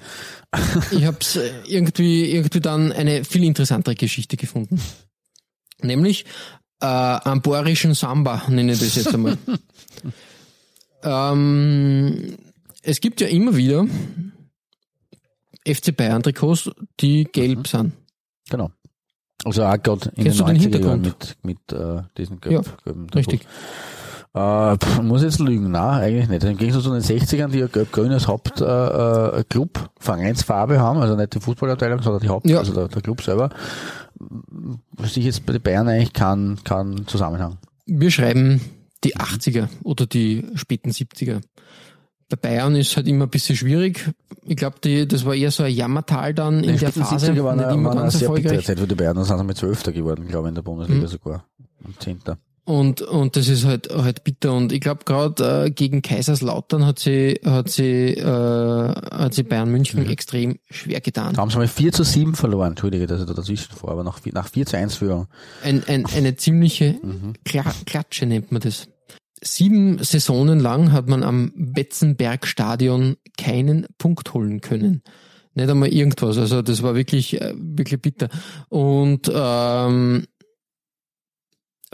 ich 0.92 1.04
äh, 1.36 1.52
irgendwie, 1.66 2.32
irgendwie 2.32 2.62
dann 2.62 2.92
eine 2.92 3.24
viel 3.24 3.44
interessantere 3.44 3.96
Geschichte 3.96 4.38
gefunden. 4.38 4.82
Nämlich 5.82 6.26
äh, 6.80 6.86
am 6.86 7.42
bohrischen 7.42 7.94
Samba, 7.94 8.44
nenne 8.48 8.74
ich 8.74 8.80
das 8.80 8.96
jetzt 8.96 9.14
einmal. 9.14 9.38
ähm, 11.04 12.38
es 12.82 13.02
gibt 13.02 13.22
ja 13.22 13.28
immer 13.28 13.56
wieder 13.56 13.86
FC 15.68 15.96
Bayern 15.96 16.24
Trikots, 16.24 16.72
die 17.00 17.26
gelb 17.26 17.68
sind. 17.68 17.94
Genau. 18.50 18.72
Also 19.44 19.64
auch 19.64 19.82
gerade 19.82 20.12
in 20.16 20.24
Kennst 20.24 20.40
den 20.40 20.46
den 20.48 20.58
90er 20.58 20.82
Jahren 20.82 21.04
Hintergrund? 21.04 21.38
mit, 21.44 21.70
mit 21.70 21.80
äh, 21.80 22.04
diesen 22.18 22.40
Ja, 22.44 22.50
gelb, 22.50 22.84
gelben 22.84 23.10
Richtig. 23.10 23.42
Äh, 24.34 24.78
pff, 24.78 25.02
muss 25.02 25.24
jetzt 25.24 25.40
lügen, 25.40 25.72
nein, 25.72 26.02
eigentlich 26.04 26.30
nicht. 26.30 26.44
Im 26.46 26.56
Gegensatz 26.58 26.84
zu 26.84 26.92
den 26.92 27.02
60ern, 27.02 27.50
die 27.50 27.60
ja 27.60 27.68
gelb-grün 27.68 28.12
als 28.14 28.28
Hauptclub, 28.28 28.62
äh, 29.78 29.82
äh, 29.82 29.90
Vereinsfarbe 30.00 30.80
haben, 30.80 31.00
also 31.00 31.16
nicht 31.18 31.36
die 31.36 31.42
Fußballabteilung, 31.42 32.02
sondern 32.02 32.22
die 32.22 32.30
Haupt, 32.30 32.48
Ja. 32.50 32.60
also 32.60 32.74
der, 32.74 32.88
der 32.88 33.02
Club 33.02 33.22
selber, 33.22 33.50
sehe 35.00 35.20
ich 35.20 35.26
jetzt 35.26 35.46
bei 35.46 35.52
den 35.54 35.62
Bayern 35.62 35.88
eigentlich 35.90 36.14
keinen 36.14 36.64
keinen 36.64 37.08
Zusammenhang. 37.08 37.58
Wir 37.86 38.10
schreiben 38.10 38.62
die 39.04 39.18
80er 39.18 39.68
oder 39.84 40.06
die 40.06 40.46
späten 40.56 40.92
70er. 40.92 41.42
Bei 42.30 42.38
Bayern 42.38 42.76
ist 42.78 42.96
halt 42.96 43.10
immer 43.10 43.26
ein 43.26 43.30
bisschen 43.30 43.58
schwierig. 43.58 44.10
Ich 44.46 44.56
glaube, 44.56 44.78
das 45.08 45.26
war 45.26 45.36
eher 45.36 45.52
so 45.52 45.64
ein 45.64 45.74
Jammertal 45.74 46.34
dann 46.34 46.64
in 46.64 46.74
Die 46.74 46.78
der 46.80 46.94
Phase, 46.94 47.34
70er 47.34 47.44
waren, 47.44 47.58
nicht 47.58 47.66
eine- 47.66 47.74
immer 47.74 47.90
waren 47.90 47.98
eine 47.98 48.02
ganz 48.04 48.20
sehr 48.20 48.30
bittere 48.30 48.44
erfolgreich. 48.46 48.66
Zeit 48.66 48.80
für 48.80 48.88
die 48.88 48.96
Bayern, 48.96 49.16
dann 49.18 49.26
sind 49.26 49.38
sie 49.40 49.44
mit 49.44 49.58
Zwölfter 49.58 49.92
geworden, 49.92 50.26
glaube 50.30 50.48
ich, 50.48 50.50
in 50.50 50.56
der 50.56 50.62
Bundesliga 50.62 51.02
Mhm. 51.02 51.08
sogar. 51.08 51.44
Und 51.84 52.02
Zehnter. 52.02 52.38
Und, 52.64 53.02
und 53.02 53.36
das 53.36 53.48
ist 53.48 53.66
halt, 53.66 53.90
halt 53.92 54.24
bitter. 54.24 54.54
Und 54.54 54.72
ich 54.72 54.82
glaube, 54.82 55.04
gerade 55.04 55.66
äh, 55.66 55.72
gegen 55.72 56.04
Kaiserslautern 56.04 56.86
hat 56.86 57.00
sie, 57.00 57.40
hat 57.44 57.70
sie, 57.70 58.14
äh, 58.14 58.24
hat 58.24 59.34
sie 59.34 59.44
Bayern 59.44 59.72
München 59.72 60.08
extrem 60.08 60.60
schwer 60.70 61.02
getan. 61.02 61.34
Da 61.34 61.42
haben 61.42 61.50
sie 61.50 61.58
mal 61.58 61.68
4 61.68 61.92
zu 61.92 62.04
7 62.04 62.36
verloren, 62.36 62.70
entschuldige, 62.70 63.08
dass 63.08 63.22
ich 63.22 63.28
da 63.28 63.34
dazwischen 63.34 63.76
vor, 63.76 63.90
aber 63.90 64.04
nach, 64.04 64.20
nach 64.32 64.48
4 64.48 64.68
zu 64.68 64.78
1 64.78 64.96
Führung. 64.96 65.28
Ein, 65.64 65.84
ein, 65.88 66.06
eine 66.06 66.36
ziemliche 66.36 67.00
Kla 67.46 67.74
Klatsche 67.86 68.28
nennt 68.28 68.52
man 68.52 68.62
das. 68.62 68.88
Sieben 69.44 69.98
Saisonen 70.04 70.60
lang 70.60 70.92
hat 70.92 71.10
man 71.10 71.24
am 71.24 71.52
Betzenberg-Stadion 71.56 73.18
keinen 73.40 73.88
Punkt 73.98 74.36
holen 74.36 74.62
können. 74.62 75.02
Nicht 75.56 75.70
einmal 75.70 75.90
irgendwas. 75.90 76.38
Also 76.38 76.62
das 76.62 76.84
war 76.84 76.96
wirklich, 76.96 77.42
äh, 77.42 77.54
wirklich 77.58 78.02
bitter. 78.02 78.30
Und 78.70 79.32
ähm, 79.34 80.26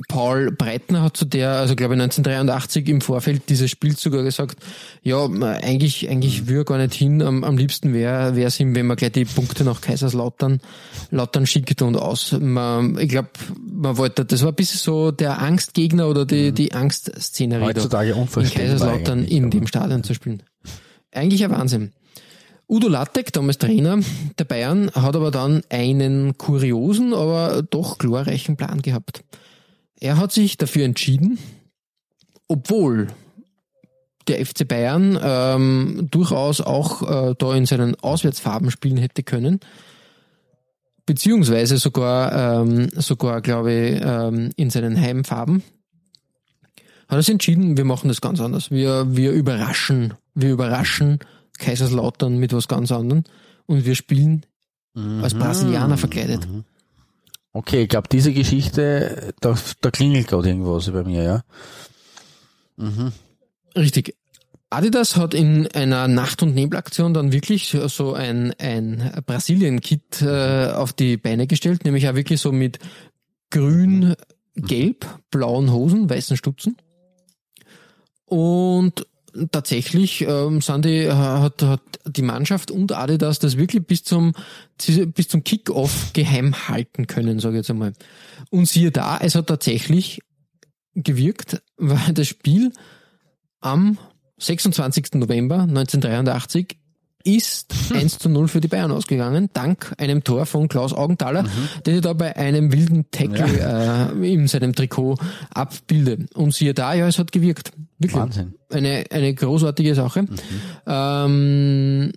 Paul 0.07 0.51
Breitner 0.51 1.01
hat 1.01 1.17
zu 1.17 1.25
der, 1.25 1.53
also 1.53 1.75
glaube 1.75 1.95
ich 1.95 2.01
1983 2.01 2.87
im 2.87 3.01
Vorfeld 3.01 3.49
dieses 3.49 3.71
Spiels 3.71 3.99
sogar 3.99 4.21
gesagt, 4.21 4.59
ja, 5.01 5.25
eigentlich, 5.25 6.07
eigentlich 6.07 6.45
würde 6.45 6.61
er 6.61 6.65
gar 6.65 6.77
nicht 6.77 6.93
hin, 6.93 7.23
am, 7.23 7.43
am 7.43 7.57
liebsten 7.57 7.93
wäre 7.93 8.39
es 8.39 8.59
ihm, 8.59 8.75
wenn 8.75 8.85
man 8.85 8.95
gleich 8.95 9.13
die 9.13 9.25
Punkte 9.25 9.63
nach 9.63 9.81
Kaiserslautern 9.81 10.59
Lautern 11.09 11.47
schickt 11.47 11.81
und 11.81 11.95
aus. 11.97 12.35
Man, 12.39 12.97
ich 12.99 13.09
glaube, 13.09 13.29
man 13.59 13.97
wollte, 13.97 14.23
das 14.23 14.43
war 14.43 14.49
ein 14.49 14.55
bisschen 14.55 14.79
so 14.79 15.11
der 15.11 15.41
Angstgegner 15.41 16.07
oder 16.07 16.25
die, 16.25 16.51
die 16.51 16.73
Angstszenerie 16.73 17.61
da, 17.61 17.67
Heutzutage 17.67 18.11
in 18.11 18.17
unvorstellbar 18.17 18.67
Kaiserslautern 18.67 19.25
in 19.25 19.49
dem 19.49 19.65
Stadion 19.65 20.03
zu 20.03 20.13
spielen. 20.13 20.43
Eigentlich 21.11 21.43
ein 21.43 21.51
Wahnsinn. 21.51 21.91
Udo 22.69 22.87
Lattek, 22.87 23.31
damals 23.31 23.57
Trainer 23.57 23.99
der 24.37 24.43
Bayern, 24.43 24.91
hat 24.93 25.15
aber 25.15 25.31
dann 25.31 25.63
einen 25.69 26.37
kuriosen, 26.37 27.13
aber 27.13 27.63
doch 27.63 27.97
glorreichen 27.97 28.57
Plan 28.57 28.81
gehabt. 28.81 29.23
Er 29.99 30.17
hat 30.17 30.31
sich 30.31 30.57
dafür 30.57 30.85
entschieden, 30.85 31.39
obwohl 32.47 33.07
der 34.27 34.45
FC 34.45 34.67
Bayern 34.67 35.17
ähm, 35.21 36.07
durchaus 36.11 36.61
auch 36.61 37.01
äh, 37.01 37.35
da 37.37 37.55
in 37.55 37.65
seinen 37.65 37.95
Auswärtsfarben 37.95 38.71
spielen 38.71 38.97
hätte 38.97 39.23
können, 39.23 39.59
beziehungsweise 41.05 41.77
sogar, 41.77 42.61
ähm, 42.61 42.89
sogar 42.95 43.41
glaube 43.41 43.73
ich, 43.73 44.01
ähm, 44.03 44.49
in 44.55 44.69
seinen 44.69 44.99
Heimfarben, 44.99 45.63
hat 47.07 47.17
er 47.17 47.23
sich 47.23 47.31
entschieden, 47.31 47.77
wir 47.77 47.85
machen 47.85 48.09
das 48.09 48.19
ganz 48.19 48.41
anders. 48.41 48.69
Wir, 48.69 49.15
wir 49.15 49.31
überraschen, 49.31 50.13
wir 50.35 50.51
überraschen 50.51 51.19
Kaiserslautern 51.57 52.37
mit 52.37 52.51
was 52.51 52.67
ganz 52.67 52.91
anderem 52.91 53.23
und 53.65 53.85
wir 53.85 53.95
spielen 53.95 54.45
als 55.21 55.33
Brasilianer 55.35 55.97
verkleidet. 55.97 56.47
Okay, 57.57 57.81
ich 57.81 57.89
glaube, 57.89 58.07
diese 58.07 58.33
Geschichte, 58.33 59.33
da, 59.41 59.57
da 59.81 59.89
klingelt 59.89 60.27
gerade 60.27 60.47
irgendwas 60.47 60.91
bei 60.91 61.03
mir, 61.03 61.23
ja. 61.23 61.43
Richtig. 63.75 64.15
Adidas 64.69 65.15
hat 65.15 65.33
in 65.33 65.65
einer 65.65 66.07
Nacht- 66.07 66.43
und 66.43 66.53
Nebelaktion 66.53 67.15
dann 67.15 67.31
wirklich 67.31 67.75
so 67.87 68.13
ein, 68.13 68.53
ein 68.59 69.23
Brasilien-Kit 69.25 70.21
äh, 70.21 70.67
auf 70.67 70.93
die 70.93 71.17
Beine 71.17 71.47
gestellt, 71.47 71.83
nämlich 71.83 72.07
auch 72.07 72.13
wirklich 72.13 72.39
so 72.39 72.51
mit 72.51 72.77
grün, 73.49 74.13
gelb, 74.53 75.07
blauen 75.31 75.71
Hosen, 75.73 76.07
weißen 76.07 76.37
Stutzen. 76.37 76.77
Und 78.25 79.07
tatsächlich 79.51 80.21
ähm, 80.21 80.61
sind 80.61 80.85
die, 80.85 81.11
hat, 81.11 81.61
hat 81.61 81.81
die 82.05 82.21
Mannschaft 82.21 82.71
und 82.71 82.91
Adidas 82.91 83.39
das 83.39 83.57
wirklich 83.57 83.85
bis 83.85 84.03
zum, 84.03 84.33
bis 85.13 85.27
zum 85.27 85.43
Kick-Off 85.43 86.13
geheim 86.13 86.67
halten 86.67 87.07
können, 87.07 87.39
sage 87.39 87.55
ich 87.55 87.59
jetzt 87.59 87.69
einmal. 87.69 87.93
Und 88.49 88.67
siehe 88.67 88.91
da, 88.91 89.17
es 89.17 89.35
hat 89.35 89.47
tatsächlich 89.47 90.21
gewirkt, 90.93 91.61
weil 91.77 92.13
das 92.13 92.27
Spiel 92.27 92.71
am 93.59 93.97
26. 94.38 95.13
November 95.15 95.61
1983 95.61 96.77
ist 97.24 97.74
1 97.93 98.20
zu 98.20 98.30
0 98.30 98.47
für 98.47 98.61
die 98.61 98.68
Bayern 98.68 98.91
ausgegangen, 98.91 99.49
dank 99.53 99.93
einem 99.97 100.24
Tor 100.24 100.45
von 100.45 100.68
Klaus 100.68 100.93
Augenthaler, 100.93 101.45
den 101.86 101.95
ich 101.95 102.01
da 102.01 102.13
bei 102.13 102.36
einem 102.36 102.72
wilden 102.72 103.05
Tackle 103.11 104.11
äh, 104.22 104.34
in 104.34 104.47
seinem 104.47 104.74
Trikot 104.74 105.18
abbilde. 105.53 106.26
Und 106.36 106.53
siehe 106.53 106.74
da, 106.74 106.93
ja, 106.93 107.07
es 107.07 107.20
hat 107.20 107.32
gewirkt. 107.32 107.74
Wirklich. 107.99 108.22
Wahnsinn. 108.22 108.53
Eine, 108.70 109.05
eine 109.11 109.34
großartige 109.34 109.95
Sache. 109.95 110.28
Ähm, 110.86 112.11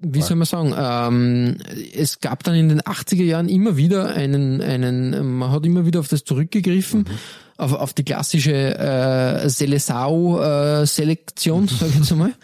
wie 0.00 0.22
soll 0.22 0.36
man 0.36 0.46
sagen, 0.46 0.74
ähm, 0.76 1.56
es 1.94 2.20
gab 2.20 2.42
dann 2.44 2.54
in 2.54 2.68
den 2.68 2.80
80er 2.82 3.24
Jahren 3.24 3.48
immer 3.48 3.76
wieder 3.76 4.14
einen, 4.14 4.60
einen, 4.60 5.36
man 5.38 5.50
hat 5.50 5.64
immer 5.64 5.86
wieder 5.86 6.00
auf 6.00 6.08
das 6.08 6.24
zurückgegriffen, 6.24 7.06
auf, 7.56 7.72
auf 7.72 7.94
die 7.94 8.04
klassische 8.04 8.76
äh, 8.78 9.48
Selesau-Selektion, 9.48 11.68
sag 11.68 11.88
ich 11.88 11.96
jetzt 11.96 12.12
einmal. 12.12 12.34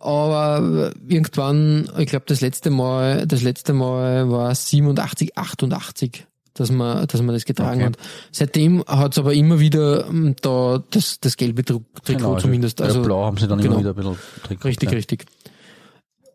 Aber 0.00 0.92
irgendwann, 1.08 1.88
ich 1.98 2.06
glaube, 2.06 2.24
das 2.28 2.40
letzte 2.40 2.70
Mal, 2.70 3.26
das 3.26 3.42
letzte 3.42 3.72
Mal 3.72 4.30
war 4.30 4.54
87, 4.54 5.36
88, 5.36 6.26
dass 6.54 6.70
man, 6.70 7.06
dass 7.06 7.20
man 7.22 7.34
das 7.34 7.44
getragen 7.44 7.80
Okay. 7.82 7.86
hat. 7.86 7.96
Seitdem 8.30 8.84
hat 8.86 9.12
es 9.12 9.18
aber 9.18 9.34
immer 9.34 9.58
wieder 9.60 10.06
ähm, 10.06 10.36
da 10.40 10.82
das, 10.90 11.20
das 11.20 11.36
gelbe 11.36 11.64
Trikot 11.64 11.84
Genau, 12.04 12.38
zumindest. 12.38 12.80
Also, 12.80 12.98
Also 12.98 13.06
blau 13.06 13.24
haben 13.24 13.36
sie 13.36 13.48
dann 13.48 13.58
genau. 13.60 13.72
immer 13.72 13.80
wieder 13.80 13.90
ein 13.90 13.96
bisschen 13.96 14.16
Trikot, 14.44 14.68
Richtig, 14.68 14.90
ja. 14.90 14.96
richtig. 14.96 15.26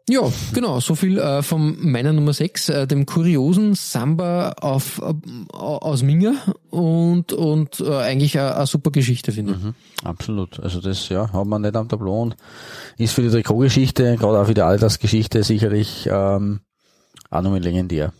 Ja, 0.10 0.22
genau, 0.54 0.80
so 0.80 0.96
viel 0.96 1.18
äh, 1.18 1.44
von 1.44 1.78
meiner 1.80 2.12
Nummer 2.12 2.34
6, 2.34 2.70
äh, 2.70 2.88
dem 2.88 3.06
kuriosen 3.06 3.76
Samba 3.76 4.54
auf, 4.60 5.00
äh, 5.00 5.14
aus 5.54 6.04
Minga 6.04 6.34
und, 6.70 7.34
und 7.34 7.80
äh, 7.80 7.96
eigentlich 7.98 8.38
eine, 8.40 8.66
super 8.66 8.92
Geschichte, 8.92 9.32
finde 9.32 9.54
ich. 9.54 10.06
Absolut. 10.06 10.60
Also 10.60 10.82
das, 10.82 11.08
ja, 11.10 11.32
hat 11.32 11.46
man 11.46 11.62
nicht 11.62 11.76
am 11.76 11.88
Tableau 11.88 12.24
und 12.24 12.36
ist 12.98 13.14
für 13.14 13.22
die 13.22 13.30
Trikotgeschichte, 13.30 14.18
gerade 14.18 14.40
auch 14.40 14.46
für 14.48 14.54
die 14.54 14.62
Adidas-Geschichte 14.62 15.44
sicherlich 15.44 16.10
ähm, 16.12 16.62
auch 17.30 17.42
nochmal 17.42 17.62
legendär. 17.62 18.12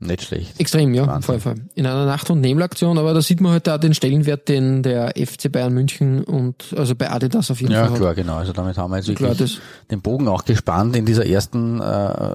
Nicht 0.00 0.22
schlecht. 0.22 0.60
Extrem, 0.60 0.94
ja, 0.94 1.08
Wahnsinn. 1.08 1.22
voll, 1.22 1.40
voll. 1.40 1.54
In 1.74 1.84
einer 1.84 2.06
Nacht- 2.06 2.30
und 2.30 2.40
Nebelaktion, 2.40 2.98
aber 2.98 3.14
da 3.14 3.20
sieht 3.20 3.40
man 3.40 3.50
halt 3.50 3.66
da 3.66 3.78
den 3.78 3.94
Stellenwert, 3.94 4.48
den 4.48 4.84
der 4.84 5.14
FC 5.16 5.50
Bayern 5.50 5.74
München 5.74 6.22
und 6.22 6.72
also 6.76 6.94
bei 6.94 7.10
Adidas 7.10 7.50
auf 7.50 7.60
jeden 7.60 7.72
Ja, 7.72 7.80
Fall 7.80 7.90
hat. 7.90 7.96
klar, 7.98 8.14
genau. 8.14 8.36
Also 8.36 8.52
damit 8.52 8.78
haben 8.78 8.92
wir 8.92 8.98
jetzt 8.98 9.12
Klar, 9.16 9.30
wirklich 9.30 9.60
den 9.90 10.00
Bogen 10.00 10.28
auch 10.28 10.44
gespannt 10.44 10.94
in 10.94 11.04
dieser 11.04 11.26
ersten, 11.26 11.80
äh, 11.80 12.34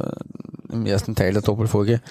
im 0.74 0.86
ersten 0.86 1.16
Teil 1.16 1.32
der 1.32 1.42
Doppelfolge 1.42 2.02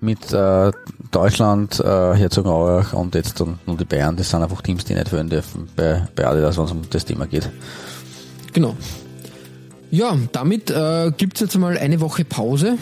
mit 0.00 0.32
äh, 0.32 0.72
Deutschland, 1.12 1.78
äh, 1.78 2.14
Herzogenaurach 2.16 2.92
und 2.92 3.14
jetzt 3.14 3.40
dann 3.40 3.60
nur 3.64 3.76
die 3.76 3.84
Bayern. 3.84 4.16
Das 4.16 4.30
sind 4.30 4.42
einfach 4.42 4.60
Teams, 4.60 4.84
die 4.86 4.94
nicht 4.94 5.08
führen 5.08 5.28
dürfen 5.30 5.68
bei, 5.76 6.08
bei 6.16 6.26
Adidas, 6.26 6.58
wenn 6.58 6.64
es 6.64 6.72
um 6.72 6.82
das 6.90 7.04
Thema 7.04 7.26
geht. 7.28 7.48
Genau. 8.52 8.74
Ja, 9.92 10.16
damit 10.32 10.68
äh, 10.72 11.12
gibt's 11.16 11.38
jetzt 11.38 11.56
mal 11.56 11.78
eine 11.78 12.00
Woche 12.00 12.24
Pause. 12.24 12.76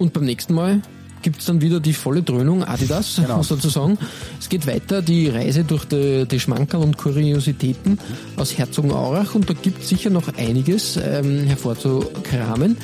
Und 0.00 0.12
beim 0.14 0.24
nächsten 0.24 0.54
Mal 0.54 0.80
gibt's 1.22 1.44
dann 1.44 1.60
wieder 1.60 1.78
die 1.78 1.92
volle 1.92 2.22
Dröhnung 2.22 2.64
Adidas, 2.64 3.16
Genau. 3.22 3.42
sozusagen. 3.42 3.98
Es 4.40 4.48
geht 4.48 4.66
weiter, 4.66 5.02
die 5.02 5.28
Reise 5.28 5.62
durch 5.64 5.84
die, 5.84 6.26
die 6.26 6.40
Schmankerl 6.40 6.80
und 6.82 6.96
Kuriositäten 6.96 7.98
aus 8.36 8.56
Herzogenaurach 8.56 9.34
und 9.34 9.48
da 9.50 9.54
gibt's 9.54 9.90
sicher 9.90 10.08
noch 10.08 10.34
einiges 10.38 10.96
ähm, 10.96 11.44
hervorzukramen. 11.44 12.78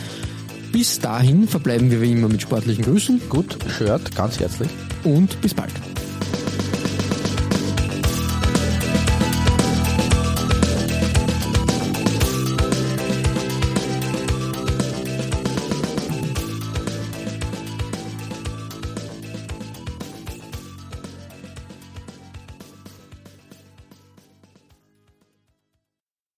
Bis 0.72 1.00
dahin 1.00 1.48
verbleiben 1.48 1.90
wir 1.90 2.02
wie 2.02 2.12
immer 2.12 2.28
mit 2.28 2.42
sportlichen 2.42 2.84
Grüßen 2.84 3.22
Gut, 3.30 3.56
Shirt, 3.78 4.14
ganz 4.14 4.38
herzlich. 4.38 4.68
und 5.04 5.40
bis 5.40 5.54
bald. 5.54 5.72